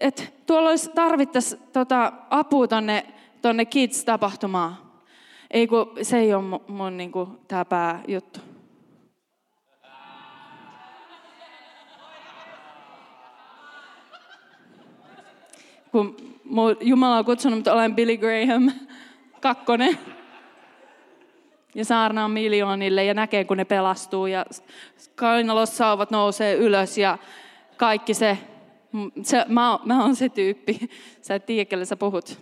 et 0.00 0.34
tuolla 0.46 0.70
olisi 0.70 0.90
tarvittaisi 0.94 1.56
tota, 1.72 2.12
apua 2.30 2.68
tonne, 2.68 3.06
tonne 3.42 3.64
Kids-tapahtumaan. 3.64 4.76
Ei 5.50 5.66
kun 5.66 5.92
se 6.02 6.18
ei 6.18 6.34
ole 6.34 6.42
mun, 6.42 6.60
mun 6.68 6.96
niin 6.96 7.12
kuin, 7.12 7.28
tämä 7.48 7.64
pääjuttu. 7.64 8.40
Kun 15.92 16.16
Jumala 16.80 17.18
on 17.18 17.24
kutsunut, 17.24 17.58
että 17.58 17.72
olen 17.72 17.94
Billy 17.94 18.16
Graham, 18.16 18.70
kakkonen. 19.40 19.98
Ja 21.74 21.84
saarnaa 21.84 22.28
miljoonille 22.28 23.04
ja 23.04 23.14
näkee, 23.14 23.44
kun 23.44 23.56
ne 23.56 23.64
pelastuu. 23.64 24.26
Ja 24.26 24.46
kainalossauvat 25.14 26.10
nousee 26.10 26.54
ylös 26.54 26.98
ja 26.98 27.18
kaikki 27.76 28.14
se. 28.14 28.38
se 29.22 29.44
mä, 29.48 29.78
mä 29.84 30.02
oon 30.02 30.16
se 30.16 30.28
tyyppi. 30.28 30.78
Sä 31.22 31.34
et 31.34 31.46
tiedä, 31.46 31.64
kelle 31.64 31.84
sä 31.84 31.96
puhut. 31.96 32.38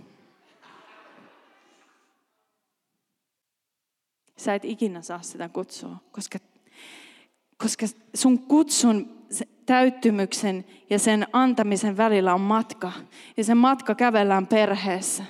Sä 4.36 4.54
et 4.54 4.64
ikinä 4.64 5.02
saa 5.02 5.22
sitä 5.22 5.48
kutsua, 5.48 5.96
koska, 6.12 6.38
koska 7.56 7.86
sun 8.14 8.38
kutsun 8.38 9.26
täyttymyksen 9.66 10.64
ja 10.90 10.98
sen 10.98 11.26
antamisen 11.32 11.96
välillä 11.96 12.34
on 12.34 12.40
matka. 12.40 12.92
Ja 13.36 13.44
se 13.44 13.54
matka 13.54 13.94
kävellään 13.94 14.46
perheessä. 14.46 15.24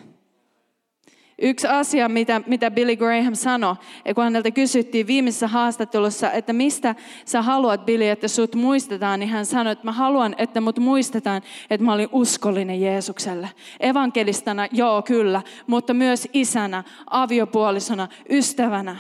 Yksi 1.43 1.67
asia, 1.67 2.09
mitä, 2.09 2.41
mitä 2.47 2.71
Billy 2.71 2.97
Graham 2.97 3.35
sanoi, 3.35 3.75
kun 4.15 4.25
häneltä 4.25 4.51
kysyttiin 4.51 5.07
viimeisessä 5.07 5.49
haastattelussa, 5.49 6.33
että 6.33 6.53
mistä 6.53 6.95
sä 7.25 7.43
haluat, 7.43 7.87
Billy, 7.87 8.09
että 8.09 8.29
sut 8.29 8.55
muistetaan, 8.55 9.21
niin 9.21 9.29
hän 9.29 9.47
sanoi, 9.47 9.73
että 9.73 9.85
mä 9.85 9.93
haluan, 9.93 10.35
että 10.39 10.61
mut 10.61 10.79
muistetaan, 10.79 11.43
että 11.71 11.85
mä 11.85 11.93
olin 11.93 12.09
uskollinen 12.13 12.81
Jeesukselle. 12.81 13.49
Evankelistana, 13.81 14.67
joo, 14.73 15.03
kyllä, 15.03 15.43
mutta 15.67 15.95
myös 15.95 16.29
isänä, 16.33 16.85
aviopuolisona, 17.11 18.09
ystävänä. 18.31 18.97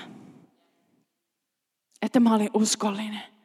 Että 2.02 2.20
mä 2.20 2.34
olin 2.34 2.50
uskollinen. 2.54 3.35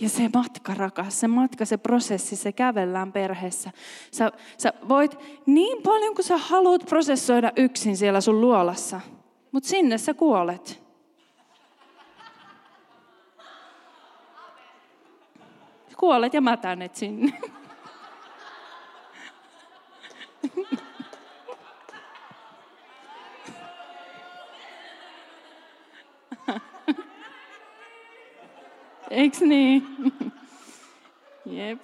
Ja 0.00 0.08
se 0.08 0.30
matka, 0.34 0.74
rakas, 0.74 1.20
se 1.20 1.28
matka, 1.28 1.64
se 1.64 1.76
prosessi, 1.76 2.36
se 2.36 2.52
kävellään 2.52 3.12
perheessä. 3.12 3.70
Sä, 4.10 4.32
sä 4.58 4.72
voit 4.88 5.18
niin 5.46 5.82
paljon 5.82 6.14
kuin 6.14 6.24
sä 6.24 6.36
haluat 6.36 6.86
prosessoida 6.86 7.52
yksin 7.56 7.96
siellä 7.96 8.20
sun 8.20 8.40
luolassa, 8.40 9.00
mutta 9.52 9.68
sinne 9.68 9.98
sä 9.98 10.14
kuolet. 10.14 10.82
Kuolet 15.96 16.34
ja 16.34 16.40
mätänet 16.40 16.94
sinne. 16.94 17.32
Eiks 29.14 29.40
niin? 29.40 29.86
Jep. 31.46 31.80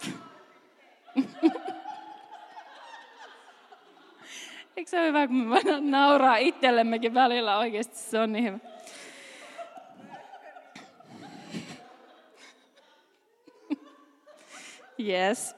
Eikö 4.76 4.90
se 4.90 4.98
ole 4.98 5.08
hyvä, 5.08 5.26
kun 5.26 5.36
me 5.36 5.48
voidaan 5.48 5.90
nauraa 5.90 6.36
itsellemmekin 6.36 7.14
välillä 7.14 7.58
oikeasti, 7.58 7.96
se 7.98 8.18
on 8.18 8.32
niin 8.32 8.44
hyvä. 8.44 8.58
Yes. 14.98 15.56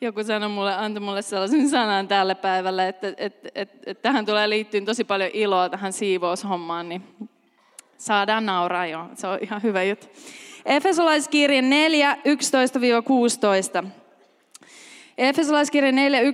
Joku 0.00 0.24
sanoi 0.24 0.48
mulle, 0.48 0.74
antoi 0.74 1.00
mulle 1.00 1.22
sellaisen 1.22 1.68
sanan 1.68 2.08
tälle 2.08 2.34
päivälle, 2.34 2.88
että, 2.88 3.08
että, 3.16 3.48
että, 3.54 3.78
että 3.86 4.02
tähän 4.02 4.26
tulee 4.26 4.48
liittyä 4.48 4.80
tosi 4.80 5.04
paljon 5.04 5.30
iloa 5.32 5.68
tähän 5.68 5.92
siivoushommaan, 5.92 6.88
niin 6.88 7.02
Saadaan 7.98 8.46
nauraa 8.46 8.86
jo, 8.86 9.06
se 9.14 9.26
on 9.26 9.38
ihan 9.42 9.62
hyvä 9.62 9.82
juttu. 9.82 10.06
Efesolaiskirje 10.66 11.62
4, 11.62 12.16
11-16. 13.82 13.86
Efesolaiskirja 15.18 15.92
4, 15.92 16.20
11-16. 16.20 16.24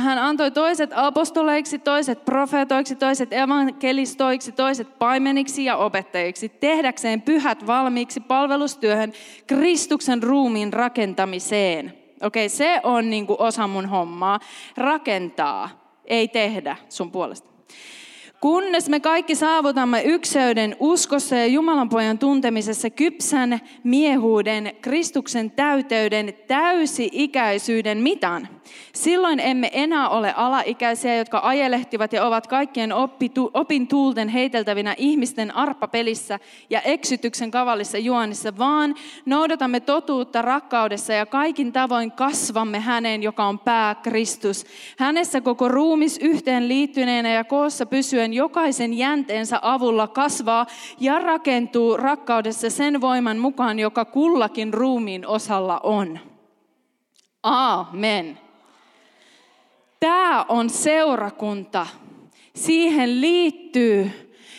Hän 0.00 0.18
antoi 0.18 0.50
toiset 0.50 0.90
apostoleiksi, 0.94 1.78
toiset 1.78 2.24
profeetoiksi, 2.24 2.96
toiset 2.96 3.32
evankelistoiksi, 3.32 4.52
toiset 4.52 4.98
paimeniksi 4.98 5.64
ja 5.64 5.76
opettajiksi, 5.76 6.48
tehdäkseen 6.48 7.22
pyhät 7.22 7.66
valmiiksi 7.66 8.20
palvelustyöhön 8.20 9.12
Kristuksen 9.46 10.22
ruumiin 10.22 10.72
rakentamiseen. 10.72 11.94
Okei, 12.22 12.48
se 12.48 12.80
on 12.82 13.10
niin 13.10 13.26
osa 13.38 13.66
mun 13.66 13.86
hommaa. 13.86 14.40
Rakentaa, 14.76 15.68
ei 16.04 16.28
tehdä 16.28 16.76
sun 16.88 17.10
puolesta. 17.10 17.55
Kunnes 18.40 18.88
me 18.88 19.00
kaikki 19.00 19.34
saavutamme 19.34 20.02
ykseyden 20.02 20.76
uskossa 20.80 21.36
ja 21.36 21.46
Jumalan 21.46 21.88
pojan 21.88 22.18
tuntemisessa 22.18 22.90
kypsän 22.90 23.60
miehuuden, 23.84 24.76
Kristuksen 24.80 25.50
täyteyden, 25.50 26.34
täysi-ikäisyyden 26.46 27.98
mitan. 27.98 28.48
Silloin 28.96 29.40
emme 29.40 29.70
enää 29.72 30.08
ole 30.08 30.34
alaikäisiä, 30.36 31.16
jotka 31.16 31.40
ajelehtivat 31.42 32.12
ja 32.12 32.26
ovat 32.26 32.46
kaikkien 32.46 32.92
oppitu, 32.92 33.50
opin 33.54 33.88
tuulten 33.88 34.28
heiteltävinä 34.28 34.94
ihmisten 34.98 35.56
arppapelissä 35.56 36.38
ja 36.70 36.80
eksytyksen 36.80 37.50
kavallissa 37.50 37.98
juonissa, 37.98 38.58
vaan 38.58 38.94
noudatamme 39.26 39.80
totuutta 39.80 40.42
rakkaudessa 40.42 41.12
ja 41.12 41.26
kaikin 41.26 41.72
tavoin 41.72 42.12
kasvamme 42.12 42.80
häneen, 42.80 43.22
joka 43.22 43.44
on 43.44 43.58
pää 43.58 43.94
Kristus. 43.94 44.66
Hänessä 44.98 45.40
koko 45.40 45.68
ruumis 45.68 46.18
yhteen 46.18 46.68
liittyneenä 46.68 47.32
ja 47.32 47.44
koossa 47.44 47.86
pysyen 47.86 48.32
jokaisen 48.32 48.94
jänteensä 48.94 49.58
avulla 49.62 50.08
kasvaa 50.08 50.66
ja 51.00 51.18
rakentuu 51.18 51.96
rakkaudessa 51.96 52.70
sen 52.70 53.00
voiman 53.00 53.38
mukaan, 53.38 53.78
joka 53.78 54.04
kullakin 54.04 54.74
ruumiin 54.74 55.26
osalla 55.26 55.80
on. 55.82 56.18
Amen. 57.42 58.45
Tämä 60.00 60.44
on 60.48 60.70
seurakunta. 60.70 61.86
Siihen 62.54 63.20
liittyy 63.20 64.10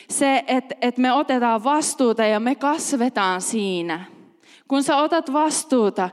se, 0.09 0.43
että, 0.47 0.75
että 0.81 1.01
me 1.01 1.13
otetaan 1.13 1.63
vastuuta 1.63 2.25
ja 2.25 2.39
me 2.39 2.55
kasvetaan 2.55 3.41
siinä. 3.41 4.05
Kun 4.67 4.83
sä 4.83 4.97
otat 4.97 5.33
vastuuta, 5.33 6.09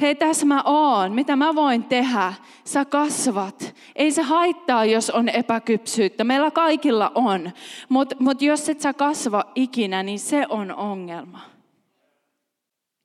hei 0.00 0.14
tässä 0.14 0.46
mä 0.46 0.62
oon, 0.62 1.12
mitä 1.12 1.36
mä 1.36 1.54
voin 1.54 1.84
tehdä, 1.84 2.32
sä 2.64 2.84
kasvat. 2.84 3.74
Ei 3.96 4.12
se 4.12 4.22
haittaa, 4.22 4.84
jos 4.84 5.10
on 5.10 5.28
epäkypsyyttä, 5.28 6.24
meillä 6.24 6.50
kaikilla 6.50 7.12
on. 7.14 7.50
Mutta 7.88 8.16
mut 8.18 8.42
jos 8.42 8.68
et 8.68 8.80
sä 8.80 8.92
kasva 8.92 9.44
ikinä, 9.54 10.02
niin 10.02 10.18
se 10.18 10.46
on 10.48 10.74
ongelma. 10.74 11.40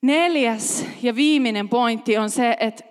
Neljäs 0.02 0.86
ja 1.02 1.16
viimeinen 1.16 1.70
pointti 1.70 2.18
on 2.18 2.30
se, 2.30 2.58
että 2.60 2.84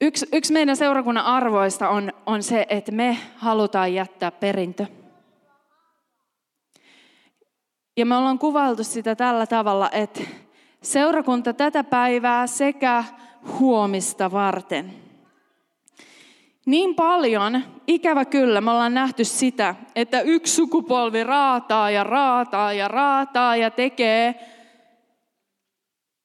yksi, 0.00 0.26
yksi 0.32 0.52
meidän 0.52 0.76
seurakunnan 0.76 1.24
arvoista 1.24 1.88
on, 1.88 2.12
on 2.26 2.42
se, 2.42 2.66
että 2.68 2.92
me 2.92 3.18
halutaan 3.36 3.94
jättää 3.94 4.30
perintö. 4.30 4.86
Ja 7.96 8.06
me 8.06 8.16
ollaan 8.16 8.38
kuvailtu 8.38 8.84
sitä 8.84 9.16
tällä 9.16 9.46
tavalla, 9.46 9.90
että 9.90 10.20
seurakunta 10.82 11.52
tätä 11.52 11.84
päivää 11.84 12.46
sekä 12.46 13.04
huomista 13.58 14.32
varten. 14.32 14.94
Niin 16.66 16.94
paljon, 16.94 17.62
ikävä 17.86 18.24
kyllä, 18.24 18.60
me 18.60 18.70
ollaan 18.70 18.94
nähty 18.94 19.24
sitä, 19.24 19.74
että 19.96 20.20
yksi 20.20 20.54
sukupolvi 20.54 21.24
raataa 21.24 21.90
ja 21.90 22.04
raataa 22.04 22.72
ja 22.72 22.88
raataa 22.88 23.56
ja 23.56 23.70
tekee, 23.70 24.34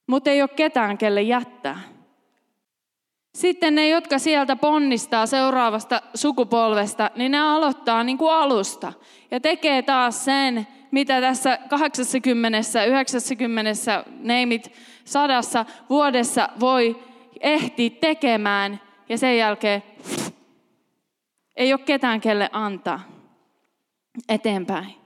mutta 0.07 0.30
ei 0.30 0.41
ole 0.41 0.49
ketään, 0.55 0.97
kelle 0.97 1.22
jättää. 1.22 1.99
Sitten 3.36 3.75
ne, 3.75 3.89
jotka 3.89 4.19
sieltä 4.19 4.55
ponnistaa 4.55 5.25
seuraavasta 5.25 6.01
sukupolvesta, 6.13 7.11
niin 7.15 7.32
ne 7.32 7.39
aloittaa 7.39 8.03
niin 8.03 8.17
kuin 8.17 8.34
alusta 8.34 8.93
ja 9.32 9.39
tekee 9.39 9.82
taas 9.82 10.25
sen, 10.25 10.67
mitä 10.91 11.21
tässä 11.21 11.59
80, 11.69 12.86
90, 12.86 14.03
neimit 14.19 14.71
sadassa 15.05 15.65
vuodessa 15.89 16.49
voi 16.59 17.03
ehtiä 17.39 17.89
tekemään 17.89 18.82
ja 19.09 19.17
sen 19.17 19.38
jälkeen 19.38 19.84
ei 21.55 21.73
ole 21.73 21.82
ketään 21.86 22.21
kelle 22.21 22.49
antaa 22.51 22.99
eteenpäin. 24.30 24.99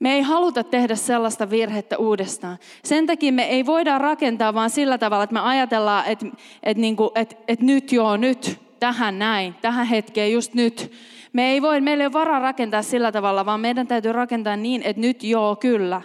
Me 0.00 0.12
ei 0.12 0.22
haluta 0.22 0.64
tehdä 0.64 0.96
sellaista 0.96 1.50
virhettä 1.50 1.98
uudestaan. 1.98 2.58
Sen 2.84 3.06
takia 3.06 3.32
me 3.32 3.42
ei 3.42 3.66
voida 3.66 3.98
rakentaa 3.98 4.54
vaan 4.54 4.70
sillä 4.70 4.98
tavalla, 4.98 5.24
että 5.24 5.34
me 5.34 5.40
ajatellaan, 5.40 6.06
että, 6.06 6.26
että, 6.62 6.80
niin 6.80 6.96
kuin, 6.96 7.10
että, 7.14 7.36
että 7.48 7.64
nyt 7.64 7.92
joo, 7.92 8.16
nyt 8.16 8.58
tähän 8.80 9.18
näin, 9.18 9.54
tähän 9.60 9.86
hetkeen 9.86 10.32
just 10.32 10.54
nyt. 10.54 10.92
Me 11.32 11.50
ei 11.50 11.62
voi, 11.62 11.80
meillä 11.80 12.02
ei 12.02 12.06
ole 12.06 12.12
varaa 12.12 12.38
rakentaa 12.38 12.82
sillä 12.82 13.12
tavalla, 13.12 13.46
vaan 13.46 13.60
meidän 13.60 13.86
täytyy 13.86 14.12
rakentaa 14.12 14.56
niin, 14.56 14.82
että 14.82 15.00
nyt 15.00 15.24
joo, 15.24 15.56
kyllä. 15.56 16.02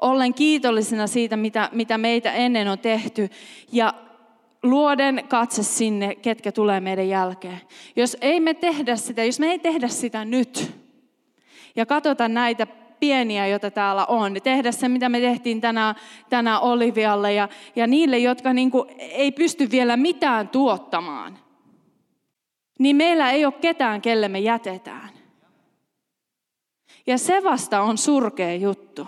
Ollen 0.00 0.34
kiitollisena 0.34 1.06
siitä, 1.06 1.36
mitä, 1.36 1.68
mitä 1.72 1.98
meitä 1.98 2.32
ennen 2.32 2.68
on 2.68 2.78
tehty. 2.78 3.28
Ja 3.72 3.94
luoden 4.62 5.24
katse 5.28 5.62
sinne, 5.62 6.14
ketkä 6.14 6.52
tulee 6.52 6.80
meidän 6.80 7.08
jälkeen. 7.08 7.60
Jos 7.96 8.16
ei 8.20 8.40
me 8.40 8.54
tehdä 8.54 8.96
sitä, 8.96 9.24
jos 9.24 9.40
me 9.40 9.46
ei 9.46 9.58
tehdä 9.58 9.88
sitä 9.88 10.24
nyt, 10.24 10.72
ja 11.76 11.86
katsota 11.86 12.28
näitä 12.28 12.66
pieniä, 13.02 13.46
joita 13.46 13.70
täällä 13.70 14.06
on, 14.06 14.36
tehdä 14.42 14.72
se, 14.72 14.88
mitä 14.88 15.08
me 15.08 15.20
tehtiin 15.20 15.60
tänään, 15.60 15.94
tänään 16.28 16.60
Olivialle 16.60 17.32
ja, 17.32 17.48
ja 17.76 17.86
niille, 17.86 18.18
jotka 18.18 18.52
niin 18.52 18.70
kuin 18.70 18.88
ei 18.98 19.32
pysty 19.32 19.70
vielä 19.70 19.96
mitään 19.96 20.48
tuottamaan, 20.48 21.38
niin 22.78 22.96
meillä 22.96 23.30
ei 23.30 23.44
ole 23.44 23.54
ketään, 23.60 24.02
kelle 24.02 24.28
me 24.28 24.38
jätetään. 24.38 25.08
Ja 27.06 27.18
se 27.18 27.44
vasta 27.44 27.80
on 27.82 27.98
surkea 27.98 28.54
juttu. 28.54 29.06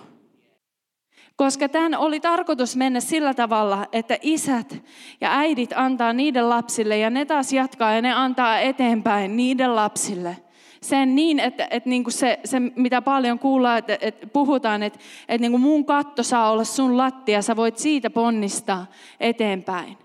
Koska 1.37 1.69
tämän 1.69 1.95
oli 1.95 2.21
tarkoitus 2.21 2.77
mennä 2.77 3.01
sillä 3.01 3.35
tavalla, 3.35 3.87
että 3.93 4.19
isät 4.23 4.83
ja 5.21 5.39
äidit 5.39 5.71
antaa 5.77 6.13
niiden 6.13 6.49
lapsille 6.49 6.99
ja 6.99 7.11
ne 7.11 7.25
taas 7.25 7.53
jatkaa 7.53 7.93
ja 7.93 8.03
ne 8.03 8.13
antaa 8.13 8.59
eteenpäin 8.59 9.37
niiden 9.37 9.77
lapsille. 9.77 10.44
Sen 10.85 11.15
niin, 11.15 11.41
että, 11.41 11.69
että 11.71 11.89
niin 11.89 12.05
kuin 12.05 12.13
se, 12.13 12.41
se, 12.45 12.61
mitä 12.61 13.03
paljon 13.03 13.39
kuullaan, 13.39 13.79
että, 13.79 13.99
että 14.01 14.27
puhutaan, 14.27 14.83
että, 14.83 14.99
että 15.29 15.41
niin 15.41 15.51
kuin 15.51 15.61
mun 15.61 15.85
katto 15.85 16.23
saa 16.23 16.51
olla 16.51 16.65
sun 16.65 16.97
lattia, 16.97 17.43
sä 17.43 17.57
voit 17.57 17.79
siitä 17.79 18.11
ponnistaa 18.11 18.87
eteenpäin. 19.21 19.99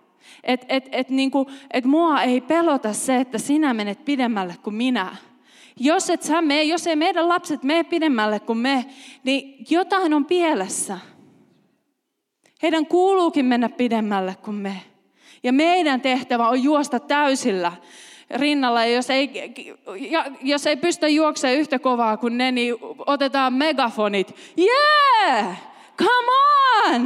Että 0.44 0.66
et, 0.70 0.90
et, 0.92 1.10
niin 1.10 1.32
kuin, 1.32 1.46
et 1.72 1.86
mua 1.86 2.22
ei 2.22 2.42
pelota 2.42 2.94
se, 2.94 3.16
että 3.16 3.38
sinä 3.38 3.74
menet 3.74 4.06
pidemmälle 4.06 4.56
kuin 4.64 4.76
minä. 4.76 5.16
Jos, 5.80 6.10
et 6.10 6.22
sä 6.22 6.42
mene, 6.42 6.64
jos 6.64 6.88
ei 6.88 6.96
meidän 6.96 7.30
lapset 7.30 7.64
mene 7.64 7.84
pidemmälle 7.84 8.40
kuin 8.40 8.58
me, 8.58 8.86
niin 9.24 9.66
jotain 9.70 10.14
on 10.14 10.26
pielessä. 10.26 11.00
Heidän 12.62 12.86
kuuluukin 12.86 13.46
mennä 13.46 13.70
pidemmälle 13.70 14.36
kuin 14.44 14.56
me. 14.56 14.82
Ja 15.44 15.54
meidän 15.54 16.02
tehtävä 16.02 16.50
on 16.50 16.64
juosta 16.64 17.00
täysillä 17.00 17.72
rinnalla. 18.36 18.86
Ja 18.86 18.96
jos 18.96 19.10
ei, 19.10 19.32
jos 20.42 20.68
ei 20.68 20.76
pystytä 20.76 21.08
juoksemaan 21.08 21.60
yhtä 21.60 21.80
kovaa 21.80 22.18
kuin 22.18 22.38
ne, 22.38 22.52
niin 22.52 22.76
otetaan 23.06 23.54
megafonit. 23.54 24.36
Yeah! 24.58 25.58
Come 25.98 26.32
on! 26.86 27.02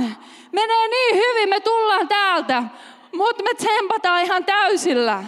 Menee 0.51 0.87
niin 0.87 1.15
hyvin, 1.15 1.49
me 1.49 1.59
tullaan 1.59 2.07
täältä. 2.07 2.63
Mutta 3.15 3.43
me 3.43 3.53
tsempataan 3.53 4.23
ihan 4.23 4.45
täysillä. 4.45 5.23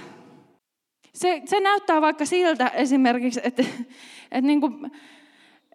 Se, 1.14 1.42
se 1.46 1.60
näyttää 1.60 2.02
vaikka 2.02 2.26
siltä 2.26 2.68
esimerkiksi, 2.68 3.40
että, 3.44 3.64
että, 4.32 4.42
niin 4.42 4.62
kuin, 4.62 4.92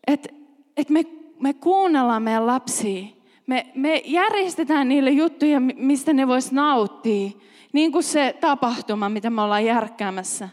että, 0.06 0.28
että 0.76 0.92
me, 0.92 1.02
me 1.40 1.54
kuunnellaan 1.54 2.22
meidän 2.22 2.46
lapsia 2.46 3.20
me, 3.50 3.66
me 3.74 4.02
järjestetään 4.04 4.88
niille 4.88 5.10
juttuja, 5.10 5.60
mistä 5.60 6.12
ne 6.12 6.28
vois 6.28 6.52
nauttia. 6.52 7.30
Niin 7.72 7.92
kuin 7.92 8.02
se 8.02 8.36
tapahtuma, 8.40 9.08
mitä 9.08 9.30
me 9.30 9.42
ollaan 9.42 9.64
järkkäämässä. 9.64 10.48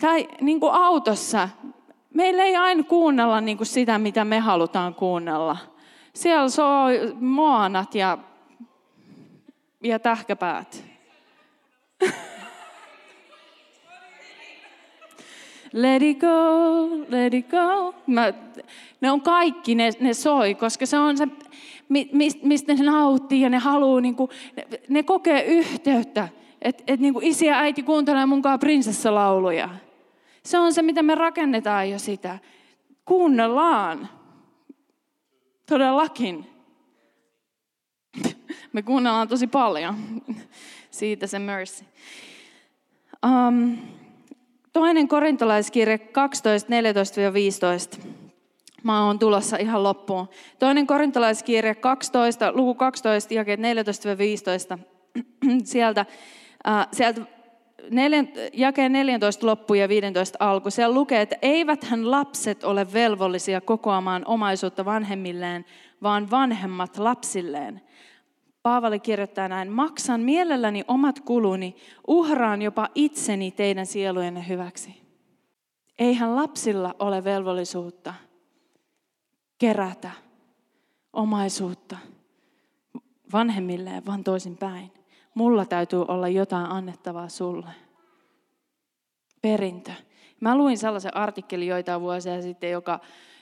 tai 0.00 0.28
niin 0.40 0.60
kuin 0.60 0.72
autossa. 0.72 1.48
Meillä 2.14 2.44
ei 2.44 2.56
aina 2.56 2.82
kuunnella 2.82 3.40
niin 3.40 3.56
kuin 3.56 3.66
sitä, 3.66 3.98
mitä 3.98 4.24
me 4.24 4.38
halutaan 4.38 4.94
kuunnella. 4.94 5.56
Siellä 6.14 6.48
soi 6.48 7.16
moanat 7.20 7.94
ja, 7.94 8.18
ja 9.82 9.98
tähkäpäät. 9.98 10.84
let 15.72 16.02
it 16.02 16.18
go, 16.18 16.88
let 17.08 17.34
it 17.34 17.48
go. 17.48 17.94
Mä, 18.06 18.32
ne 19.00 19.10
on 19.10 19.20
kaikki, 19.20 19.74
ne, 19.74 19.90
ne 20.00 20.14
soi, 20.14 20.54
koska 20.54 20.86
se 20.86 20.98
on 20.98 21.18
se, 21.18 21.28
mistä 22.42 22.74
ne 22.74 22.84
nauttii 22.84 23.40
ja 23.40 23.50
ne 23.50 23.58
haluaa, 23.58 24.00
niin 24.00 24.14
kuin, 24.14 24.30
ne, 24.56 24.66
ne 24.88 25.02
kokee 25.02 25.44
yhteyttä. 25.44 26.28
Että 26.62 26.84
et, 26.86 27.00
niin 27.00 27.14
isi 27.22 27.46
ja 27.46 27.58
äiti 27.58 27.82
kuuntelee 27.82 28.26
munkaan 28.26 28.58
prinsessalauluja. 28.58 29.68
Se 30.42 30.58
on 30.58 30.72
se, 30.72 30.82
mitä 30.82 31.02
me 31.02 31.14
rakennetaan 31.14 31.90
jo 31.90 31.98
sitä. 31.98 32.38
Kuunnellaan. 33.04 34.08
Todellakin. 35.68 36.46
Me 38.72 38.82
kuunnellaan 38.82 39.28
tosi 39.28 39.46
paljon. 39.46 39.94
Siitä 40.90 41.26
se 41.26 41.38
mercy. 41.38 41.84
Um, 43.26 43.78
Toinen 44.72 45.08
korintolaiskirja 45.08 45.98
12, 45.98 46.68
14-15. 47.96 48.00
Mä 48.82 49.06
oon 49.06 49.18
tulossa 49.18 49.56
ihan 49.56 49.82
loppuun. 49.82 50.28
Toinen 50.58 50.86
korintolaiskirja 50.86 51.74
12, 51.74 52.52
luku 52.52 52.74
12, 52.74 53.34
jakeet 53.34 53.60
14-15. 53.60 54.78
sieltä, 55.64 56.06
äh, 56.68 56.88
sieltä 56.92 57.20
neljän, 57.90 58.28
jakeen 58.52 58.92
14 58.92 59.46
loppu 59.46 59.74
ja 59.74 59.88
15 59.88 60.36
alku. 60.40 60.70
Siellä 60.70 60.94
lukee, 60.94 61.20
että 61.20 61.36
eiväthän 61.42 62.10
lapset 62.10 62.64
ole 62.64 62.92
velvollisia 62.92 63.60
kokoamaan 63.60 64.22
omaisuutta 64.26 64.84
vanhemmilleen, 64.84 65.64
vaan 66.02 66.30
vanhemmat 66.30 66.98
lapsilleen. 66.98 67.80
Paavali 68.62 69.00
kirjoittaa 69.00 69.48
näin, 69.48 69.72
maksan 69.72 70.20
mielelläni 70.20 70.84
omat 70.88 71.20
kuluni, 71.20 71.76
uhraan 72.06 72.62
jopa 72.62 72.88
itseni 72.94 73.50
teidän 73.50 73.86
sielujenne 73.86 74.48
hyväksi. 74.48 75.02
Eihän 75.98 76.36
lapsilla 76.36 76.94
ole 76.98 77.24
velvollisuutta 77.24 78.14
kerätä 79.58 80.10
omaisuutta 81.12 81.96
vanhemmilleen, 83.32 84.06
vaan 84.06 84.24
toisinpäin. 84.24 84.92
Mulla 85.34 85.64
täytyy 85.64 86.04
olla 86.08 86.28
jotain 86.28 86.66
annettavaa 86.66 87.28
sulle. 87.28 87.70
Perintö. 89.42 89.92
Mä 90.40 90.56
luin 90.56 90.78
sellaisen 90.78 91.16
artikkelin 91.16 91.68
joitain 91.68 92.00
vuosia 92.00 92.42
sitten, 92.42 92.70
joka, 92.70 93.00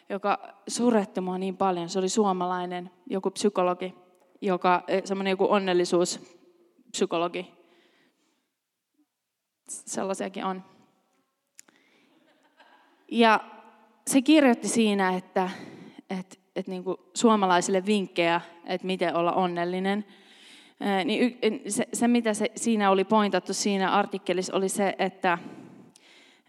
joka 0.08 0.38
suretti 0.68 1.20
mua 1.20 1.38
niin 1.38 1.56
paljon. 1.56 1.88
Se 1.88 1.98
oli 1.98 2.08
suomalainen, 2.08 2.90
joku 3.06 3.30
psykologi 3.30 3.94
joka, 4.40 4.82
eh, 4.88 5.02
semmoinen 5.04 5.30
joku 5.30 5.46
onnellisuuspsykologi. 5.50 7.52
Sellaisiakin 9.68 10.44
on. 10.44 10.64
Ja 13.10 13.40
se 14.06 14.22
kirjoitti 14.22 14.68
siinä, 14.68 15.16
että, 15.16 15.50
että, 16.10 16.36
että 16.56 16.70
niin 16.70 16.84
suomalaisille 17.14 17.86
vinkkejä, 17.86 18.40
että 18.66 18.86
miten 18.86 19.16
olla 19.16 19.32
onnellinen. 19.32 20.04
Eh, 20.80 21.04
niin 21.04 21.38
se, 21.68 21.88
se, 21.92 22.08
mitä 22.08 22.34
se, 22.34 22.50
siinä 22.56 22.90
oli 22.90 23.04
pointattu 23.04 23.54
siinä 23.54 23.90
artikkelissa, 23.90 24.56
oli 24.56 24.68
se, 24.68 24.94
että 24.98 25.38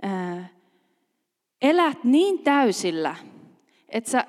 ää, 0.02 0.40
eh, 0.40 0.46
elät 1.62 2.04
niin 2.04 2.40
täysillä, 2.40 3.16
että 3.90 4.12
sä 4.12 4.26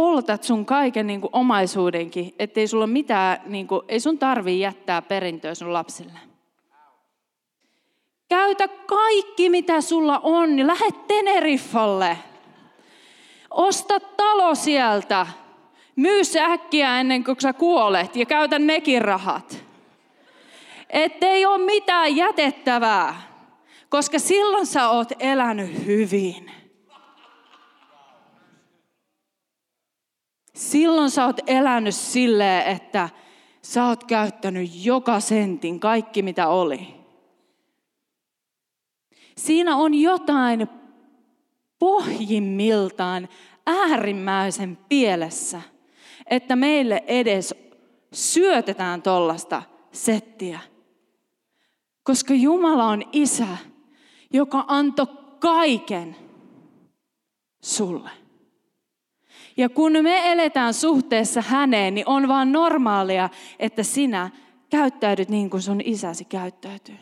poltat 0.00 0.42
sun 0.42 0.66
kaiken 0.66 1.06
niin 1.06 1.20
kuin 1.20 1.30
omaisuudenkin, 1.32 2.34
ettei 2.38 2.66
sulla 2.66 2.86
mitään, 2.86 3.38
niin 3.46 3.66
kuin, 3.66 3.82
ei 3.88 4.00
sun 4.00 4.18
tarvii 4.18 4.60
jättää 4.60 5.02
perintöä 5.02 5.54
sun 5.54 5.72
lapsille. 5.72 6.18
Käytä 8.28 8.68
kaikki, 8.68 9.50
mitä 9.50 9.80
sulla 9.80 10.18
on, 10.18 10.56
niin 10.56 10.66
lähde 10.66 10.90
Teneriffalle. 11.08 12.18
Osta 13.50 14.00
talo 14.00 14.54
sieltä. 14.54 15.26
Myy 15.96 16.24
se 16.24 16.40
äkkiä 16.40 17.00
ennen 17.00 17.24
kuin 17.24 17.40
sä 17.40 17.52
kuolet 17.52 18.16
ja 18.16 18.26
käytä 18.26 18.58
nekin 18.58 19.02
rahat. 19.02 19.64
Ettei 20.90 21.46
ole 21.46 21.64
mitään 21.64 22.16
jätettävää, 22.16 23.22
koska 23.88 24.18
silloin 24.18 24.66
sä 24.66 24.88
oot 24.88 25.12
elänyt 25.18 25.86
hyvin. 25.86 26.59
Silloin 30.60 31.10
sä 31.10 31.26
oot 31.26 31.40
elänyt 31.46 31.94
silleen, 31.94 32.66
että 32.66 33.08
sä 33.62 33.86
oot 33.86 34.04
käyttänyt 34.04 34.70
joka 34.84 35.20
sentin, 35.20 35.80
kaikki 35.80 36.22
mitä 36.22 36.48
oli. 36.48 36.94
Siinä 39.36 39.76
on 39.76 39.94
jotain 39.94 40.68
pohjimmiltaan 41.78 43.28
äärimmäisen 43.66 44.78
pielessä, 44.88 45.62
että 46.26 46.56
meille 46.56 47.04
edes 47.06 47.54
syötetään 48.12 49.02
tollasta 49.02 49.62
settiä. 49.92 50.60
Koska 52.02 52.34
Jumala 52.34 52.84
on 52.84 53.02
isä, 53.12 53.48
joka 54.32 54.64
antoi 54.68 55.06
kaiken 55.38 56.16
sulle. 57.62 58.19
Ja 59.60 59.68
kun 59.68 59.92
me 60.02 60.32
eletään 60.32 60.74
suhteessa 60.74 61.42
häneen, 61.42 61.94
niin 61.94 62.08
on 62.08 62.28
vaan 62.28 62.52
normaalia, 62.52 63.28
että 63.58 63.82
sinä 63.82 64.30
käyttäydyt 64.70 65.28
niin 65.28 65.50
kuin 65.50 65.62
sun 65.62 65.80
isäsi 65.84 66.24
käyttäytyy. 66.24 66.96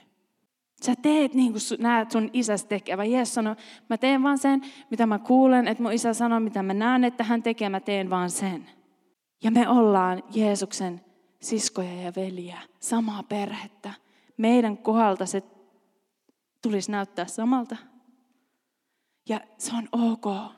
Sä 0.82 0.94
teet 1.02 1.34
niin 1.34 1.52
kuin 1.52 1.62
näet 1.78 2.11
sun 2.11 2.30
isäs 2.32 2.64
tekevä. 2.64 3.04
Jeesus 3.04 3.34
sanoi, 3.34 3.56
mä 3.90 3.98
teen 3.98 4.22
vaan 4.22 4.38
sen, 4.38 4.62
mitä 4.90 5.06
mä 5.06 5.18
kuulen, 5.18 5.68
että 5.68 5.82
mun 5.82 5.92
isä 5.92 6.14
sanoo, 6.14 6.40
mitä 6.40 6.62
mä 6.62 6.74
näen, 6.74 7.04
että 7.04 7.24
hän 7.24 7.42
tekee, 7.42 7.68
mä 7.68 7.80
teen 7.80 8.11
vaan 8.11 8.30
sen. 8.30 8.70
Ja 9.44 9.50
me 9.50 9.68
ollaan 9.68 10.22
Jeesuksen 10.34 11.00
siskoja 11.40 12.02
ja 12.02 12.12
veliä, 12.16 12.61
samaa 12.80 13.22
perhettä. 13.22 13.90
Meidän 14.36 14.78
kohdalta 14.78 15.26
se 15.26 15.42
tulisi 16.62 16.90
näyttää 16.90 17.24
samalta. 17.24 17.76
Ja 19.28 19.40
se 19.59 19.72
on 19.76 19.88
ok, 19.92 20.52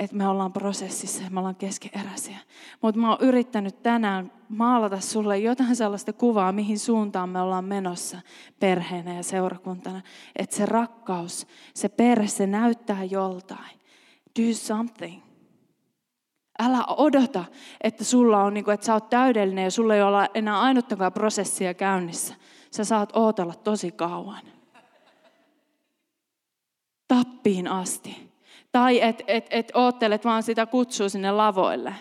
että 0.00 0.16
me 0.16 0.28
ollaan 0.28 0.52
prosessissa 0.52 1.22
ja 1.22 1.30
me 1.30 1.38
ollaan 1.38 1.56
keskeeräisiä. 1.56 2.38
Mutta 2.82 3.00
mä 3.00 3.10
oon 3.10 3.18
yrittänyt 3.20 3.82
tänään 3.82 4.32
maalata 4.48 5.00
sulle 5.00 5.38
jotain 5.38 5.76
sellaista 5.76 6.12
kuvaa, 6.12 6.52
mihin 6.52 6.78
suuntaan 6.78 7.28
me 7.28 7.40
ollaan 7.40 7.64
menossa 7.64 8.20
perheenä 8.60 9.14
ja 9.14 9.22
seurakuntana. 9.22 10.02
Että 10.36 10.56
se 10.56 10.66
rakkaus, 10.66 11.46
se 11.74 11.88
perhe, 11.88 12.26
se 12.26 12.46
näyttää 12.46 13.04
joltain. 13.04 13.80
Do 14.38 14.54
something. 14.54 15.22
Älä 16.58 16.84
odota, 16.86 17.44
että 17.80 18.04
sulla 18.04 18.42
on, 18.42 18.54
niin 18.54 18.70
että 18.70 18.86
sä 18.86 18.94
oot 18.94 19.10
täydellinen 19.10 19.64
ja 19.64 19.70
sulla 19.70 19.94
ei 19.94 20.02
ole 20.02 20.30
enää 20.34 20.60
ainuttakaan 20.60 21.12
prosessia 21.12 21.74
käynnissä. 21.74 22.34
Sä 22.70 22.84
saat 22.84 23.16
ootella 23.16 23.54
tosi 23.54 23.92
kauan. 23.92 24.42
Tappiin 27.08 27.68
asti. 27.68 28.29
Tai 28.72 29.02
et, 29.02 29.22
et, 29.26 29.46
et 29.50 29.72
oottelet 29.74 30.24
vaan 30.24 30.42
sitä 30.42 30.66
kutsua 30.66 31.08
sinne 31.08 31.30
lavoille. 31.30 31.94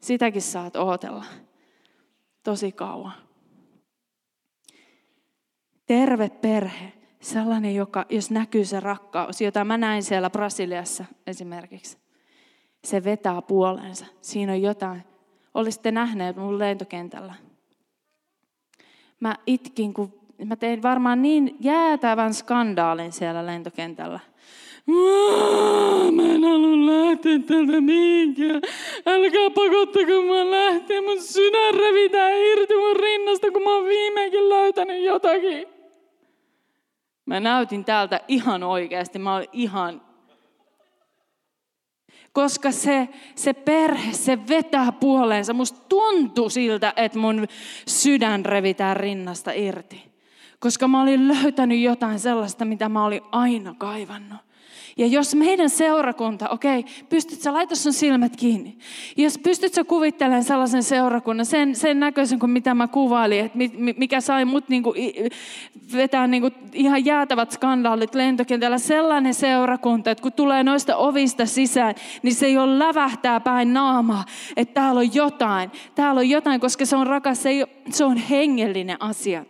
Sitäkin 0.00 0.42
saat 0.42 0.76
ootella 0.76 1.24
tosi 2.42 2.72
kauan. 2.72 3.12
Terve 5.86 6.28
perhe, 6.28 6.92
sellainen, 7.20 7.74
joka, 7.74 8.06
jos 8.10 8.30
näkyy 8.30 8.64
se 8.64 8.80
rakkaus, 8.80 9.40
jota 9.40 9.64
mä 9.64 9.76
näin 9.76 10.02
siellä 10.02 10.30
Brasiliassa 10.30 11.04
esimerkiksi 11.26 11.98
se 12.84 13.04
vetää 13.04 13.42
puoleensa. 13.42 14.06
Siinä 14.20 14.52
on 14.52 14.62
jotain. 14.62 15.04
Olisitte 15.54 15.90
nähneet 15.90 16.36
mun 16.36 16.58
lentokentällä. 16.58 17.34
Mä 19.20 19.36
itkin, 19.46 19.94
kun 19.94 20.12
mä 20.44 20.56
tein 20.56 20.82
varmaan 20.82 21.22
niin 21.22 21.56
jäätävän 21.60 22.34
skandaalin 22.34 23.12
siellä 23.12 23.46
lentokentällä. 23.46 24.20
Mä 26.12 26.22
en 26.22 26.44
halua 26.44 26.86
lähteä 26.86 27.38
täältä 27.38 27.80
mihinkään. 27.80 28.60
Älkää 29.06 29.50
pakottako 29.50 30.22
mä 30.22 30.50
lähteä. 30.50 31.02
Mun 31.02 31.22
sydän 31.22 31.74
revitään 31.74 32.32
irti 32.32 32.74
mun 32.74 32.96
rinnasta, 32.96 33.50
kun 33.50 33.62
mä 33.62 33.74
oon 33.74 33.84
viimeinkin 33.84 34.48
löytänyt 34.48 35.02
jotakin. 35.02 35.68
Mä 37.26 37.40
näytin 37.40 37.84
täältä 37.84 38.20
ihan 38.28 38.62
oikeasti. 38.62 39.18
Mä 39.18 39.36
olin 39.36 39.48
ihan 39.52 40.06
koska 42.36 42.70
se, 42.72 43.08
se 43.34 43.52
perhe, 43.52 44.12
se 44.12 44.38
vetää 44.48 44.92
puoleensa. 44.92 45.52
Musta 45.52 45.80
tuntuu 45.88 46.50
siltä, 46.50 46.92
että 46.96 47.18
mun 47.18 47.46
sydän 47.86 48.44
revitään 48.44 48.96
rinnasta 48.96 49.50
irti. 49.54 50.12
Koska 50.58 50.88
mä 50.88 51.02
olin 51.02 51.28
löytänyt 51.28 51.78
jotain 51.78 52.18
sellaista, 52.18 52.64
mitä 52.64 52.88
mä 52.88 53.04
olin 53.04 53.22
aina 53.32 53.74
kaivannut. 53.78 54.45
Ja 54.98 55.06
jos 55.06 55.34
meidän 55.34 55.70
seurakunta, 55.70 56.48
okei, 56.48 56.78
okay, 56.78 56.92
pystyt 57.08 57.40
sä 57.40 57.52
laita 57.52 57.76
sun 57.76 57.92
silmät 57.92 58.36
kiinni. 58.36 58.78
Jos 59.16 59.38
pystyt 59.38 59.74
sä 59.74 59.84
kuvittelemaan 59.84 60.44
sellaisen 60.44 60.82
seurakunnan, 60.82 61.46
sen, 61.46 61.74
sen 61.74 62.00
näköisen 62.00 62.38
kuin 62.38 62.50
mitä 62.50 62.74
mä 62.74 62.88
kuvailin, 62.88 63.44
että 63.44 63.58
mikä 63.96 64.20
sai 64.20 64.44
mut 64.44 64.68
niinku 64.68 64.94
vetää 65.92 66.26
niinku 66.26 66.50
ihan 66.72 67.04
jäätävät 67.04 67.52
skandaalit 67.52 68.14
lentokentällä. 68.14 68.78
Sellainen 68.78 69.34
seurakunta, 69.34 70.10
että 70.10 70.22
kun 70.22 70.32
tulee 70.32 70.62
noista 70.62 70.96
ovista 70.96 71.46
sisään, 71.46 71.94
niin 72.22 72.34
se 72.34 72.60
ole 72.60 72.78
lävähtää 72.78 73.40
päin 73.40 73.72
naamaa, 73.72 74.24
että 74.56 74.74
täällä 74.74 74.98
on 74.98 75.14
jotain. 75.14 75.70
Täällä 75.94 76.18
on 76.18 76.28
jotain, 76.28 76.60
koska 76.60 76.86
se 76.86 76.96
on 76.96 77.06
rakas, 77.06 77.42
se, 77.42 77.48
ei, 77.48 77.64
se 77.90 78.04
on 78.04 78.16
hengellinen 78.16 78.96
asia. 79.00 79.44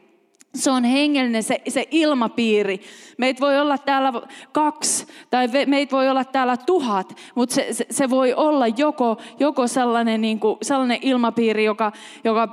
Se 0.57 0.70
on 0.70 0.84
hengellinen 0.84 1.42
se, 1.42 1.61
se 1.68 1.88
ilmapiiri. 1.90 2.80
Meitä 3.18 3.40
voi 3.40 3.61
olla 3.61 3.78
täällä 3.78 4.12
kaksi 4.52 5.07
tai 5.30 5.48
meitä 5.66 5.96
voi 5.96 6.09
olla 6.09 6.24
täällä 6.24 6.57
tuhat, 6.57 7.16
mutta 7.34 7.54
se, 7.54 7.66
se, 7.72 7.86
se 7.90 8.11
voi 8.11 8.34
olla 8.34 8.66
joko, 8.66 9.16
joko 9.40 9.66
sellainen, 9.66 10.20
niin 10.20 10.40
kuin, 10.40 10.57
sellainen 10.62 10.98
ilmapiiri, 11.02 11.64
joka, 11.64 11.92
joka 12.24 12.48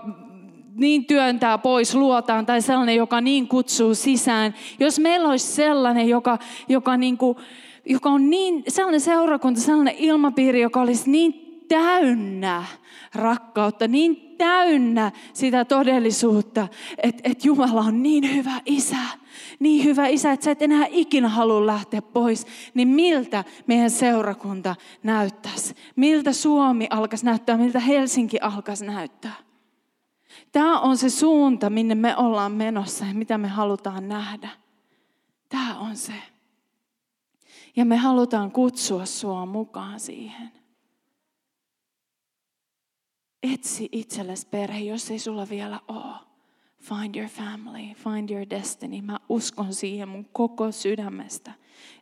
niin 0.76 1.06
työntää 1.06 1.58
pois 1.58 1.96
luotaan 1.96 2.46
tai 2.46 2.62
sellainen, 2.62 2.96
joka 2.96 3.22
niin 3.22 3.48
kutsuu 3.48 3.96
sisään. 3.96 4.54
Jos 4.80 5.00
meillä 5.00 5.30
olisi 5.30 5.48
sellainen, 5.48 6.10
joka, 6.10 6.38
joka, 6.70 6.98
niin 6.98 7.18
kuin, 7.18 7.38
joka 7.86 8.10
on 8.10 8.30
niin, 8.30 8.64
sellainen 8.68 9.02
seurakunta, 9.02 9.62
sellainen 9.62 9.96
ilmapiiri, 9.98 10.62
joka 10.62 10.82
olisi 10.82 11.10
niin 11.10 11.43
täynnä 11.74 12.66
rakkautta, 13.16 13.88
niin 13.88 14.36
täynnä 14.38 15.12
sitä 15.34 15.66
todellisuutta, 15.66 16.68
että, 17.04 17.22
että 17.24 17.48
Jumala 17.48 17.82
on 17.82 18.04
niin 18.04 18.36
hyvä 18.36 18.62
isä, 18.66 18.98
niin 19.60 19.84
hyvä 19.84 20.08
isä, 20.08 20.32
että 20.32 20.44
sä 20.44 20.52
et 20.52 20.62
enää 20.62 20.86
ikinä 20.90 21.30
halua 21.30 21.66
lähteä 21.66 22.02
pois, 22.02 22.48
niin 22.74 22.88
miltä 22.88 23.44
meidän 23.68 23.90
seurakunta 23.90 24.76
näyttäisi? 25.04 25.76
Miltä 25.96 26.34
Suomi 26.34 26.88
alkaisi 26.90 27.26
näyttää, 27.26 27.58
miltä 27.58 27.80
Helsinki 27.80 28.40
alkaisi 28.40 28.86
näyttää? 28.86 29.36
Tämä 30.52 30.80
on 30.80 30.98
se 30.98 31.10
suunta, 31.10 31.70
minne 31.70 31.96
me 31.96 32.18
ollaan 32.18 32.52
menossa 32.52 33.06
ja 33.06 33.14
mitä 33.14 33.38
me 33.38 33.48
halutaan 33.48 34.08
nähdä. 34.08 34.50
Tämä 35.50 35.80
on 35.80 35.96
se. 35.96 36.14
Ja 37.76 37.86
me 37.86 37.98
halutaan 37.98 38.52
kutsua 38.52 39.06
sua 39.06 39.46
mukaan 39.46 40.00
siihen. 40.00 40.63
Etsi 43.44 43.90
itsellesi 43.92 44.48
perhe, 44.48 44.80
jos 44.80 45.12
ei 45.12 45.20
sulla 45.20 45.50
vielä 45.50 45.80
ole. 45.88 46.16
Find 46.82 47.16
your 47.16 47.30
family, 47.30 47.94
find 47.94 48.30
your 48.30 48.46
destiny. 48.50 49.02
Mä 49.02 49.20
uskon 49.30 49.74
siihen 49.74 50.10
mun 50.10 50.26
koko 50.34 50.72
sydämestä. 50.72 51.52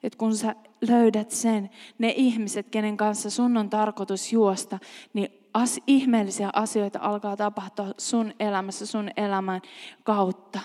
Että 0.04 0.18
kun 0.18 0.36
sä 0.36 0.56
löydät 0.82 1.32
sen, 1.32 1.70
ne 1.98 2.14
ihmiset, 2.16 2.70
kenen 2.70 2.98
kanssa 2.98 3.30
sun 3.30 3.58
on 3.58 3.70
tarkoitus 3.70 4.34
juosta, 4.34 4.80
niin 5.14 5.30
as, 5.54 5.80
ihmeellisiä 5.88 6.50
asioita 6.54 7.00
alkaa 7.02 7.38
tapahtua 7.38 7.88
sun 7.98 8.34
elämässä, 8.40 8.86
sun 8.86 9.10
elämän 9.18 9.62
kautta. 10.04 10.60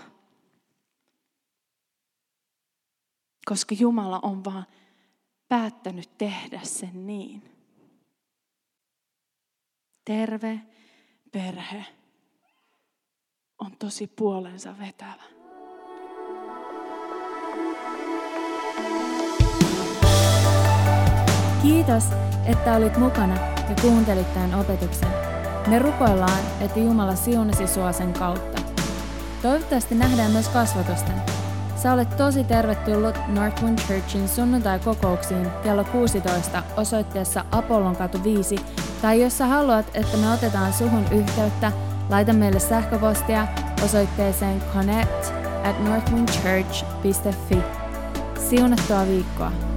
Koska 3.46 3.74
Jumala 3.78 4.20
on 4.22 4.44
vaan 4.44 4.66
päättänyt 5.48 6.18
tehdä 6.18 6.60
sen 6.62 7.06
niin. 7.06 7.55
Terve 10.06 10.60
perhe 11.32 11.84
on 13.58 13.70
tosi 13.78 14.06
puolensa 14.06 14.74
vetävä. 14.78 15.22
Kiitos, 21.62 22.04
että 22.44 22.76
olit 22.76 22.96
mukana 22.96 23.34
ja 23.68 23.74
kuuntelit 23.82 24.34
tämän 24.34 24.54
opetuksen. 24.54 25.08
Me 25.66 25.78
rukoillaan, 25.78 26.40
että 26.60 26.78
Jumala 26.80 27.16
siunasi 27.16 27.66
sua 27.66 27.92
sen 27.92 28.12
kautta. 28.12 28.62
Toivottavasti 29.42 29.94
nähdään 29.94 30.30
myös 30.30 30.48
kasvatusten. 30.48 31.22
Sä 31.76 31.92
olet 31.92 32.16
tosi 32.16 32.44
tervetullut 32.44 33.16
Northwind 33.28 33.78
Churchin 33.78 34.28
sunnuntai-kokouksiin 34.28 35.50
kello 35.62 35.84
16 35.84 36.62
osoitteessa 36.76 37.44
Apollon 37.52 37.96
katu 37.96 38.24
5 38.24 38.56
tai 39.02 39.22
jos 39.22 39.38
sä 39.38 39.46
haluat, 39.46 39.86
että 39.94 40.16
me 40.16 40.32
otetaan 40.32 40.72
suhun 40.72 41.04
yhteyttä, 41.10 41.72
laita 42.10 42.32
meille 42.32 42.60
sähköpostia 42.60 43.46
osoitteeseen 43.84 44.62
connect 44.74 45.32
at 45.64 45.84
northwindchurch.fi. 45.84 47.58
Siunattua 48.48 49.06
viikkoa! 49.06 49.75